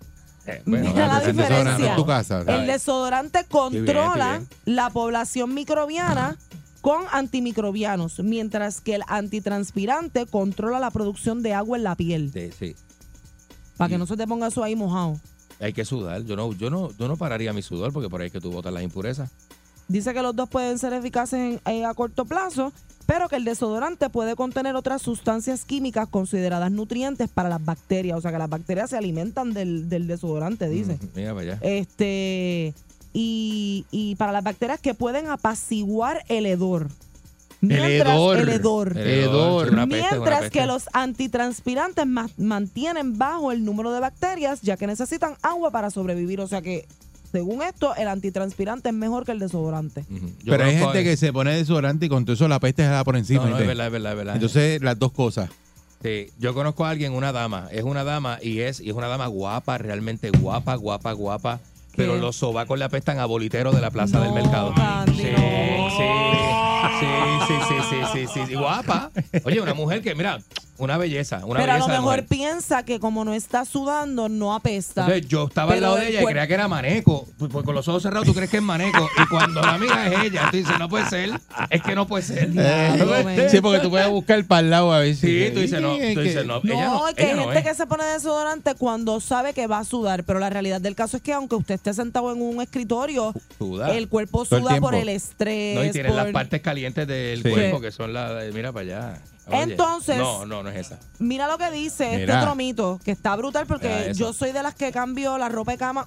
[0.48, 1.90] Eh, bueno, Mira la diferencia.
[1.90, 2.42] en tu casa.
[2.46, 6.36] El desodorante controla bien, la población microbiana
[6.80, 12.30] con antimicrobianos, mientras que el antitranspirante controla la producción de agua en la piel.
[12.32, 12.76] sí, sí.
[13.76, 15.20] Para que no se te ponga eso ahí mojado.
[15.60, 16.24] Hay que sudar.
[16.24, 18.50] Yo no, yo no, yo no pararía mi sudor porque por ahí es que tú
[18.50, 19.30] botas las impurezas.
[19.88, 22.72] Dice que los dos pueden ser eficaces en- eh, a corto plazo,
[23.06, 28.18] pero que el desodorante puede contener otras sustancias químicas consideradas nutrientes para las bacterias.
[28.18, 30.94] O sea, que las bacterias se alimentan del, del desodorante, dice.
[31.00, 31.58] Mm, Mira para allá.
[31.62, 32.74] Este.
[33.14, 36.88] Y, y para las bacterias que pueden apaciguar el hedor.
[37.60, 38.36] Mientras- hedor.
[38.38, 38.98] El hedor.
[38.98, 40.58] El hedor, es una peste, es una Mientras peste.
[40.60, 45.90] que los antitranspirantes ma- mantienen bajo el número de bacterias, ya que necesitan agua para
[45.90, 46.40] sobrevivir.
[46.40, 46.86] O sea que,
[47.30, 50.04] según esto, el antitranspirante es mejor que el desodorante.
[50.44, 53.04] Pero hay gente que se pone desodorante y con todo eso la peste se da
[53.04, 53.44] por encima.
[53.44, 54.34] No, no, es verdad, es verdad, es verdad.
[54.34, 55.50] Entonces, las dos cosas.
[56.02, 59.08] Sí, yo conozco a alguien, una dama, es una dama y es, y es una
[59.08, 61.60] dama guapa, realmente guapa, guapa, guapa.
[61.98, 64.72] Pero los sobacos le apestan a bolitero de la plaza del mercado.
[65.06, 65.24] Sí,
[67.46, 69.10] sí, sí, sí, sí, sí, Guapa.
[69.44, 70.38] Oye, una mujer que, mira,
[70.78, 71.44] una belleza.
[71.44, 75.18] Una pero a lo mejor piensa que como no está sudando, no apesta.
[75.18, 77.26] Yo estaba al lado de ella y creía que era maneco.
[77.36, 79.08] Pues, pues, con los ojos cerrados tú crees que es maneco.
[79.20, 81.30] Y cuando la miras es ella, tú dices, no puede ser.
[81.68, 83.50] Es que no puede ser.
[83.50, 85.26] Sí, porque tú puedes buscar para el lado a ver si.
[85.26, 85.96] Sí, tú dices, no.
[85.96, 89.54] Tú dices, no, ella no, no, que hay gente que se pone desodorante cuando sabe
[89.54, 90.22] que va a sudar.
[90.22, 93.94] Pero la realidad del caso es que aunque usted esté sentado en un escritorio, Suda.
[93.94, 95.74] el cuerpo el suda por el estrés.
[95.76, 97.48] No, y tienen por- las partes calientes del Sí.
[97.50, 98.42] cuerpo que son las.
[98.42, 99.22] de- Mira para allá.
[99.46, 100.98] Oye, Entonces- No, no, no es esa.
[101.18, 102.40] Mira lo que dice este Mira.
[102.42, 105.78] otro mito, que está brutal porque yo soy de las que cambio la ropa de
[105.78, 106.06] cama.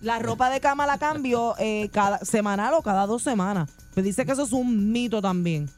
[0.00, 3.70] La ropa de cama la cambio eh, cada semanal o cada dos semanas.
[3.94, 5.70] Pues dice que eso es un mito también.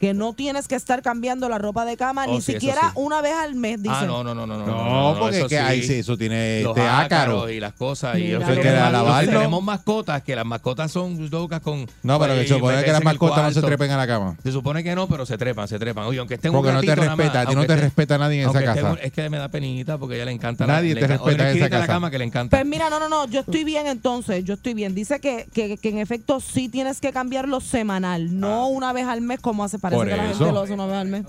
[0.00, 2.80] Que no tienes que estar cambiando la ropa de cama Oh, ni sí, eso siquiera
[2.88, 2.92] sí.
[2.96, 3.94] una vez al mes, dice.
[3.96, 4.66] Ah, no, no, no, no, no.
[4.66, 7.50] No, porque es que ahí sí, eso tiene Los este ácaros ácaro.
[7.50, 8.18] y las cosas.
[8.18, 9.32] Y lo que lavarlo.
[9.32, 11.86] tenemos mascotas, que las mascotas son locas con.
[12.02, 14.36] No, pero que pues, se supone que las mascotas no se trepen a la cama.
[14.42, 16.04] Se supone que no, pero se trepan, se trepan.
[16.04, 18.50] Oye, aunque estén Porque un no te respeta, a ti no te respeta nadie en
[18.50, 18.96] esa casa.
[19.02, 20.66] es que me da penita porque a ella le encanta.
[20.66, 21.86] Nadie la, te respeta en esa casa.
[21.86, 22.56] cama que le encanta.
[22.56, 24.94] Pues mira, no, no, no, yo estoy bien entonces, yo estoy bien.
[24.94, 29.20] Dice que, que, que en efecto sí tienes que cambiarlo semanal, no una vez al
[29.20, 30.38] mes como hace, parece Por que la eso.
[30.38, 31.24] gente lo hace una vez al mes.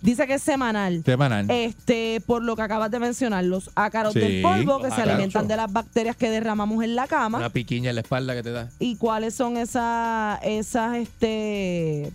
[0.00, 1.02] Dice que es semanal.
[1.04, 1.46] Semanal.
[1.48, 5.00] Este, por lo que acabas de mencionar, los ácaros Sí, del polvo que los se
[5.02, 5.14] ácaros.
[5.14, 7.38] alimentan de las bacterias que derramamos en la cama.
[7.38, 8.68] Una piquiña en la espalda que te da.
[8.80, 12.12] ¿Y cuáles son esas, esas este,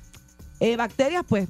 [0.60, 1.24] eh, bacterias?
[1.28, 1.48] Pues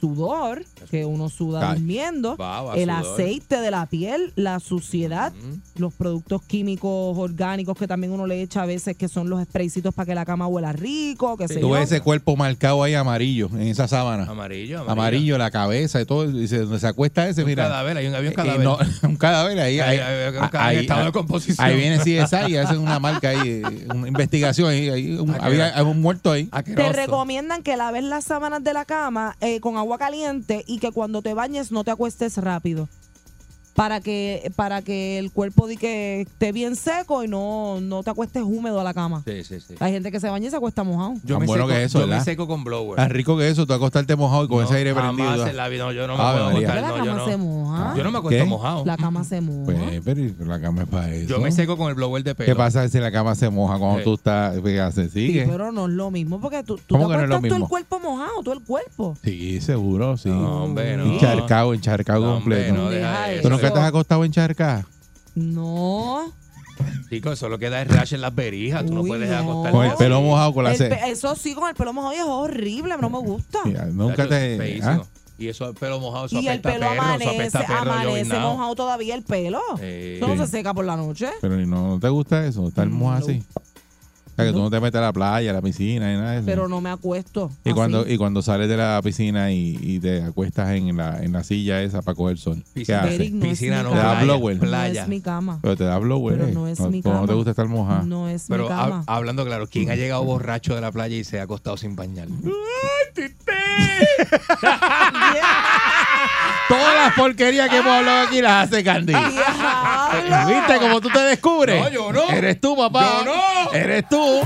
[0.00, 1.78] sudor, que uno suda Ay.
[1.78, 3.12] durmiendo, Baba, el sudor.
[3.14, 5.32] aceite de la piel, la suciedad,
[5.76, 9.94] los productos químicos orgánicos que también uno le echa a veces, que son los spraycitos
[9.94, 13.48] para que la cama huela rico, que se Tú ves ese cuerpo marcado ahí amarillo
[13.52, 14.24] en esa sábana.
[14.24, 14.92] Amarillo, amarillo.
[14.92, 16.26] Amarillo, la cabeza y todo.
[16.30, 17.64] Dice, donde se acuesta ese, Un mira.
[17.64, 18.60] cadáver, hay un- un Eh, cadáver.
[18.64, 19.80] no, un cadáver ahí.
[19.80, 21.66] Hay- ahí, hay- hay un cadáver estado de composición.
[21.66, 24.68] Ahí viene CSI y hacen una marca ahí, eh, una investigación.
[24.70, 26.44] ahí, ahí, un- Aquero- había un muerto ahí.
[26.64, 30.92] Te recomiendan que laves las sábanas de la cama eh, con agua caliente y que
[30.92, 32.88] cuando te bañes no te acuestes rápido.
[33.74, 38.10] Para que, para que el cuerpo di que esté bien seco y no, no te
[38.10, 39.22] acuestes húmedo a la cama.
[39.26, 39.74] Sí, sí, sí.
[39.80, 41.14] Hay gente que se baña y se acuesta mojado.
[41.24, 42.96] Yo Tan me bueno seco, que eso, yo me seco con blower.
[42.96, 45.46] Tan rico que eso, tú acostarte mojado y con No, ese aire jamás prendido.
[45.48, 46.68] en la vida, no, yo no me puedo María.
[46.68, 47.26] acostar, la no, cama yo no.
[47.26, 47.94] se moja.
[47.96, 48.48] Yo no me acuesto ¿Qué?
[48.48, 48.84] mojado.
[48.86, 49.64] La cama se moja.
[49.64, 51.28] Pues, pero la cama es para eso.
[51.28, 52.46] Yo me seco con el blower de pelo.
[52.46, 54.04] ¿Qué pasa si la cama se moja cuando Sí.
[54.04, 54.54] tú estás?
[55.12, 57.36] Sí, pero no es lo mismo porque tú, tú te ¿Cómo que no es lo
[57.36, 59.16] acuestas todo el cuerpo mojado, todo el cuerpo.
[59.24, 60.28] Sí, seguro, sí.
[60.28, 61.04] No, hombre, no.
[61.14, 62.84] Encharcado, encharcado No, hombre, completo.
[62.84, 63.74] no, deja ¿Tú nunca eso.
[63.74, 64.84] te has acostado encharcado?
[65.34, 66.32] No.
[67.08, 68.84] Chico, eso lo que da es rash en las berijas.
[68.84, 69.36] Tú no puedes no.
[69.36, 69.76] acostarte.
[69.76, 72.16] Con el pelo mojado, con la El pe- eso sí, con el pelo mojado y
[72.16, 73.60] es horrible, no me gusta.
[73.64, 74.80] Mira, Nunca te.
[74.82, 75.02] ¿ah?
[75.38, 77.66] Y eso el pelo mojado, eso Y el apesta pelo perro, eso amanece, apesta a
[77.66, 79.60] perro amanece mojado todavía el pelo.
[79.80, 80.50] Eh, Eso no Sí.
[80.50, 81.28] se seca por la noche.
[81.40, 82.68] Pero ¿y no, no te gusta eso?
[82.68, 83.42] Estar mojado así.
[84.34, 86.32] O sea, que tú no te metes a la playa, a la piscina y nada
[86.32, 86.46] de eso.
[86.46, 87.52] Pero no me acuesto.
[87.64, 87.74] y, así.
[87.74, 91.44] cuando, y cuando sales de la piscina y, y te acuestas en la, en la
[91.44, 93.32] silla esa para coger sol, ¿qué Piscina, haces?
[93.32, 94.22] No Piscina es no, Te da cama.
[94.24, 94.56] blower.
[94.56, 95.02] No Playa.
[95.02, 95.60] es mi cama.
[95.62, 96.36] Pero te da blower.
[96.36, 96.52] Pero eh.
[96.52, 97.36] no es no, mi como no te cama.
[97.36, 98.06] gusta estar mojado.
[98.06, 99.04] No es Pero mi cama.
[99.06, 102.26] hablando claro, ¿quién ha llegado borracho de la playa y se ha acostado sin bañar?
[106.68, 109.12] Todas las porquerías que hemos hablado aquí las hace Candy.
[109.12, 111.82] ¿Viste cómo tú te descubres?
[111.82, 112.30] No, yo no.
[112.30, 113.18] Eres tú, papá.
[113.18, 113.72] Yo no.
[113.72, 114.40] Eres tú.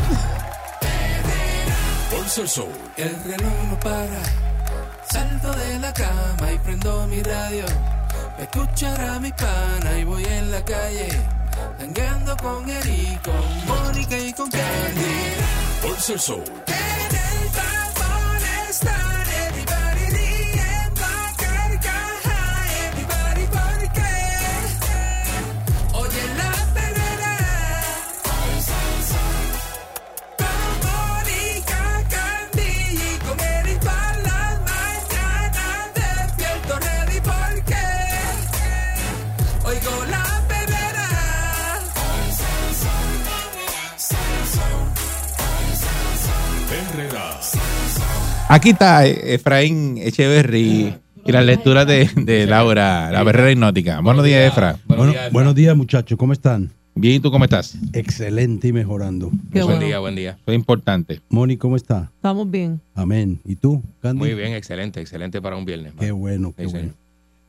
[2.11, 2.69] Pulso el show.
[2.97, 4.23] El reloj no para.
[5.11, 7.65] Salto de la cama y prendo mi radio.
[8.37, 11.09] Me escuchará mi pana y voy en la calle.
[11.79, 15.35] Tangando con Eric, con Mónica y con Candy.
[15.83, 16.45] Pulso el show.
[48.49, 50.95] Aquí está eh, Efraín Echeverry
[51.25, 54.01] y las lecturas de, de Laura, la berrera hipnótica.
[54.01, 54.79] Buenos días, Efra.
[54.87, 55.33] Buenos días, Efra.
[55.33, 56.19] buenos días, muchachos.
[56.19, 56.73] ¿Cómo están?
[56.95, 57.77] Bien, ¿y tú cómo estás?
[57.93, 59.31] Excelente y mejorando.
[59.53, 59.87] Qué Buen bueno.
[59.87, 60.31] día, buen día.
[60.43, 61.21] Eso es importante.
[61.29, 62.11] Moni, ¿cómo está?
[62.17, 62.81] Estamos bien.
[62.95, 63.39] Amén.
[63.45, 64.19] ¿Y tú, Candy?
[64.19, 65.93] Muy bien, excelente, excelente para un viernes.
[65.99, 66.93] Qué bueno, qué Sí, bueno.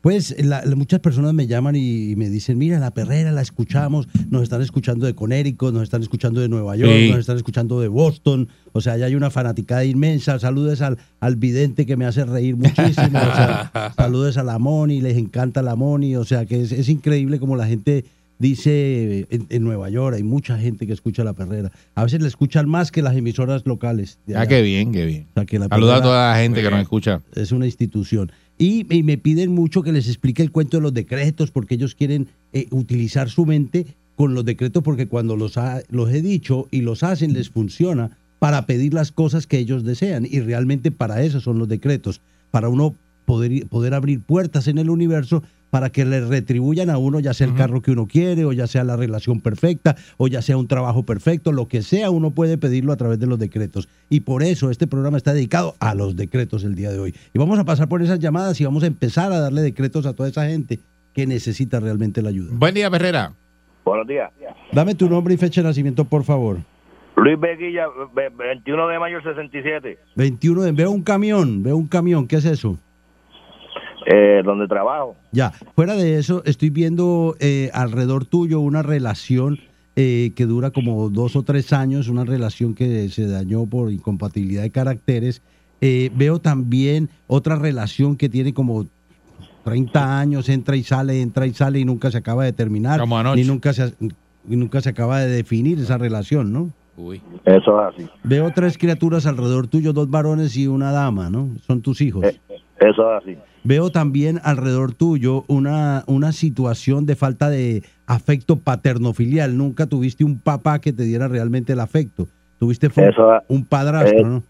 [0.02, 3.42] Pues la- la- muchas personas me llaman y, y me dicen, mira, la perrera la
[3.42, 7.10] escuchamos, nos están escuchando de Conérico, nos están escuchando de Nueva York, Sí.
[7.10, 11.36] nos están escuchando de Boston, o sea, ya hay una fanaticada inmensa, saludes al, al
[11.36, 15.76] vidente que me hace reír muchísimo, o sea, saludes a la Moni, les encanta la
[15.76, 18.06] Moni, o sea, que es, es increíble como la gente
[18.40, 22.28] dice en, en Nueva York, hay mucha gente que escucha la perrera, a veces le
[22.28, 24.18] escuchan más que las emisoras locales.
[24.36, 25.28] Ah, qué bien, qué bien.
[25.32, 27.22] O sea, que la Saluda a toda la gente que nos escucha.
[27.36, 28.32] es una institución.
[28.58, 31.96] Y, y me piden mucho que les explique el cuento de los decretos porque ellos
[31.96, 33.86] quieren eh, utilizar su mente
[34.16, 38.18] con los decretos porque cuando los, ha- los he dicho y los hacen les funciona
[38.40, 42.20] para pedir las cosas que ellos desean y realmente para eso son los decretos,
[42.52, 47.20] para uno poder, poder abrir puertas en el universo para que le retribuyan a uno
[47.20, 50.42] ya sea el carro que uno quiere o ya sea la relación perfecta o ya
[50.42, 53.88] sea un trabajo perfecto, lo que sea uno puede pedirlo a través de los decretos.
[54.10, 57.16] Y por eso este programa está dedicado a los decretos el día de hoy.
[57.34, 60.14] Y vamos a pasar por esas llamadas y vamos a empezar a darle decretos a
[60.14, 60.80] toda esa gente
[61.14, 62.50] que necesita realmente la ayuda.
[62.54, 63.34] Buen día, Herrera.
[63.86, 64.30] Buenos días.
[64.72, 66.58] Dame tu nombre y fecha de nacimiento, por favor.
[67.16, 67.86] Luis Beguilla,
[68.16, 72.38] ve- 21 de mayo del 67, 21, de- veo un camión, veo un camión, ¿qué
[72.38, 72.78] es eso?
[74.06, 75.16] Eh, donde trabajo.
[75.32, 79.60] Ya, fuera de eso, estoy viendo eh, alrededor tuyo una relación
[79.96, 84.62] eh, que dura como dos o tres años, una relación que se dañó por incompatibilidad
[84.62, 85.42] de caracteres.
[85.82, 88.86] Eh, veo también otra relación que tiene como
[89.64, 93.00] 30 años, entra y sale, entra y sale y nunca se acaba de terminar.
[93.00, 93.42] Como anoche.
[93.42, 93.94] Ni nunca se,
[94.48, 96.70] y nunca se acaba de definir esa relación, ¿no?
[96.96, 97.22] Uy.
[97.46, 98.10] Eso es así.
[98.24, 101.50] Veo tres criaturas alrededor tuyo, dos varones y una dama, ¿no?
[101.66, 102.24] Son tus hijos.
[102.26, 102.40] Eh,
[102.80, 103.38] Eso es así.
[103.64, 109.58] Veo también alrededor tuyo una, una situación de falta de afecto paterno-filial.
[109.58, 112.28] Nunca tuviste un papá que te diera realmente el afecto.
[112.58, 114.44] Tuviste Eso es- un padrastro, eh, ¿no?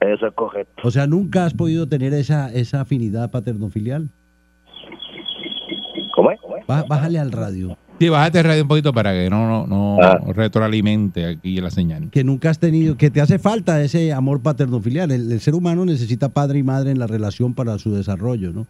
[0.00, 0.82] Eso es correcto.
[0.84, 4.08] O sea, nunca has podido tener esa, esa afinidad paterno-filial.
[6.14, 6.40] ¿Cómo es?
[6.66, 7.76] Bá- Bájale al radio.
[8.02, 10.18] Sí, bájate el radio un poquito para que no, no, no Ah.
[10.34, 12.10] retroalimente aquí la señal.
[12.10, 15.12] Que nunca has tenido, que te hace falta ese amor paterno-filial.
[15.12, 18.66] El, el ser humano necesita padre y madre en la relación para su desarrollo, ¿no?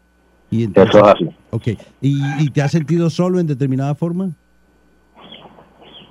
[0.50, 1.28] Y entonces, Eso es así.
[1.50, 1.66] Ok.
[2.02, 4.32] ¿Y, y te has sentido solo en determinada forma?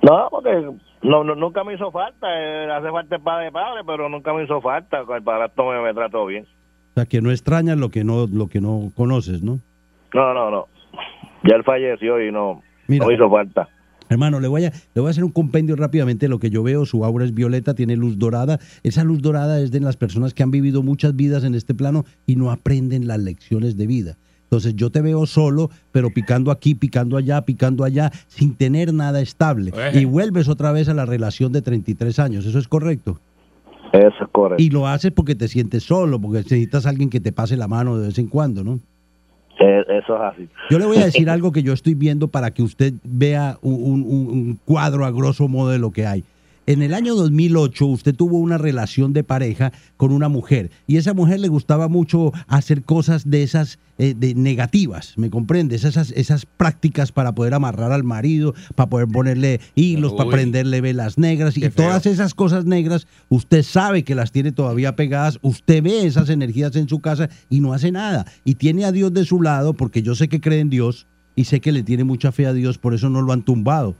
[0.02, 0.50] No, porque
[1.02, 2.26] no, no- nunca me hizo falta.
[2.28, 4.98] eh, hace falta el padre de padre, pero nunca me hizo falta.
[4.98, 6.42] El padrastro me, me trató bien.
[6.44, 9.60] O sea, que no extrañas lo que no, lo que no conoces, ¿no?
[10.12, 10.66] No, no, no.
[11.48, 12.62] Ya él falleció y no,
[12.92, 13.06] Mira.
[13.06, 13.68] no hizo falta.
[14.08, 16.62] Hermano, le voy, a, le voy a hacer un compendio rápidamente de lo que yo
[16.62, 16.84] veo.
[16.84, 18.58] Su aura es violeta, tiene luz dorada.
[18.82, 22.04] Esa luz dorada es de las personas que han vivido muchas vidas en este plano
[22.26, 24.18] y no aprenden las lecciones de vida.
[24.44, 29.22] Entonces yo te veo solo, pero picando aquí, picando allá, picando allá, sin tener nada
[29.22, 29.72] estable.
[29.72, 30.02] Oye.
[30.02, 32.44] Y vuelves otra vez a la relación de 33 años.
[32.44, 33.18] ¿Eso es correcto?
[33.94, 34.62] Eso es correcto.
[34.62, 37.66] Y lo haces porque te sientes solo, porque necesitas a alguien que te pase la
[37.66, 38.78] mano de vez en cuando, ¿no?
[39.64, 40.48] Eh, Eso es así.
[40.70, 43.74] Yo le voy a decir algo que yo estoy viendo para que usted vea un,
[43.74, 46.24] un- un cuadro a grosso modo de lo que hay.
[46.64, 51.12] En el año 2008 usted tuvo una relación de pareja con una mujer y esa
[51.12, 55.82] mujer le gustaba mucho hacer cosas de esas eh, de negativas, ¿me comprendes?
[55.82, 61.18] Esas, esas prácticas para poder amarrar al marido, para poder ponerle hilos, para prenderle velas
[61.18, 61.72] negras y feo.
[61.72, 66.76] todas esas cosas negras, usted sabe que las tiene todavía pegadas, usted ve esas energías
[66.76, 68.24] en su casa y no hace nada.
[68.44, 71.44] Y tiene a Dios de su lado, porque yo sé que cree en Dios y
[71.44, 73.96] sé que le tiene mucha fe a Dios, por eso no lo han tumbado.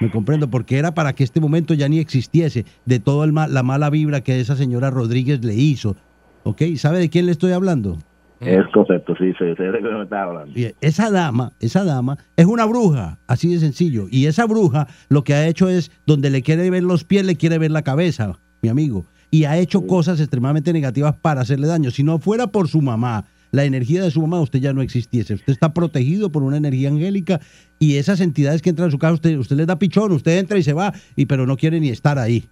[0.00, 3.90] Me comprendo, porque era para que este momento ya ni existiese de toda la mala
[3.90, 5.96] vibra que esa señora Rodríguez le hizo.
[6.42, 6.62] ¿Ok?
[6.76, 7.98] ¿Sabe de quién le estoy hablando?
[8.40, 10.54] Es correcto, sí, sí, sé de me estás hablando.
[10.80, 14.06] Esa dama, esa dama es una bruja, así de sencillo.
[14.10, 17.36] Y esa bruja lo que ha hecho es, donde le quiere ver los pies, le
[17.36, 19.04] quiere ver la cabeza, mi amigo.
[19.30, 21.90] Y ha hecho cosas extremadamente negativas para hacerle daño.
[21.90, 25.34] Si no fuera por su mamá, la energía de su mamá, usted ya no existiese.
[25.34, 27.40] Usted está protegido por una energía angélica
[27.78, 30.58] y esas entidades que entran a su casa, usted, usted les da pichón, usted entra
[30.58, 32.44] y se va, y pero no quiere ni estar ahí.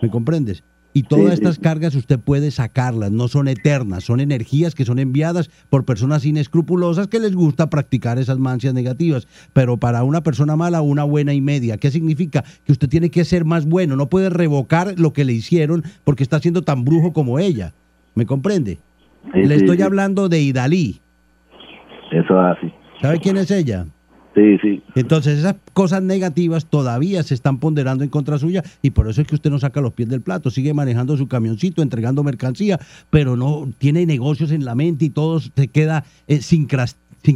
[0.00, 0.62] ¿Me comprendes?
[0.94, 1.62] Y todas Sí, estas sí.
[1.62, 7.06] cargas usted puede sacarlas, no son eternas, son energías que son enviadas por personas inescrupulosas
[7.08, 9.26] que les gusta practicar esas mancias negativas.
[9.54, 11.78] Pero para una persona mala, una buena y media.
[11.78, 12.44] ¿Qué significa?
[12.66, 16.24] Que usted tiene que ser más bueno, no puede revocar lo que le hicieron porque
[16.24, 17.72] está siendo tan brujo como ella.
[18.14, 18.78] ¿Me comprende?
[19.32, 19.82] Sí, le sí, estoy sí.
[19.82, 21.00] hablando de Idalí.
[22.10, 22.72] Eso es así.
[23.00, 23.86] ¿Sabe quién es ella?
[24.34, 24.82] Sí, sí.
[24.94, 29.26] Entonces esas cosas negativas todavía se están ponderando en contra suya y por eso es
[29.26, 32.80] que usted no saca los pies del plato, sigue manejando su camioncito, entregando mercancía,
[33.10, 36.66] pero no tiene negocios en la mente y todo se queda eh, sin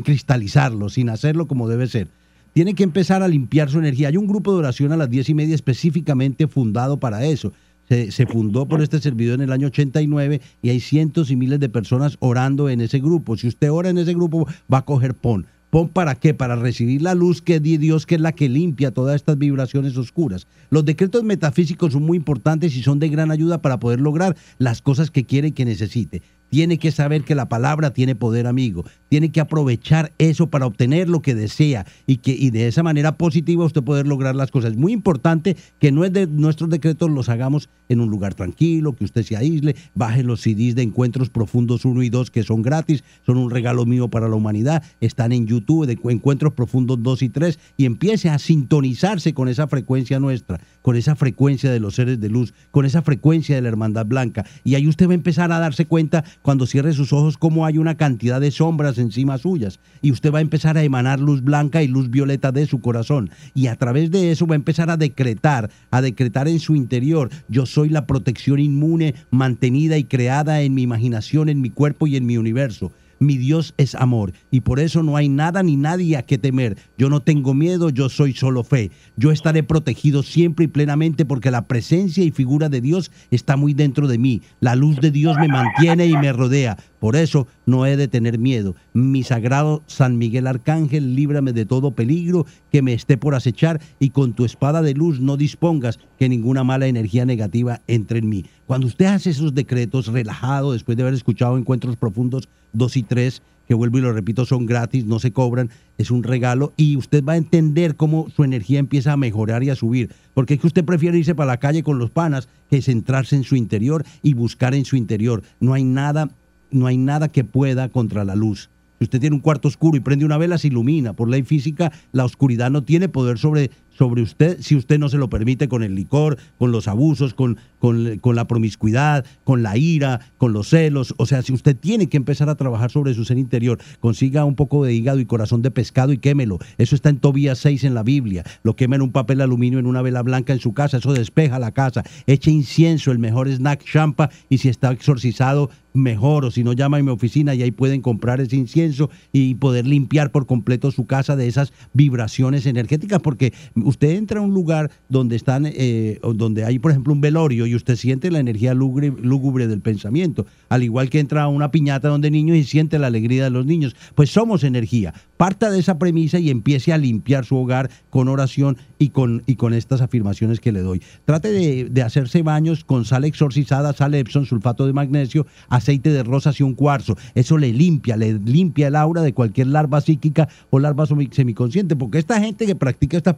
[0.02, 2.08] cristalizarlo, sin hacerlo como debe ser.
[2.54, 4.08] Tiene que empezar a limpiar su energía.
[4.08, 7.52] Hay un grupo de oración a las diez y media específicamente fundado para eso.
[7.88, 11.68] Se, fundó por este servidor en el año 89 y hay cientos y miles de
[11.68, 13.36] personas orando en ese grupo.
[13.36, 15.46] Si usted ora en ese grupo, va a coger pon.
[15.70, 16.32] ¿Pon para qué?
[16.32, 19.96] Para recibir la luz que di Dios, que es la que limpia todas estas vibraciones
[19.96, 20.46] oscuras.
[20.70, 24.80] Los decretos metafísicos son muy importantes y son de gran ayuda para poder lograr las
[24.80, 26.22] cosas que quiere y que necesite.
[26.50, 28.84] Tiene que saber que la palabra tiene poder, amigo.
[29.08, 33.16] Tiene que aprovechar eso para obtener lo que desea y que y de esa manera
[33.16, 34.72] positiva usted poder lograr las cosas.
[34.72, 38.94] Es muy importante que no es de nuestros decretos los hagamos en un lugar tranquilo,
[38.94, 42.62] que usted se aísle, baje los CDs de Encuentros Profundos 1 y 2 que son
[42.62, 47.22] gratis, son un regalo mío para la humanidad, están en YouTube de Encuentros Profundos 2
[47.22, 51.94] y 3 y empiece a sintonizarse con esa frecuencia nuestra, con esa frecuencia de los
[51.94, 55.14] seres de luz, con esa frecuencia de la hermandad blanca y ahí usted va a
[55.14, 59.38] empezar a darse cuenta cuando cierre sus ojos cómo hay una cantidad de sombras encima
[59.38, 62.80] suyas y usted va a empezar a emanar luz blanca y luz violeta de su
[62.80, 66.76] corazón y a través de eso va a empezar a decretar, a decretar en su
[66.76, 72.06] interior, yo soy la protección inmune mantenida y creada en mi imaginación, en mi cuerpo
[72.06, 72.92] y en mi universo.
[73.18, 76.76] Mi Dios es amor y por eso no hay nada ni nadie a que temer.
[76.98, 78.90] Yo no tengo miedo, yo soy solo fe.
[79.16, 83.74] Yo estaré protegido siempre y plenamente porque la presencia y figura de Dios está muy
[83.74, 84.42] dentro de mí.
[84.60, 86.76] La luz de Dios me mantiene y me rodea.
[86.98, 88.74] Por eso no he de tener miedo.
[88.92, 94.10] Mi sagrado San Miguel Arcángel, líbrame de todo peligro que me esté por acechar y
[94.10, 98.44] con tu espada de luz no dispongas que ninguna mala energía negativa entre en mí.
[98.66, 103.42] Cuando usted hace esos decretos relajado, después de haber escuchado Encuentros Profundos 2 y 3,
[103.66, 107.24] que vuelvo y lo repito, son gratis, no se cobran, es un regalo y usted
[107.24, 110.10] va a entender cómo su energía empieza a mejorar y a subir.
[110.34, 113.44] Porque es que usted prefiere irse para la calle con los panas que centrarse en
[113.44, 115.42] su interior y buscar en su interior.
[115.60, 116.30] No hay nada
[116.70, 118.70] no hay nada que pueda contra la luz.
[118.98, 121.12] Si usted tiene un cuarto oscuro y prende una vela, se ilumina.
[121.12, 125.16] Por ley física, la oscuridad no tiene poder sobre, sobre usted si usted no se
[125.16, 129.76] lo permite con el licor, con los abusos, con, con, con la promiscuidad, con la
[129.76, 131.14] ira, con los celos.
[131.18, 134.54] O sea, si usted tiene que empezar a trabajar sobre su ser interior, consiga un
[134.54, 136.58] poco de hígado y corazón de pescado y quémelo.
[136.78, 138.44] Eso está en Tobías 6 en la Biblia.
[138.62, 140.98] Lo quema en un papel aluminio en una vela blanca en su casa.
[140.98, 142.02] Eso despeja la casa.
[142.26, 144.30] Eche incienso, el mejor snack champa.
[144.48, 148.02] Y si está exorcizado, mejor, o si no, llama a mi oficina y ahí pueden
[148.02, 153.52] comprar ese incienso y poder limpiar por completo su casa de esas vibraciones energéticas, porque
[153.86, 157.74] usted entra a un lugar donde están, eh, donde hay, por ejemplo, un velorio y
[157.74, 162.30] usted siente la energía lúgubre, del pensamiento, al igual que entra a una piñata donde
[162.30, 165.14] niños y siente la alegría de los niños, pues somos energía.
[165.36, 169.56] Parta de esa premisa y empiece a limpiar su hogar con oración y con, y
[169.56, 171.02] con estas afirmaciones que le doy.
[171.24, 176.22] Trate de, de hacerse baños con sal exorcizada, sal Epsom, sulfato de magnesio, aceite de
[176.22, 177.16] rosas y un cuarzo.
[177.34, 181.96] Eso le limpia, le limpia el aura de cualquier larva psíquica o larva semi- semiconsciente,
[181.96, 183.34] porque esta gente que practica estas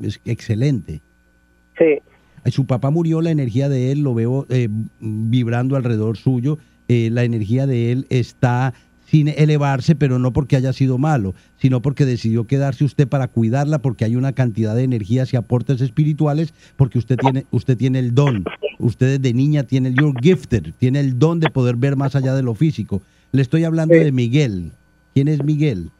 [0.00, 1.02] es- excelente.
[1.78, 2.00] Sí.
[2.50, 4.68] Su papá murió, la energía de él lo veo eh,
[5.00, 6.58] vibrando alrededor suyo.
[6.88, 8.74] Eh, la energía de él está
[9.06, 13.78] sin elevarse, pero no porque haya sido malo, sino porque decidió quedarse usted para cuidarla,
[13.78, 18.14] porque hay una cantidad de energías y aportes espirituales, porque usted tiene, usted tiene el
[18.14, 18.44] don.
[18.78, 22.34] Usted desde niña tiene el you're gifted, tiene el don de poder ver más allá
[22.34, 23.02] de lo físico.
[23.32, 24.72] Le estoy hablando de Miguel.
[25.12, 25.90] ¿Quién es Miguel?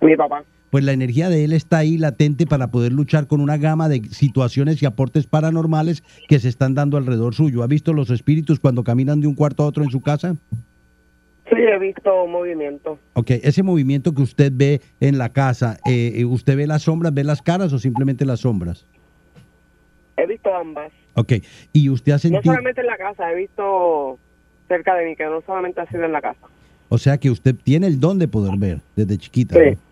[0.00, 0.42] Mi papá.
[0.70, 4.02] pues la energía de él está ahí latente para poder luchar con una gama de
[4.10, 7.62] situaciones y aportes paranormales que se están dando alrededor suyo.
[7.62, 10.36] ¿Ha visto los espíritus cuando caminan de un cuarto a otro en su casa?
[11.50, 12.98] Sí, he visto movimiento.
[13.14, 17.12] Ok, ese movimiento que usted ve en la casa, eh, eh, ¿usted ve las sombras,
[17.12, 18.86] ve las caras o simplemente las sombras?
[20.16, 20.92] He visto ambas.
[21.14, 21.32] Ok,
[21.72, 24.18] y usted ha No sentido, solamente en la casa, he visto
[24.68, 26.46] cerca de mí, que no solamente ha sido en la casa.
[26.88, 29.56] o sea que usted tiene el don de poder ver desde chiquita.
[29.56, 29.70] Sí.
[29.70, 29.90] ¿no?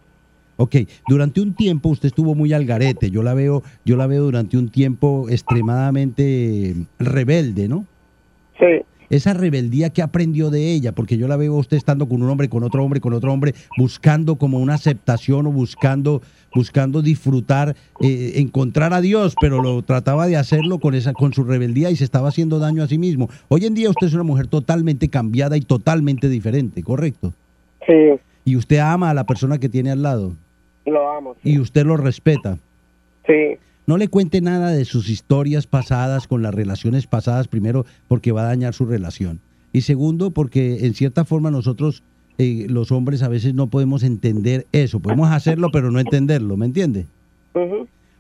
[0.61, 0.75] Ok,
[1.09, 3.11] durante un tiempo usted estuvo muy al garete.
[3.11, 7.85] Yo la veo, yo la veo durante un tiempo extremadamente rebelde, ¿no?
[8.59, 8.85] Sí.
[9.11, 12.29] Esa rebeldía que aprendió de ella, porque yo la veo a usted estando con un
[12.31, 16.21] hombre, con otro hombre, con otro hombre, buscando como una aceptación o buscando,
[16.55, 21.45] buscando disfrutar, eh, encontrar a Dios, pero lo trataba de hacerlo con esa, con su
[21.45, 23.29] rebeldía y se estaba haciendo daño a sí mismo.
[23.49, 27.33] Hoy en día usted es una mujer totalmente cambiada y totalmente diferente, ¿correcto?
[27.87, 30.35] Sí, Y usted ama a la persona que tiene al lado
[30.85, 31.37] lo amo.
[31.45, 32.59] y usted lo respeta.
[33.27, 33.57] Sí,
[33.89, 38.43] No le cuente nada de sus historias pasadas con las relaciones pasadas, primero porque va
[38.43, 39.41] a dañar su relación.
[39.73, 42.03] Y segundo, porque en cierta forma nosotros,
[42.37, 45.01] eh, los hombres, a veces no podemos entender eso.
[45.01, 47.07] Podemos hacerlo, pero no entenderlo, ¿me entiende?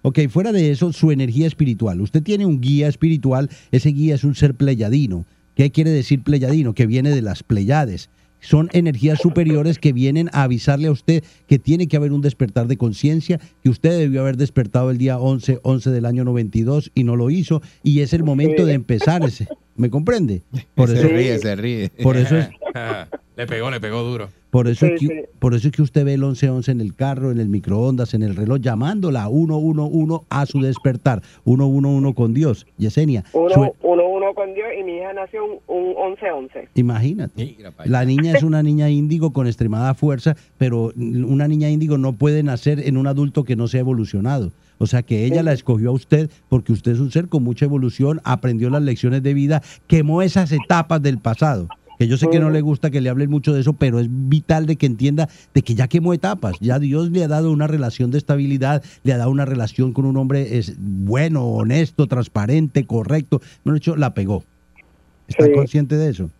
[0.00, 2.00] Ok, fuera de eso, su energía espiritual.
[2.00, 5.26] Usted tiene un guía espiritual, ese guía es un ser pleyadino.
[5.54, 6.72] ¿Qué quiere decir pleyadino?
[6.72, 8.08] Que viene de las Pleiades.
[8.40, 12.66] Son energías superiores que vienen a avisarle a usted que tiene que haber un despertar
[12.66, 17.04] de conciencia, que usted debió haber despertado el día 11, 11 del año 92 y
[17.04, 19.48] no lo hizo, y es el momento de empezar ese.
[19.76, 20.42] ¿Me comprende?
[20.74, 21.90] Por se eso, ríe, se ríe.
[22.02, 22.48] Por eso es,
[23.36, 24.28] le pegó, le pegó duro.
[24.50, 25.12] Por eso, Sí, es que, sí.
[25.38, 28.22] por eso es que usted ve el 1111 en el carro, en el microondas, en
[28.22, 31.22] el reloj, llamándola 111 a su despertar.
[31.44, 32.66] 111 con Dios.
[32.78, 36.68] Yesenia, uno, su- uno, uno con Dios y mi hija nació un, un 11-11.
[36.74, 37.56] imagínate.
[37.84, 42.42] La niña es una niña índigo con extremada fuerza, pero una niña índigo no puede
[42.42, 44.52] nacer en un adulto que no sea evolucionado.
[44.80, 47.64] O sea que ella la escogió a usted porque usted es un ser con mucha
[47.64, 51.68] evolución, aprendió las lecciones de vida, quemó esas etapas del pasado.
[51.98, 54.06] Que yo sé que no le gusta que le hablen mucho de eso, pero es
[54.10, 56.56] vital de que entienda de que ya quemó etapas.
[56.60, 60.04] Ya Dios le ha dado una relación de estabilidad, le ha dado una relación con
[60.06, 63.40] un hombre es bueno, honesto, transparente, correcto.
[63.64, 64.44] No hecho, la pegó.
[65.26, 65.52] ¿Está Sí.
[65.52, 66.30] consciente de eso?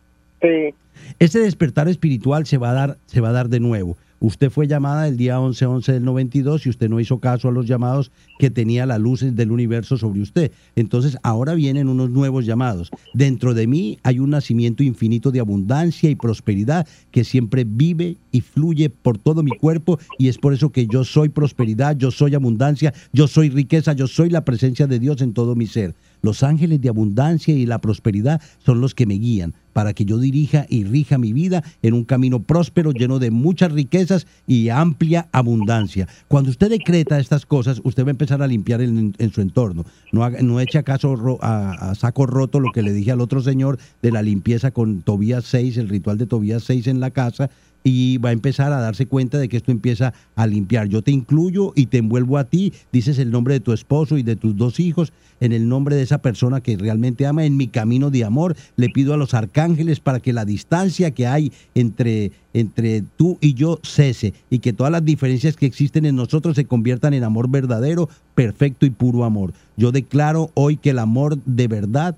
[0.41, 0.75] Sí,
[1.19, 3.97] Ese despertar espiritual se va a dar, se va a dar de nuevo.
[4.21, 7.67] Usted fue llamada el día 11-11 del 92 y usted no hizo caso a los
[7.67, 10.53] llamados que tenía la luz del universo sobre usted.
[10.77, 12.91] Entonces ahora vienen unos nuevos llamados.
[13.15, 18.41] Dentro de mí hay un nacimiento infinito de abundancia y prosperidad que siempre vive y
[18.41, 22.35] fluye por todo mi cuerpo y es por eso que yo soy prosperidad, yo soy
[22.35, 25.95] abundancia, yo soy riqueza, yo soy la presencia de Dios en todo mi ser.
[26.21, 30.19] Los ángeles de abundancia y la prosperidad son los que me guían para que yo
[30.19, 35.29] dirija y rija mi vida en un camino próspero, lleno de muchas riquezas y amplia
[35.31, 36.09] abundancia.
[36.27, 39.85] Cuando usted decreta estas cosas, usted va a empezar a limpiar en, en su entorno.
[40.13, 43.21] No, haga- no eche acaso ro- a, a saco roto lo que le dije al
[43.21, 47.11] otro señor de la limpieza con Tobías 6, el ritual de Tobías 6 en la
[47.11, 47.51] casa,
[47.89, 50.89] y va a empezar a darse cuenta de que esto empieza a limpiar.
[50.89, 54.23] Yo te incluyo y te envuelvo a ti, dices el nombre de tu esposo y
[54.23, 57.69] de tus dos hijos, en el nombre de esa persona que realmente ama, en mi
[57.69, 62.33] camino de amor, le pido a los arcángeles para que la distancia que hay entre,
[62.53, 66.67] entre tú y yo cese y que todas las diferencias que existen en nosotros se
[66.67, 69.55] conviertan en amor verdadero, perfecto y puro amor.
[69.79, 72.17] Yo declaro hoy que el amor de verdad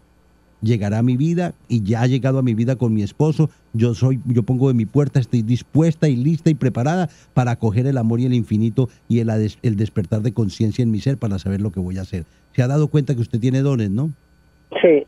[0.63, 3.51] llegará a mi vida y ya ha llegado a mi vida con mi esposo.
[3.73, 7.87] Yo soy, yo pongo de mi puerta, estoy dispuesta y lista y preparada para acoger
[7.87, 9.31] el amor y el infinito y el,
[9.63, 12.25] el despertar de conciencia en mi ser para saber lo que voy a hacer.
[12.55, 14.13] Se ha dado cuenta que usted tiene dones, ¿no?
[14.81, 15.07] sí.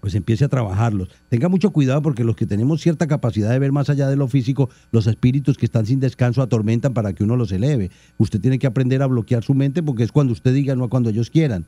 [0.00, 1.08] Pues empiece a trabajarlos.
[1.30, 4.28] Tenga mucho cuidado porque los que tenemos cierta capacidad de ver más allá de lo
[4.28, 7.90] físico, los espíritus que están sin descanso atormentan para que uno los eleve.
[8.18, 11.10] Usted tiene que aprender a bloquear su mente porque es cuando usted diga, no cuando
[11.10, 11.64] ellos quieran.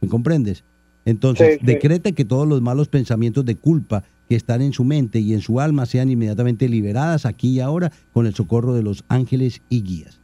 [0.00, 0.62] ¿Me comprendes?
[1.08, 5.32] Entonces, Sí, que todos los malos pensamientos de culpa que están en su mente y
[5.32, 9.62] en su alma sean inmediatamente liberadas aquí y ahora con el socorro de los ángeles
[9.70, 10.20] y guías.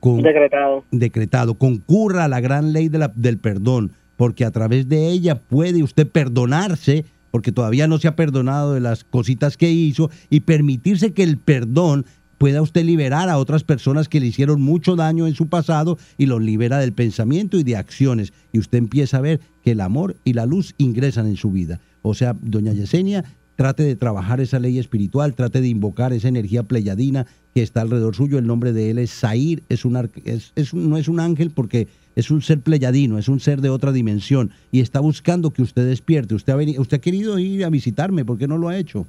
[0.00, 0.84] Con- Decretado.
[0.90, 5.40] decretado, concurra a la gran ley de la- del perdón, porque a través de ella
[5.40, 10.40] puede usted perdonarse, porque todavía no se ha perdonado de las cositas que hizo, y
[10.40, 12.06] permitirse que el perdón
[12.38, 16.26] pueda usted liberar a otras personas que le hicieron mucho daño en su pasado y
[16.26, 18.32] los libera del pensamiento y de acciones.
[18.52, 21.80] Y usted empieza a ver que el amor y la luz ingresan en su vida.
[22.02, 23.24] O sea, doña Yesenia,
[23.56, 28.14] trate de trabajar esa ley espiritual, trate de invocar esa energía pleyadina que está alrededor
[28.14, 28.38] suyo.
[28.38, 32.30] El nombre de él es Sair, es un, es, no es un ángel porque es
[32.30, 36.34] un ser pleyadino, es un ser de otra dimensión y está buscando que usted despierte.
[36.34, 39.06] Usted ha, usted ha querido ir a visitarme, ¿por qué no lo ha hecho?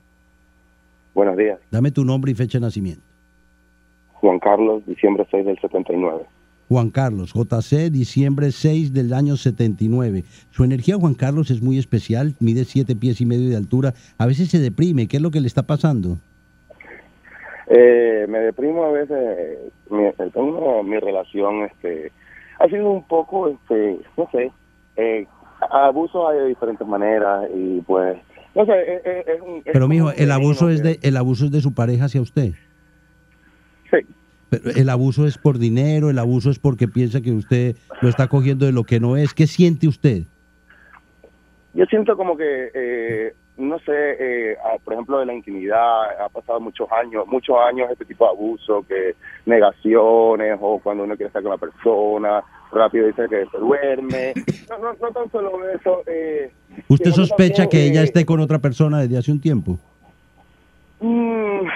[1.14, 1.60] Buenos días.
[1.72, 3.02] Dame tu nombre y fecha de nacimiento.
[4.14, 6.24] Juan Carlos, diciembre 6 del 79.
[6.70, 10.24] Juan Carlos, JC, diciembre 6 del año 79.
[10.52, 13.94] Su energía, Juan Carlos, es muy especial, mide siete pies y medio de altura.
[14.18, 15.08] A veces se deprime.
[15.08, 16.16] ¿Qué es lo que le está pasando?
[17.68, 19.58] Eh, me deprimo a veces.
[19.90, 22.14] Mi, tengo mi relación, este,
[22.64, 24.52] ha sido un poco, este, no sé,
[24.98, 25.26] eh,
[25.72, 28.18] abuso hay de diferentes maneras y pues,
[28.56, 31.52] no sé, es, es- es un- Pero, mijo, el abuso es de el abuso es
[31.52, 32.54] de su pareja hacia usted.
[33.90, 33.98] Sí.
[34.50, 38.28] Pero el abuso es por dinero, el abuso es porque piensa que usted lo está
[38.28, 39.34] cogiendo de lo que no es.
[39.34, 40.24] ¿Qué siente usted?
[41.74, 46.30] Yo siento como que, eh, no sé, eh, ah, por ejemplo, de la intimidad, ha
[46.30, 49.16] pasado muchos años, muchos años este tipo de abuso, que
[49.46, 54.34] negaciones o cuando uno quiere estar con la persona, rápido dice que se duerme.
[54.70, 56.04] No, no, no tan solo eso.
[56.08, 56.52] Eh,
[56.88, 59.78] ¿Usted sospecha también, que ella eh, esté con otra persona desde hace un tiempo?
[61.00, 61.68] Mm,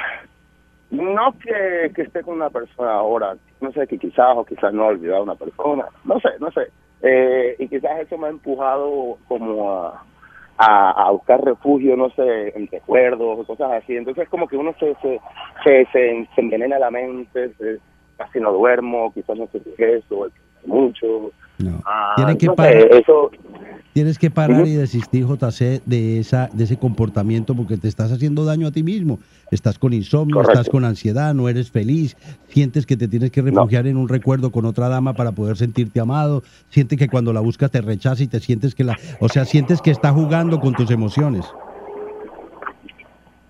[0.92, 4.84] no que, que esté con una persona ahora, no sé, que quizás o quizás no
[4.84, 6.68] ha olvidado a una persona, no sé, no sé.
[7.02, 10.04] Eh, y quizás eso me ha empujado como a,
[10.58, 13.96] a, a buscar refugio, no sé, en recuerdos o cosas así.
[13.96, 15.20] Entonces como que uno se, se,
[15.64, 17.80] se, se, envenena la mente, se-
[18.18, 20.28] casi no duermo, quizás no sé si es eso,
[20.66, 21.32] mucho.
[21.86, 22.76] Ah, Tiene que no sé, parar.
[22.92, 23.32] eso,
[23.94, 28.44] Tienes que parar y desistir, JC, de, esa, de ese comportamiento porque te estás haciendo
[28.44, 29.20] daño a ti mismo.
[29.52, 30.60] Estás con insomnio, Correcto.
[30.60, 32.18] estás con ansiedad, no eres feliz,
[32.50, 36.02] sientes que te tienes que refugiar en un recuerdo con otra dama para poder sentirte
[36.02, 39.46] amado, sientes que cuando la buscas te rechaza y te sientes que la, o sea,
[39.46, 41.46] sientes que está jugando con tus emociones.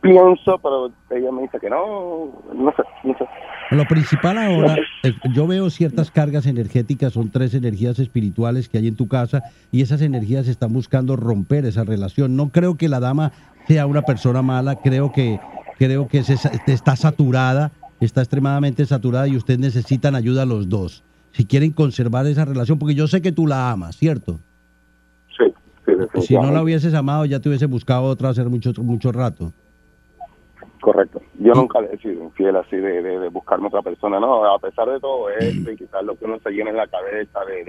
[0.06, 3.26] Pienso, pero ella me dice que no, no sé, no sé.
[3.72, 8.88] Lo principal ahora, eh, yo veo ciertas cargas energéticas, son tres energías espirituales que hay
[8.88, 9.42] en tu casa
[9.72, 12.36] y esas energías están buscando romper esa relación.
[12.36, 13.32] No creo que la dama
[13.68, 15.40] sea una persona mala, creo que
[15.80, 16.36] creo que se
[16.68, 21.04] está saturada, está extremadamente saturada y ustedes necesitan ayuda los dos.
[21.32, 24.40] Si quieren conservar esa relación, porque yo sé que tú la amas, ¿cierto?
[25.36, 25.52] Sí,
[25.86, 29.52] sí, Si no la hubieses amado, ya te hubiese buscado otra hace mucho, mucho rato.
[30.86, 31.20] Correcto.
[31.40, 34.46] Yo nunca le he sido infiel así de, de, de buscarme otra persona, ¿no?
[34.54, 37.40] A pesar de todo esto y quizás lo que uno se llena en la cabeza
[37.44, 37.64] de,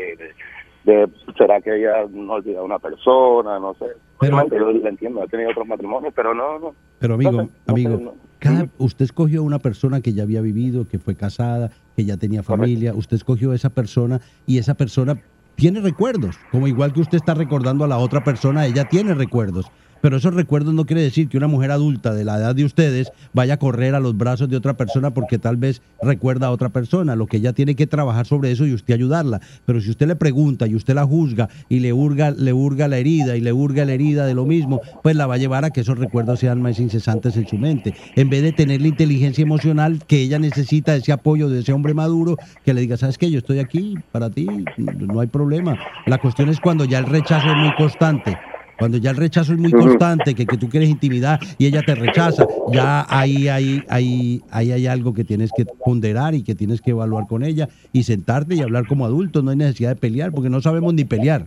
[0.85, 3.59] de, ¿será que ella no olvida a una persona?
[3.59, 3.87] No sé.
[4.19, 6.75] Obviamente yo la entiendo, he tenido otros matrimonios, pero no, no.
[6.99, 8.15] Pero amigo, No sé, no amigo, sé, no.
[8.39, 12.43] cada- usted escogió una persona que ya había vivido, que fue casada, que ya tenía
[12.43, 15.17] familia, usted escogió esa persona y esa persona
[15.55, 19.73] tiene recuerdos, como igual que usted está recordando a la otra persona, ella tiene recuerdos.
[20.07, 23.11] Pero esos recuerdos no quiere decir que una mujer adulta de la edad de ustedes
[23.33, 26.69] vaya a correr a los brazos de otra persona porque tal vez recuerda a otra
[26.69, 27.17] persona.
[27.17, 29.41] Lo que ella tiene que trabajar sobre eso y usted ayudarla.
[29.65, 32.99] Pero si usted le pregunta y usted la juzga y le hurga, le hurga la
[32.99, 35.71] herida y le hurga la herida de lo mismo, pues la va a llevar a
[35.71, 37.93] que esos recuerdos sean más incesantes en su mente.
[38.15, 41.95] En vez de tener la inteligencia emocional que ella necesita, ese apoyo de ese hombre
[41.95, 43.29] maduro, que le diga, ¿sabes qué?
[43.29, 44.47] Yo estoy aquí para ti,
[44.77, 45.77] no hay problema.
[46.07, 48.37] La cuestión es cuando ya el rechazo es muy constante.
[48.79, 51.95] Cuando ya el rechazo es muy constante, que, que tú quieres intimidad y ella te
[51.95, 56.81] rechaza, ya ahí, ahí, ahí, ahí hay algo que tienes que ponderar y que tienes
[56.81, 59.43] que evaluar con ella y sentarte y hablar como adultos.
[59.43, 61.47] No hay necesidad de pelear porque no sabemos ni pelear.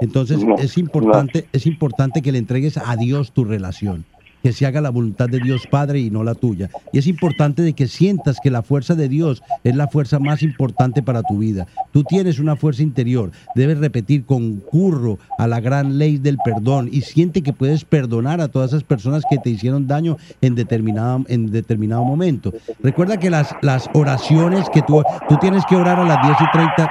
[0.00, 4.04] Entonces No, es importante, es importante que le entregues a Dios tu relación,
[4.42, 6.70] que se haga la voluntad de Dios Padre y no la tuya.
[6.92, 10.42] Y es importante de que sientas que la fuerza de Dios es la fuerza más
[10.42, 11.66] importante para tu vida.
[11.92, 17.02] Tú tienes una fuerza interior, debes repetir concurro a la gran ley del perdón y
[17.02, 21.50] siente que puedes perdonar a todas esas personas que te hicieron daño en determinado, en
[21.50, 22.52] determinado momento.
[22.82, 26.50] Recuerda que las, las oraciones que tú, tú tienes que orar a las 10 y
[26.52, 26.90] 30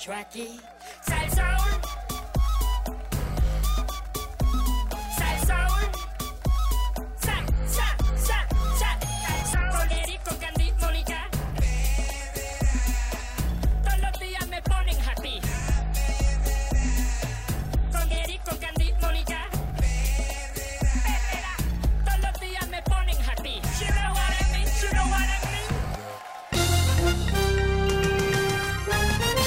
[0.01, 0.60] escucho aquí.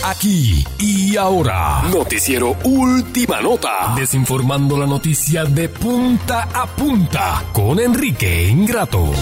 [0.05, 8.49] Aquí y ahora, noticiero Última Nota, desinformando la noticia de punta a punta con Enrique
[8.49, 9.13] Ingrato.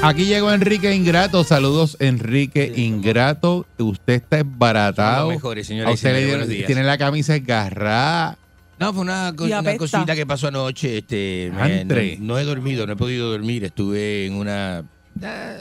[0.00, 1.44] Aquí llegó Enrique Ingrato.
[1.44, 3.66] Saludos, Enrique Ingrato.
[3.76, 5.28] Usted está embaratado.
[5.28, 8.38] Mejores, señoras A usted le tiene la camisa esgarrada.
[8.80, 10.96] No, fue una, cosita que pasó anoche.
[10.96, 13.64] Este, me- no, no he dormido, no he podido dormir.
[13.64, 14.82] Estuve en una.
[15.22, 15.56] ah,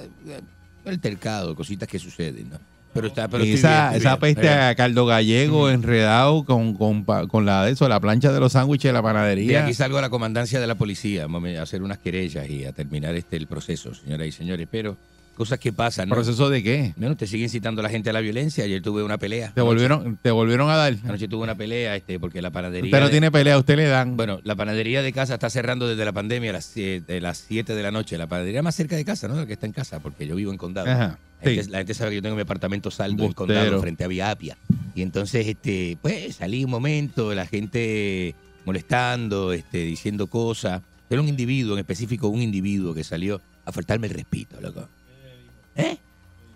[0.86, 2.73] altercado, cositas que suceden, ¿no?
[2.94, 4.36] Pero está, pero esa bien, esa bien.
[4.36, 8.52] peste a caldo gallego enredado con, con, con la de eso, la plancha de los
[8.52, 9.64] sándwiches de la De panadería.
[9.64, 13.16] aquí salgo a la comandancia de la policía a hacer unas querellas y a terminar
[13.16, 14.68] este el proceso, señoras y señores.
[14.70, 14.96] Pero
[15.36, 16.10] cosas que pasan.
[16.10, 16.16] ¿no?
[16.16, 16.94] ¿Proceso de qué?
[16.96, 18.64] Bueno, te siguen citando a la gente a la viencia.
[18.64, 19.52] Ayer tuve una pelea.
[19.54, 20.96] Te volvieron, te volvieron a dar.
[21.06, 22.86] Anoche tuve una pelea este, porque la panadería.
[22.86, 24.16] Usted no de- tiene pelea, usted le dan.
[24.16, 27.74] Bueno, la panadería de casa está cerrando desde la pandemia a las 7 las 7
[27.76, 28.18] de la noche.
[28.18, 29.36] La panadería más cerca de casa, ¿no?
[29.36, 30.90] La que está en casa, porque yo vivo en condado.
[30.90, 31.70] Ajá, La, gente, sí.
[31.72, 34.58] la gente sabe que yo tengo mi apartamento saldo en condado frente a Vía Apia.
[34.96, 38.36] Y entonces, este, pues salí un momento, la gente
[38.66, 40.82] molestando, este, diciendo cosas.
[41.10, 44.88] Era un individuo, en específico un individuo que salió a faltarme el respeto, loco.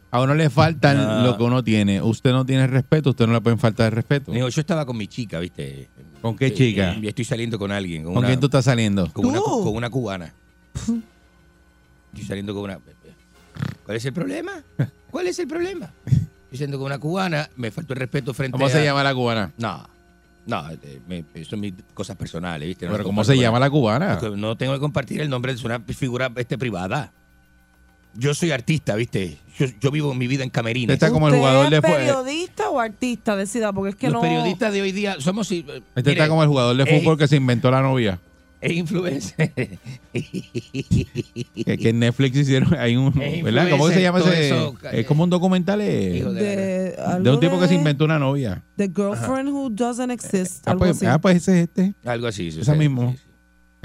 [0.09, 1.23] A uno le falta No.
[1.23, 2.01] lo que uno tiene.
[2.01, 4.31] Usted no tiene respeto, usted no le pueden faltar el respeto.
[4.31, 5.89] Digo, yo estaba con mi chica, ¿viste?
[6.21, 6.93] ¿Con qué Eh, chica?
[6.93, 8.03] eh, y estoy saliendo con alguien.
[8.03, 9.11] Con, ¿Con una- quién tú estás saliendo?
[9.11, 10.33] Con una, cu- con una cubana.
[12.13, 12.79] Estoy saliendo con una.
[13.85, 14.51] ¿Cuál es el problema?
[15.11, 15.91] ¿Cuál es el problema?
[16.05, 18.69] Estoy saliendo con una cubana, me faltó el respeto frente ¿Cómo a.
[18.69, 19.51] se llama la cubana?
[19.57, 19.85] No.
[20.45, 22.85] No, eh, me- son mis cosas personales, ¿viste?
[22.85, 24.17] No Pero ¿cómo se llama la cubana?
[24.37, 27.11] No tengo que compartir el nombre de una figura este, privada.
[28.17, 29.37] Yo soy artista, ¿viste?
[29.59, 30.93] Yo, yo vivo mi vida en camerines.
[30.93, 33.35] Está como el ¿Usted jugador de fue- periodista o artista?
[33.35, 34.21] Decida, porque es que Los no...
[34.21, 35.51] periodistas de hoy día somos.
[35.51, 35.63] eh,
[35.95, 38.19] Este mire, está como el jugador de es- fútbol que se inventó la novia.
[38.59, 39.51] Es influencer.
[40.13, 43.69] Que, que en Netflix hicieron hay un, Es ¿verdad?
[43.69, 44.47] ¿Cómo se llama ese?
[44.47, 46.23] eso, es como un documental eh,
[47.21, 48.63] de, un tipo que se inventó una novia.
[48.77, 50.67] The girlfriend who doesn't exist.
[50.67, 51.05] Ah algo pues, así.
[51.05, 51.93] ah, pues ese es este.
[52.05, 52.47] Algo así.
[52.47, 53.15] Ese mismo.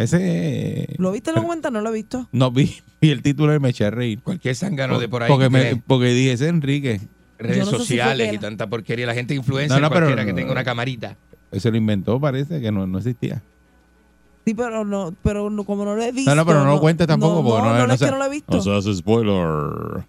[0.02, 0.88] Ese.
[0.98, 1.72] ¿Lo viste el documental?
[1.72, 2.28] No lo he visto.
[2.32, 4.20] No vi, vi el título y me eché a reír.
[4.22, 5.28] Cualquier zángano de por ahí.
[5.28, 7.00] Porque, que me, porque dije, ese es Enrique.
[7.38, 9.06] redes no sé sociales y tanta porquería.
[9.06, 10.36] La gente influencer, No, no, pero cualquiera que no.
[10.36, 11.16] tenga una camarita.
[11.50, 13.42] Ese lo inventó, parece que no, no existía.
[14.44, 16.30] Sí, pero no, pero no- como no lo he visto.
[16.30, 18.24] No, no, pero no lo cuentes tampoco, porque no- no, no es que no lo
[18.24, 18.56] he visto.
[18.56, 20.04] No se hace spoiler.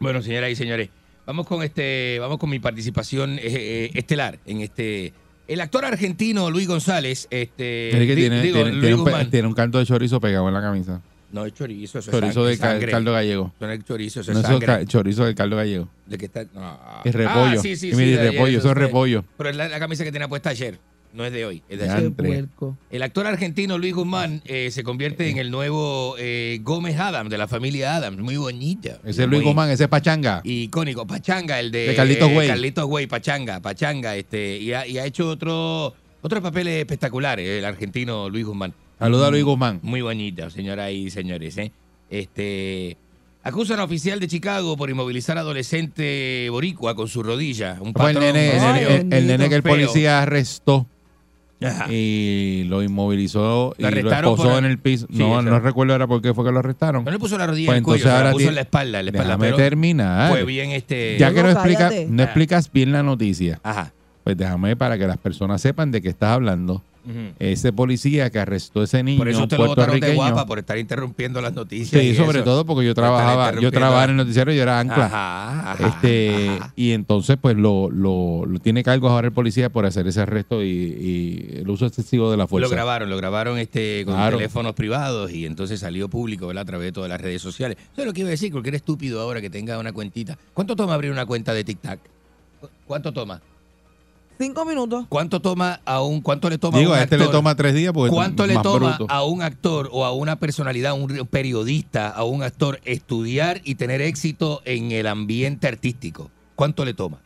[0.00, 0.88] Bueno, señoras y señores,
[1.24, 5.12] vamos con este, vamos con mi participación eh, eh, estelar en este.
[5.48, 9.54] El actor argentino Luis González, este, Enrique di- tiene, digo, tiene, Luis tiene un, tiene
[9.54, 11.00] canto de chorizo pegado en la camisa.
[11.32, 13.52] No es chorizo, eso Chorizo es de caldo gallego.
[13.60, 14.86] No es chorizo, eso No, es es sangre.
[14.86, 15.88] chorizo del caldo gallego.
[16.06, 16.78] De que está, no.
[17.04, 17.58] Es repollo.
[17.58, 19.24] Ah, sí, sí, Y ayer, eso es repollo.
[19.36, 20.78] Pero es la, la camisa que tenía puesta ayer.
[21.16, 22.12] No es de hoy, es de ayer.
[22.90, 27.38] El actor argentino Luis Guzmán eh, se convierte en el nuevo eh, Gómez Adams de
[27.38, 28.18] la familia Adams.
[28.18, 28.98] Muy bonita.
[29.02, 30.42] Ese es Luis Muy Guzmán, ese es Pachanga.
[30.44, 31.06] Icónico.
[31.06, 32.48] Pachanga, el de, De Carlitos eh, Güey.
[32.48, 34.14] Carlitos Güey, Pachanga, Pachanga.
[34.14, 38.74] Este, y, ha, y ha hecho otro, otros papeles espectaculares, el argentino Luis Guzmán.
[38.98, 39.80] Saluda a Luis Guzmán.
[39.82, 41.56] Muy bonito, señoras y señores.
[41.56, 41.72] ¿eh?
[42.10, 42.96] Este,
[43.42, 47.78] acusan a oficial de Chicago por inmovilizar a adolescente boricua con su rodilla.
[47.80, 50.86] Un el patrón nene, el, nene- el- el nene que el policía arrestó
[51.64, 51.86] Ajá.
[51.90, 55.06] y lo inmovilizó y Lo esposó en el piso.
[55.10, 57.04] Sí, no, no recuerdo ahora por qué fue que lo arrestaron.
[57.04, 58.60] No le puso la rodilla Pues en el cuello, entonces ahora puso tiene- en la
[58.62, 59.36] espalda, en la espalda.
[59.38, 60.30] Déjame terminar.
[60.30, 61.16] Fue bien este.
[61.18, 63.92] Ya que no, No, explica, no explicas bien la noticia, Ajá.
[64.24, 66.82] pues déjame para que las personas sepan de qué estás hablando.
[67.38, 70.58] Ese policía que arrestó a ese niño Por eso usted lo botaron de guapa por
[70.58, 72.00] estar interrumpiendo las noticias.
[72.02, 72.44] Sí, y sobre eso.
[72.44, 75.06] todo porque yo trabajaba, yo trabajaba en el noticiero y yo era ancla.
[75.06, 76.72] Ajá, ajá, este ajá.
[76.76, 80.62] y entonces pues lo, lo, lo tiene cargos ahora el policía por hacer ese arresto
[80.62, 82.68] y, y el uso excesivo de la fuerza.
[82.68, 84.36] Lo grabaron, lo grabaron este con Claro.
[84.38, 86.62] teléfonos privados y entonces salió público ¿verdad?
[86.62, 87.76] a través de todas las redes sociales.
[87.92, 90.36] Eso es lo que iba a decir, cualquier estúpido ahora que tenga una cuentita.
[90.54, 91.98] ¿Cuánto toma abrir una cuenta de TikTok?
[92.60, 93.40] ¿Cu- ¿Cuánto toma?
[94.38, 95.06] Cinco minutos.
[95.08, 97.28] ¿Cuánto toma a un cuánto le toma Digo, a un a este actor?
[97.28, 99.06] le toma tres días porque ¿Cuánto es le más toma bruto.
[99.12, 103.76] a un actor o a una personalidad, a un periodista, a un actor estudiar y
[103.76, 106.30] tener éxito en el ambiente artístico?
[106.54, 107.18] ¿Cuánto le toma?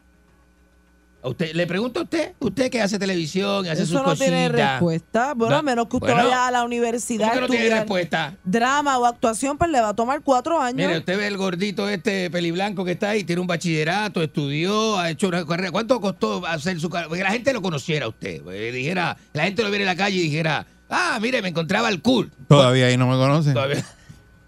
[1.22, 4.26] Usted, le pregunto a usted, usted que hace televisión y hace Eso sus no cositas.
[4.28, 5.34] tiene respuesta.
[5.34, 5.58] Bueno, No.
[5.58, 8.36] a menos que usted Bueno, vaya a la universidad ¿Cómo que no tiene respuesta?
[8.42, 10.76] drama o actuación, pues le va a tomar cuatro años.
[10.76, 15.10] Mire, usted ve el gordito este peliblanco que está ahí, tiene un bachillerato, estudió, ha
[15.10, 15.70] hecho una carrera.
[15.70, 17.14] ¿Cuánto costó hacer su carrera?
[17.14, 18.40] Que la gente lo conociera a usted.
[18.50, 21.90] eh, dijera, la gente lo viera en la calle y dijera, ah, mire, me encontraba
[21.90, 22.30] el cool.
[22.48, 23.52] Todavía ahí no me conocen.
[23.52, 23.84] Todavía-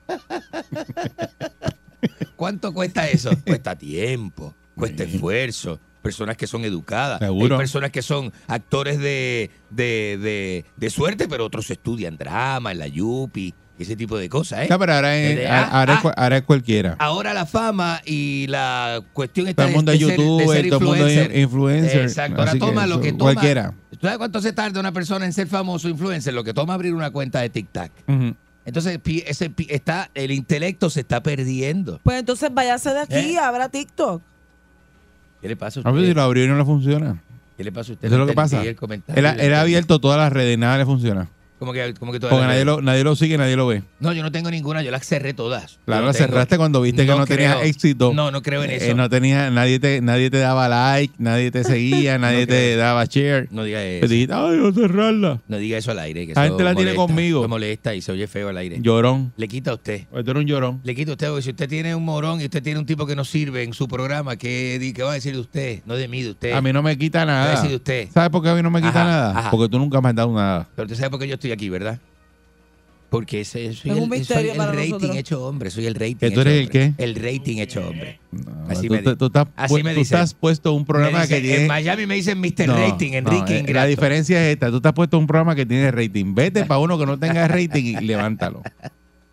[2.36, 3.30] ¿Cuánto cuesta eso?
[3.46, 5.78] Cuesta tiempo, cuesta esfuerzo.
[6.02, 7.20] Personas que son educadas.
[7.20, 7.54] Seguro.
[7.54, 12.78] Hay personas que son actores de, de, de, de suerte, pero otros estudian drama en
[12.80, 14.64] la Yupi, ese tipo de cosas.
[14.64, 14.66] ¿eh?
[14.70, 16.96] No, pero ahora es, Desde- ah, ahora, ah, ahora es cualquiera.
[16.98, 21.06] Ahora la fama y la cuestión está Todo el mundo es ser todo el mundo
[21.06, 22.00] es influencer.
[22.02, 22.40] Exacto.
[22.40, 23.32] Ahora que toma lo que toma.
[23.32, 23.74] cualquiera.
[23.90, 26.34] ¿Tú sabes cuánto se tarda una persona en ser famoso influencer?
[26.34, 27.90] Lo que toma abrir una cuenta de TikTok.
[28.64, 32.00] Entonces, ese, está, el intelecto se está perdiendo.
[32.04, 33.32] Pues entonces váyase de aquí ¿Eh?
[33.32, 34.22] y abra TikTok.
[35.42, 36.16] ¿Qué le pasa a A ver si usted?
[36.16, 37.20] lo abrió y no le funciona.
[37.56, 38.06] ¿Qué le pasa a usted?
[38.06, 38.62] Eso es lo que pasa.
[38.64, 41.28] él ha abierto todas las redes, nada le funciona.
[41.62, 42.76] Como que, como que todas Porque las nadie redes.
[42.76, 43.84] lo, nadie lo sigue, nadie lo ve.
[44.00, 45.78] No, yo no tengo ninguna, yo las cerré todas.
[45.84, 47.68] Claro, Yo la no tengo- cerraste cuando viste que no, tenías creo.
[47.68, 48.12] éxito.
[48.12, 48.96] No, no creo en Eh, eso.
[48.96, 52.78] no tenía, nadie te, nadie te daba like, nadie te seguía, nadie te creo.
[52.78, 53.46] daba share.
[53.52, 54.00] No diga eso.
[54.00, 55.40] Pues dijiste, ay, voy a cerrarla.
[55.46, 56.26] No diga eso al aire.
[56.26, 57.40] Que La eso gente la tiene molesta, conmigo.
[57.42, 58.78] eso molesta y se oye feo al aire.
[58.80, 59.32] Llorón.
[59.36, 60.06] Le quita a usted.
[60.10, 60.80] Tú eres un llorón.
[60.82, 63.06] Le quita a usted, porque si usted tiene un morón y usted tiene un tipo
[63.06, 65.82] que no sirve en su programa, ¿qué, di- qué va a decir de usted?
[65.86, 66.52] No de mí, de usted.
[66.54, 67.50] A mí no me quita ¿Qué va a nada.
[67.52, 68.08] decir de usted?
[68.12, 69.38] ¿Sabes por qué a mí no me quita Ajá, nada?
[69.38, 69.50] ajá.
[69.52, 70.68] Porque tú nunca me has dado nada.
[70.74, 71.98] Pero usted sabe por qué yo estoy aquí, ¿verdad?
[73.10, 75.16] Porque ese, soy Es un el, soy misterio el para rating nosotros.
[75.16, 76.94] hecho hombre, soy el rating ¿Que tú hecho eres el hombre.
[76.96, 77.04] qué?
[77.04, 78.18] El rating hecho hombre.
[78.70, 80.16] así tú, me, di- tú estás, así pu- me tú dicen.
[80.18, 81.62] estás puesto un programa que tiene...
[81.62, 82.66] En Miami me dicen Mr.
[82.68, 83.74] No, Rating, no, Enrique eh, Ingrato.
[83.80, 84.70] La diferencia es esta.
[84.70, 86.34] Tú te has puesto un programa que tiene rating.
[86.34, 88.62] Vete para uno que no tenga rating y levántalo.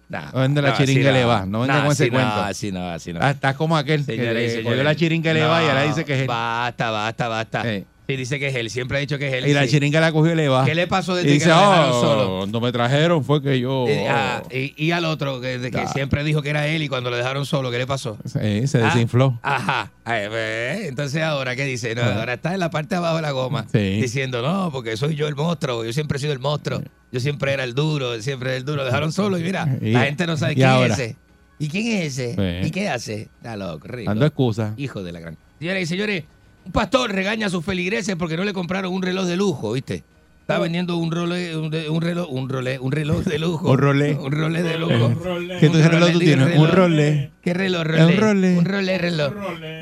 [0.09, 1.45] Nah, No vende la no, chiringa le va.
[1.45, 2.35] No venga Nah, con ese cuento.
[2.35, 3.19] No, así no, así no.
[3.21, 4.83] Ah, estás como aquel Señores que le señores.
[4.83, 6.27] la chiringa le va y ahora No, dice que es.
[6.27, 7.71] Basta, basta, basta.
[7.75, 7.85] Eh.
[8.09, 8.71] Sí, dice que es él.
[8.71, 9.47] Siempre ha dicho que es él.
[9.47, 9.69] Y la sí.
[9.69, 10.65] chiringa la cogió y le va.
[10.65, 12.37] ¿Qué le pasó Y desde dice, que lo dejaron oh, solo?
[12.39, 13.85] cuando me trajeron fue que yo...
[13.87, 17.17] Y, ah, y- y al otro, que, siempre dijo que era él y cuando lo
[17.17, 18.17] dejaron solo, ¿qué le pasó?
[18.25, 19.37] Sí, se Ah, desinfló.
[19.43, 19.91] Ajá.
[20.07, 21.93] Ve, Entonces ahora, ¿qué dice?
[21.93, 24.01] No, ahora está en la parte de abajo de la goma Sí.
[24.01, 26.81] diciendo, no, porque soy yo el monstruo, yo siempre he sido el monstruo,
[27.11, 28.77] yo siempre era el duro, siempre era el duro.
[28.77, 30.93] Lo dejaron solo y mira, Y- la gente no sabe y quién ahora.
[30.95, 31.15] es ese.
[31.59, 32.61] ¿Y quién es ese?
[32.65, 33.23] ¿Y qué hace?
[33.37, 34.09] Está loco, rico.
[34.09, 34.73] Dando excusa.
[34.77, 35.37] Hijo de la gran.
[35.59, 36.23] Señoras y señores,
[36.69, 40.03] un pastor regaña a sus feligreses porque no le compraron un reloj de lujo, ¿viste?
[40.41, 43.71] Está vendiendo un rolé, un, de- un reloj, un rolé, un reloj de lujo.
[43.71, 44.13] Un rolé.
[44.13, 45.11] Un rolé de lujo.
[45.59, 46.57] ¿Qué tu Un reloj tú tienes?
[46.59, 47.31] Un rolé.
[47.41, 47.83] ¿Qué reloj?
[47.85, 48.05] Rolé.
[48.05, 48.57] un rolé.
[48.59, 49.33] Un rolé, reloj.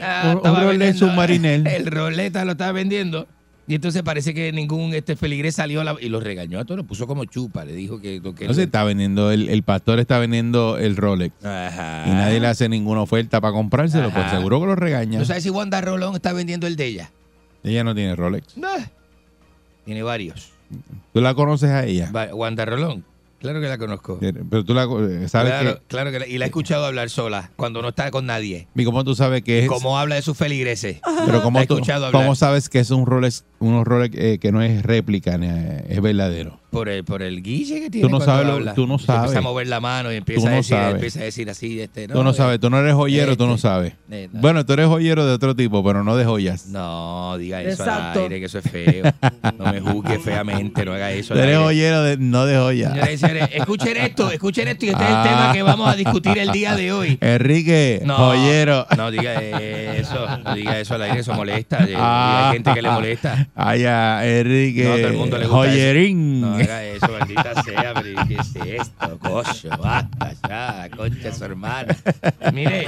[0.01, 1.67] Ah, Un- rolé vendiendo- submarinel.
[1.75, 3.27] El roleta lo estaba vendiendo
[3.69, 6.87] Y entonces parece que ningún este feligrés salió la- y los regañó a todos, los
[6.87, 8.21] puso como chupa, le dijo que...
[8.37, 11.43] que No se está vendiendo, el, el pastor está vendiendo el Rolex.
[11.43, 12.05] Ajá.
[12.07, 14.37] Y nadie le hace ninguna oferta para comprárselo, pues Ajá.
[14.37, 15.19] seguro que lo regaña.
[15.19, 17.11] ¿Tú sabes si Wanda Rolón está vendiendo el de ella?
[17.63, 18.55] Ella no tiene Rolex.
[18.55, 18.69] No.
[19.83, 20.51] Tiene varios.
[21.13, 22.09] ¿Tú la conoces a ella?
[22.33, 23.03] Wanda Rolón.
[23.39, 24.19] Claro que la conozco.
[24.19, 25.81] Pero tú la eh, sabes claro, que...
[25.87, 28.67] claro que la- y la he escuchado hablar sola cuando no está con nadie.
[28.75, 29.67] ¿Y cómo tú sabes que es?
[29.67, 30.99] Cómo habla de sus feligreses.
[31.25, 31.79] Pero ¿cómo, tú-
[32.11, 36.01] ¿cómo sabes que es un Rolex, unos Rolex eh, que no es réplica, eh, es
[36.01, 36.59] verdadero?
[36.69, 38.73] Por el, por el guille que tiene no cuando sabes habla.
[38.73, 39.35] tú no Se Empieza sabes.
[39.37, 40.93] a mover la mano y Tú empieza, no a, decir, sabes.
[40.95, 41.79] empieza a decir así.
[41.81, 43.93] Este, tú no eh, sabes, tú no eres joyero, tú no este, sabes.
[44.11, 44.41] eh, no.
[44.41, 46.67] Bueno, tú eres joyero de otro tipo, pero no de joyas.
[46.67, 48.19] No, diga eso Exacto.
[48.19, 49.03] al aire, que eso es feo.
[49.57, 51.33] No me juzgue feamente, no haga eso.
[51.33, 52.97] Tú eres joyero, de, no de joyas.
[53.53, 55.23] Escuchen esto, escuchen esto y este es el Ah.
[55.23, 57.17] tema que vamos a discutir el día de hoy.
[57.21, 58.85] Enrique, No, joyero.
[58.97, 61.87] No diga eso, no diga eso al aire, eso molesta.
[61.95, 62.49] Ah.
[62.49, 63.47] Hay gente que le molesta.
[63.55, 63.83] Ay,
[64.39, 64.83] Enrique.
[64.83, 66.41] No, a todo el mundo le gusta Joyerín.
[66.67, 69.19] No haga eso, maldita sea, pero ¿qué es esto?
[69.19, 71.95] Cocho, basta ya, concha su hermana.
[72.53, 72.85] Mire,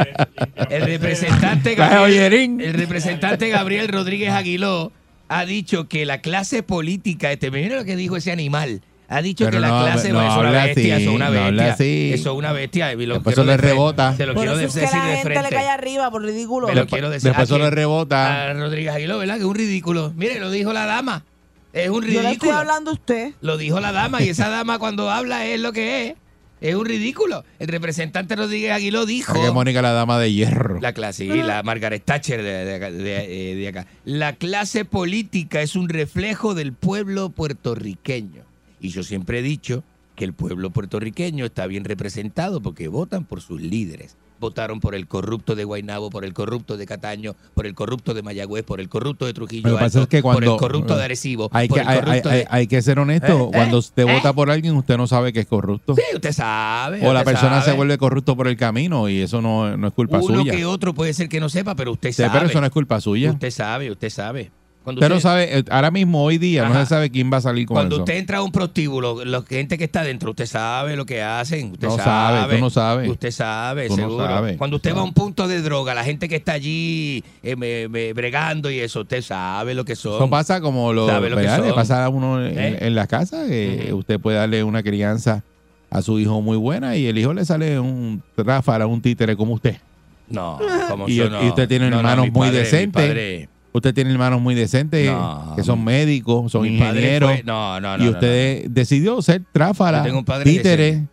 [0.70, 4.92] el representante Gabriel, el representante Gabriel Rodríguez Aguiló
[5.28, 8.82] ha dicho que la clase política, este, mira lo que dijo ese animal.
[9.12, 11.26] Ha dicho Pero que la no, clase no es una bestia, así, eso es una
[11.26, 11.48] no bestia.
[11.48, 12.12] habla así.
[12.14, 12.94] Eso es una bestia.
[12.94, 14.16] y lo Después eso le rebota.
[14.16, 15.56] Se lo Por quiero eso de- es que decir la de gente le frente.
[15.56, 16.68] cae arriba por ridículo.
[16.68, 17.30] Me lo quiero decir.
[17.30, 18.52] Después ¿A eso le rebota.
[18.52, 19.36] A Rodríguez Aguiló, ¿verdad?
[19.36, 20.14] Que es un ridículo.
[20.16, 21.24] Mire, lo dijo la dama.
[21.74, 22.58] Es un Yo le estoy ridículo.
[22.58, 23.34] hablando a usted.
[23.42, 26.16] Lo dijo la dama y esa dama cuando habla es lo que es.
[26.62, 27.46] Es un ridículo.
[27.58, 29.34] El representante Rodríguez Aguiló dijo...
[29.34, 30.82] Que Mónica la dama de hierro.
[30.82, 33.88] La clase, sí, la Margaret Thatcher de, de- eh, de acá.
[34.04, 38.44] La clase política es un reflejo del pueblo puertorriqueño.
[38.82, 39.84] Y yo siempre he dicho
[40.18, 44.18] que el pueblo puertorriqueño está bien representado porque votan por sus líderes.
[44.40, 48.22] Votaron por el corrupto de Guaynabo, por el corrupto de Cataño, por el corrupto de
[48.22, 51.68] Mayagüez, por el corrupto de Trujillo pasa es que por el corrupto de Arecibo, hay
[51.68, 52.30] por que, el hay, de...
[52.30, 53.48] hay- hay que ser honesto.
[53.48, 53.52] ¿Eh?
[53.54, 54.14] Cuando usted ¿Eh?
[54.14, 55.96] vota por alguien, usted no sabe que es corrupto.
[55.96, 57.00] Sí, usted sabe.
[57.08, 59.94] o la usted persona se vuelve corrupto por el camino y eso no, no es
[59.94, 60.52] culpa Uno suya.
[60.54, 62.30] que otro puede ser que no sepa, pero usted Sí, sabe.
[62.34, 63.32] pero eso no es culpa suya.
[63.32, 64.52] Usted sabe, usted sabe.
[64.84, 67.42] Cuando Usted no sabe, eh, ahora mismo, hoy día, no se sabe quién va a
[67.42, 68.04] salir con Cuando eso.
[68.04, 71.74] usted entra a un prostíbulo, la gente que está dentro, usted sabe lo que hacen.
[71.74, 73.10] Usted No sabe, tú no sabes.
[73.10, 74.26] Usted sabe, Tú no seguro.
[74.26, 74.58] sabes.
[74.58, 77.88] Cuando usted va a un punto de droga, la gente que está allí eh, me-
[77.90, 80.16] me- bregando y eso, usted sabe lo que son.
[80.16, 81.76] Eso pasa como lo, Sabe lo que son.
[81.76, 82.78] pasa a uno en, ¿Eh?
[82.80, 85.44] en la casa, que usted puede darle una crianza
[85.92, 89.54] a su hijo muy buena y el hijo le sale un tráfala, un títere como
[89.56, 89.76] usted.
[90.30, 90.58] No,
[90.90, 91.44] como Y, yo no.
[91.44, 93.50] y usted tiene No, no, hermanos mi muy padre- decentes.
[93.72, 97.32] Usted tiene hermanos muy decentes No, que son médicos, son ingenieros.
[97.32, 99.44] fue- no, no, no, y no, usted decidió ser
[100.26, 101.04] padre títere,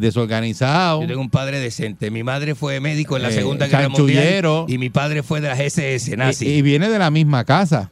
[0.00, 1.02] desorganizado.
[1.02, 2.10] Yo tengo un padre decente.
[2.10, 3.88] Mi madre fue médico en la Eh, Segunda Guerra.
[3.88, 6.46] Mundial y mi padre fue de las SS nazi.
[6.48, 7.90] Y, y viene de la misma casa.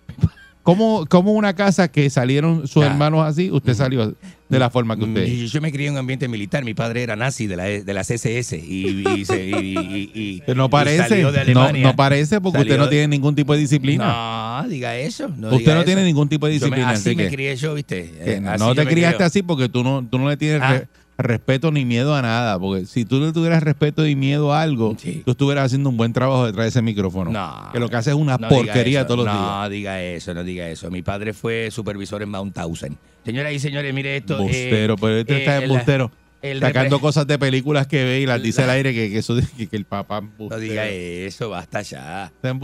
[0.63, 4.15] ¿Cómo, cómo una casa que salieron sus hermanos así, usted salió
[4.51, 5.27] de la forma que usted?
[5.27, 6.65] Y yo me crié en un ambiente militar.
[6.65, 10.41] Mi padre era nazi de, la, de las SS y, y, se- y- y- y-
[10.41, 11.83] Que no parece, salió de no, Alemania.
[11.87, 14.63] no parece porque Salió usted no tiene ningún tipo de disciplina.
[14.63, 15.29] No, diga eso.
[15.29, 15.87] No usted diga no eso.
[15.87, 16.91] tiene ningún tipo de Yo me- disciplina.
[16.91, 18.13] así me crié yo, ¿viste?
[18.21, 20.73] Eh, no yo te criaste así porque tú no, tú no le tienes Ah.
[20.79, 20.89] re-
[21.23, 22.59] respeto ni miedo a nada.
[22.59, 26.13] Porque si tú le tuvieras respeto y miedo a algo, tú estuvieras haciendo un buen
[26.13, 27.31] trabajo detrás de ese micrófono.
[27.31, 27.71] No.
[27.73, 29.51] que lo que hace es una No porquería todos los no, días.
[29.63, 30.91] No diga eso, no diga eso.
[30.91, 32.97] Mi padre fue supervisor en Mount Townsend.
[33.25, 34.39] Señoras y señores, mire esto.
[34.39, 36.11] eh, Bustero, pero este está eh, en la- bustero.
[36.43, 39.37] el Sacando cosas de películas que ve y las dice al aire que, que eso
[39.59, 42.33] que, que el papá No diga eso, basta ya.
[42.43, 42.57] Está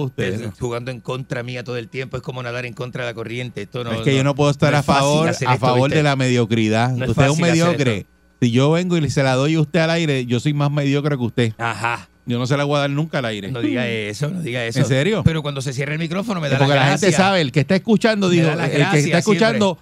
[0.59, 3.61] Jugando en contra mía todo el tiempo es como nadar en contra de la corriente.
[3.63, 6.17] Esto no, es que yo no puedo estar no a favor, a favor de la
[6.17, 6.91] mediocridad.
[6.93, 8.07] No usted es un mediocre.
[8.41, 11.17] Si yo vengo y se la doy a usted al aire, yo soy más mediocre
[11.17, 11.53] que usted.
[11.59, 12.09] Ajá.
[12.27, 13.53] Yo no se la voy a dar nunca al aire.
[13.53, 14.81] No diga eso, no diga eso.
[14.81, 15.23] ¿En serio?
[15.25, 17.61] Pero cuando se cierra el micrófono me da porque la la gente sabe, el que
[17.61, 19.79] está escuchando, digo, el que está escuchando,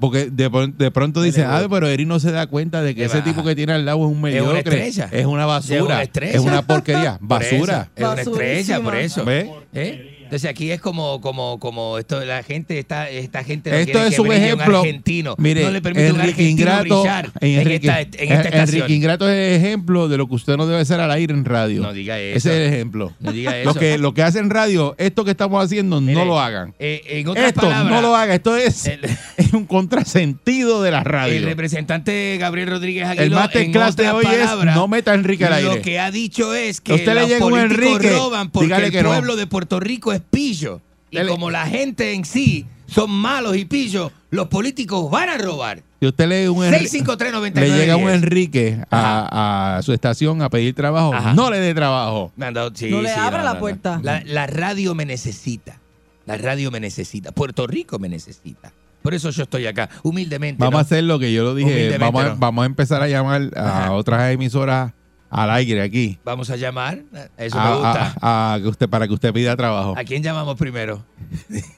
[0.00, 3.06] porque de, de pronto dice, ah, pero Eri no se da cuenta de que ¿Qué
[3.06, 4.58] ese tipo que tiene al lado es un Es una mediocre.
[4.88, 5.08] estrella.
[5.12, 5.82] Es una Es basura.
[5.84, 6.32] una estrella.
[6.32, 7.18] Es una porquería.
[7.28, 7.88] Por eso, Basura.
[7.94, 9.24] Es una estrella, por eso.
[9.26, 9.50] ¿Ve?
[9.74, 10.11] ¿Eh?
[10.32, 14.14] Entonces aquí es como, como, como esto, la gente, esta, esta gente no Esto es
[14.14, 14.80] que un ejemplo.
[14.80, 15.34] un argentino.
[15.36, 18.62] Mire, no le permite un Enrique argentino Ingrato, brillar Enrique, en esta, en esta.
[18.62, 21.82] Enrique Ingrato es ejemplo de lo que usted no debe hacer al aire en radio.
[21.82, 22.38] No diga eso.
[22.38, 23.12] Ese es el ejemplo.
[23.20, 23.78] No diga Lo eso.
[23.78, 26.72] que, lo que hacen en radio, esto que estamos haciendo, no lo hagan.
[26.78, 28.34] Eh, en otras Esto palabras, no lo haga.
[28.34, 28.86] Esto es,
[29.36, 31.34] es un contrasentido de la radio.
[31.34, 35.52] El representante Gabriel Rodríguez Aguiló, El masterclass de hoy es no meta a Enrique al
[35.52, 35.76] aire.
[35.76, 38.74] Lo que ha dicho es que Usted le los llega un políticos Enrique, roban porque
[38.74, 39.10] el no.
[39.10, 40.80] pueblo de Puerto Rico es pillo.
[41.10, 41.30] Y Dele.
[41.30, 45.82] como la gente en sí son malos y pillos, los políticos van a robar.
[46.00, 47.54] Si usted lee un Enri- 653-9910.
[47.54, 51.32] le llega un Enrique a, a su estación a pedir trabajo, Ajá.
[51.34, 52.32] no le dé trabajo.
[52.74, 54.00] Sí, No le sí, abra la puerta.
[54.02, 55.78] La, la radio me necesita.
[56.26, 57.30] La radio me necesita.
[57.32, 58.72] Puerto Rico me necesita.
[59.02, 60.60] Por eso yo estoy acá, humildemente.
[60.60, 60.78] Vamos ¿no?
[60.78, 61.98] a hacer lo que yo lo dije.
[61.98, 62.36] Vamos a, ¿no?
[62.36, 64.92] vamos a empezar a llamar a otras emisoras
[65.32, 66.18] al aire aquí.
[66.24, 66.98] Vamos a llamar.
[67.38, 68.14] Eso A- me gusta.
[68.20, 69.94] a- a que usted, para que usted pida trabajo.
[69.96, 71.02] ¿A quién llamamos primero?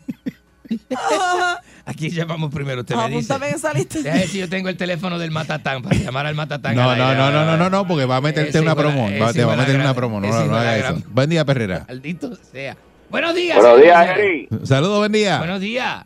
[1.86, 2.80] ¿A quién llamamos primero?
[2.80, 3.34] Usted me dice.
[3.34, 3.98] En esa lista.
[4.00, 6.74] Deja ver si yo tengo el teléfono del Matatán para llamar al Matatán.
[6.74, 7.18] No, al no, aire.
[7.20, 9.08] no, no, no, no, no, porque va a meterte una promo.
[9.32, 10.20] Te va a meter una promo.
[10.20, 11.02] No, no, eso.
[11.10, 11.84] Buen día, Perrera.
[11.86, 12.76] Maldito sea.
[13.10, 13.58] Buenos días.
[13.58, 14.08] Buenos días.
[14.18, 14.48] Eri.
[14.64, 15.38] Saludos, buen día.
[15.38, 16.04] Buenos días.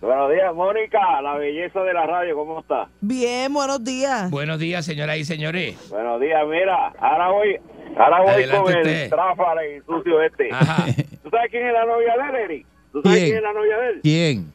[0.00, 2.88] Buenos días, Mónica, la belleza de la radio, ¿cómo está?
[3.00, 4.30] Bien, buenos días.
[4.30, 5.76] Buenos días, señoras y señores.
[5.90, 7.56] Buenos días, mira, ahora voy,
[7.96, 9.02] ahora voy Adelante con usted.
[9.04, 10.48] el tráfala y sucio este.
[10.52, 10.84] Ajá.
[11.22, 12.66] ¿Tú sabes quién es la novia de él, Eri?
[12.92, 13.26] ¿Tú sabes ¿Quién?
[13.26, 14.00] quién es la novia de él?
[14.02, 14.52] ¿Quién?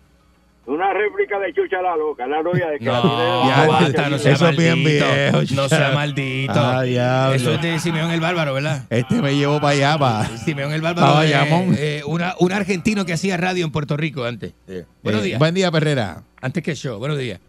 [0.66, 4.32] Una réplica de Chucha la Loca, la novia de la No, Ya, basta, no sea
[4.34, 5.06] eso bien maldito.
[5.14, 5.96] viejo, No sea ya.
[5.96, 6.54] maldito.
[6.56, 7.36] Ah, diablo.
[7.36, 8.84] Eso es de Simeón el Bárbaro, ¿verdad?
[8.90, 10.26] Este me llevó para allá, para.
[10.38, 11.22] Simeón el Bárbaro.
[11.22, 11.34] Eh,
[11.78, 14.54] eh, una- un argentino que hacía radio en Puerto Rico antes.
[15.04, 15.40] Buenos Eh, días.
[15.40, 16.24] Buen día, Perrera.
[16.42, 17.42] Antes que yo, buenos días.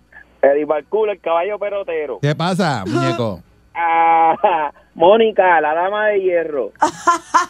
[0.43, 2.19] Eddie Barcula, el caballo pelotero.
[2.21, 3.43] ¿Qué pasa, muñeco?
[3.77, 6.71] Ah, Mónica, la dama de hierro.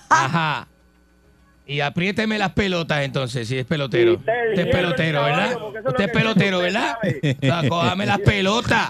[0.08, 0.66] Ajá.
[1.66, 4.12] Y apriéteme las pelotas entonces, si es pelotero.
[4.12, 5.56] Sí, usted, Usted es pelotero, el ¿verdad?
[5.86, 6.96] Usted es pelotero, ¿verdad?
[7.00, 7.36] sabe.
[7.42, 8.88] O sea, cójame las pelotas.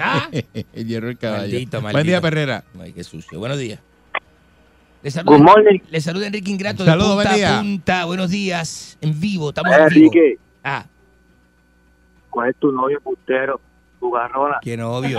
[0.00, 0.28] ¿Ah?
[0.72, 1.42] El hierro el caballo.
[1.42, 1.92] Maldito, maldito.
[1.92, 2.64] Buen día, Perrera.
[2.80, 3.38] Ay, qué sucio.
[3.38, 3.78] Buenos días.
[5.02, 5.78] Le saluda, Good morning.
[5.88, 7.58] le saluda Enrique Ingrato Saludos, de buen punta día.
[7.58, 8.04] a punta.
[8.06, 8.98] Buenos días.
[9.00, 9.86] En vivo, estamos en vivo.
[10.12, 10.38] Enrique.
[10.64, 10.84] Ah,
[12.30, 13.60] ¿Cuál es tu novio putero?
[14.06, 14.58] Tu garrona.
[14.62, 15.18] qué novio.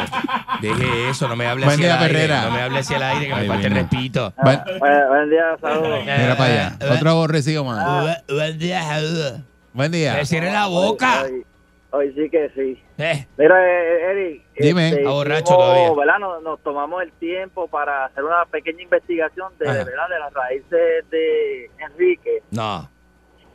[0.62, 2.14] Deje eso, no me hable Buen así día, al aire.
[2.14, 2.42] Perrera.
[2.46, 3.90] No me hable así al aire que Ay, me falta el bueno.
[3.92, 4.34] respeto.
[4.44, 6.00] Buen- buen día, saludos.
[6.02, 6.78] Mira para allá.
[6.80, 7.86] eh, Otro aborrecido más.
[8.28, 9.40] Bu- Buen día, saludos.
[9.74, 10.14] Buen día.
[10.14, 11.24] Me cierre la boca.
[11.24, 11.46] Hoy,
[11.92, 12.82] hoy sí que sí.
[12.98, 14.44] Eh, Mira, eh, Eric.
[14.58, 14.88] Dime.
[14.90, 15.94] este, Está borracho hicimos, todavía.
[15.94, 16.20] ¿verdad?
[16.20, 19.84] Nos, nos tomamos el tiempo para hacer una pequeña investigación de, Ajá.
[19.84, 20.10] ¿verdad?
[20.10, 22.42] de las raíces de Enrique.
[22.52, 22.90] no.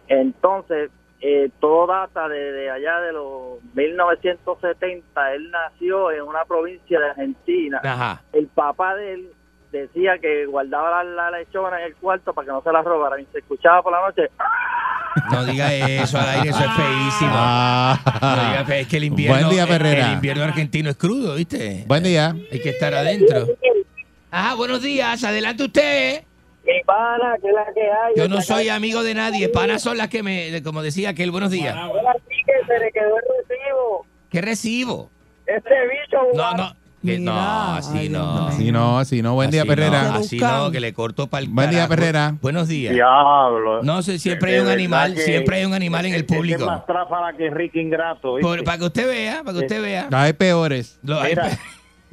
[0.08, 0.90] Entonces,
[1.24, 5.32] eh, todo data de, de allá de los 1970.
[5.34, 7.80] Él nació en una provincia de Argentina.
[7.82, 8.22] Ajá.
[8.32, 9.28] El papá de él
[9.70, 13.20] decía que guardaba la, la lechona en el cuarto para que no se la robaran.
[13.20, 14.30] Y se escuchaba por la noche.
[15.30, 17.30] No diga eso al aire, eso es feísimo.
[17.30, 18.64] No Ah.
[18.64, 21.84] diga es que el invierno, Buen día, el- invierno argentino es crudo, ¿viste?
[21.86, 22.34] Buen día.
[22.50, 23.46] Hay que estar adentro.
[24.30, 25.22] Ajá, buenos días.
[25.22, 26.22] Adelante usted.
[26.64, 28.14] Mi pana, que es la que hay.
[28.16, 29.48] Yo no soy amigo de nadie.
[29.48, 31.74] Panas son las que me, como decía aquel, buenos días.
[31.74, 34.06] que se le quedó el recibo.
[34.30, 35.10] ¿Qué recibo?
[35.46, 36.18] Este bicho.
[36.34, 36.72] No, no.
[37.04, 38.46] que- no, así no.
[38.46, 39.34] Así no, así no.
[39.34, 40.14] Buen día, no, Perrera.
[40.14, 42.36] así no, que le corto para el Buen día, Perrera.
[42.40, 42.94] Buenos días.
[42.94, 43.82] Diablo.
[43.82, 46.84] No sé, siempre hay un animal, siempre hay un animal en el Es más público.
[46.86, 48.36] tráfala que Enrique Ingrato.
[48.40, 50.08] Por- para que usted vea, para que usted vea.
[50.12, 51.00] Hay peores.
[51.02, 51.58] Lo- hay Mira, pe-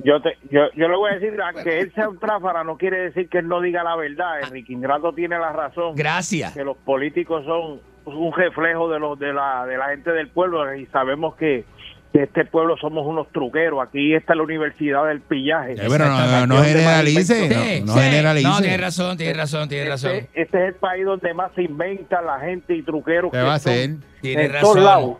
[0.04, 3.00] yo, te, yo, yo le voy a decir que él sea un tráfara no quiere
[3.00, 4.42] decir que él no diga la verdad.
[4.44, 5.96] Enrique Ingrato tiene la razón.
[5.96, 6.54] Gracias.
[6.54, 10.74] Que los políticos son un reflejo de los de la, de la gente del pueblo
[10.76, 11.66] y sabemos que,
[12.12, 13.82] que este pueblo somos unos truqueros.
[13.86, 15.74] Aquí está la Universidad del Pillaje.
[15.74, 17.36] Eh, pero no, no generalice.
[17.50, 18.00] Sí, No, no sí.
[18.00, 18.48] generalice.
[18.48, 20.12] No, tiene razón, tiene razón, tiene razón.
[20.12, 23.32] Este, este es el país donde más se inventa la gente y truqueros.
[23.32, 23.90] ¿Qué que va a hacer?
[24.22, 24.74] Tiene en razón.
[24.74, 25.18] todos lados.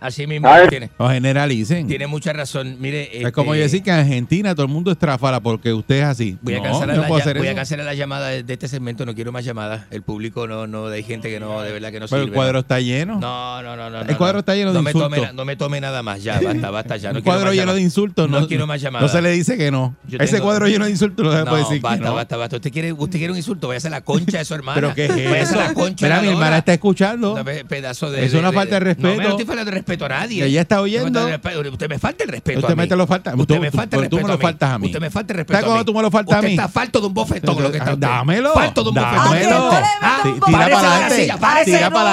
[0.00, 0.90] Así mismo tiene.
[0.98, 1.86] No generalicen.
[1.86, 2.76] Tiene mucha razón.
[2.80, 5.96] Mire, Es como este, decir que en Argentina todo el mundo es tráfala porque usted
[5.96, 6.38] es así.
[6.42, 8.42] Voy a, No, cancelar no la, puedo ya- hacer voy a cancelar la llamada de,
[8.42, 9.86] de este segmento, no quiero más llamadas.
[9.90, 12.24] El público no, no, hay gente que no, de verdad que no Pero sirve.
[12.30, 12.58] el cuadro ¿no?
[12.60, 13.18] está lleno.
[13.18, 14.00] No, no, no, no.
[14.02, 14.38] El no, cuadro no.
[14.40, 15.18] está lleno de no me insultos.
[15.18, 17.08] tome no me tome nada más, ya, basta, basta, ya.
[17.12, 17.76] No quiero cuadro más lleno llamadas.
[17.76, 18.30] de insultos.
[18.30, 19.12] No, No, quiero más No llamadas.
[19.12, 19.94] se le dice que no.
[20.06, 22.14] Yo Ese tengo- cuadro lleno de insultos no se No, puede decir basta, que no.
[22.14, 22.56] basta, basta.
[22.56, 24.74] Usted quiere, usted quiere un insulto, vaya a hacer la concha de su hermana.
[24.80, 25.58] ¿Pero qué es eso?
[25.60, 27.36] a la concha Mira, mi hermana está escuchando.
[27.36, 29.08] No, pe- pedazo de, Es una falta de respeto.
[29.08, 30.44] No me no estoy faltando de respeto a nadie.
[30.44, 31.26] Ella está oyendo.
[31.26, 31.60] respeto.
[31.72, 32.82] Usted me falta el respeto Usted a mí.
[32.82, 33.34] me te lo falta.
[33.34, 34.86] Usted Tú- me falta el pero tú me respeto lo faltas a mí.
[34.86, 35.84] Usted me falta el respeto ¿Sabes mí.
[35.84, 36.54] tú me lo faltas a Usted mí?
[36.54, 38.06] está falto de un bofetón lo que está usted.
[38.06, 38.54] Dámelo.
[38.54, 39.24] Falto de un bofetón.
[39.24, 39.70] Dámelo.
[40.02, 41.16] Ah, Ti- Tira para de la adelante.
[41.16, 41.52] Tira para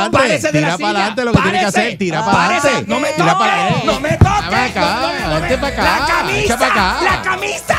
[0.06, 0.52] adelante.
[0.52, 1.98] Tira para adelante lo que tiene que hacer.
[1.98, 2.86] Tira Ah, para adelante.
[2.88, 3.86] No me Tira toque, para adelante.
[3.86, 4.46] no me toque.
[4.50, 4.82] Ven acá.
[4.86, 5.84] No, no, no, Vente para acá.
[5.84, 7.02] La camisa.
[7.04, 7.78] La camisa.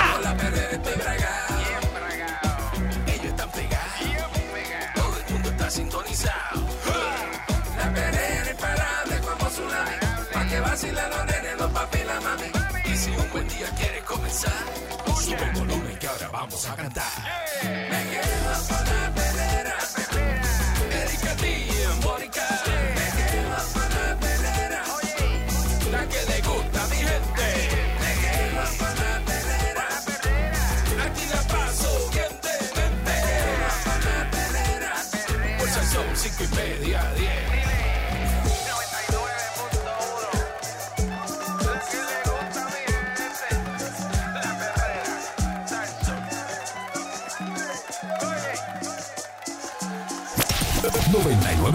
[16.48, 17.15] Vamos a cantar.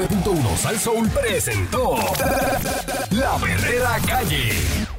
[0.08, 1.96] 99.1 Sal Soul presentó
[3.12, 4.91] La Verdadera Calle.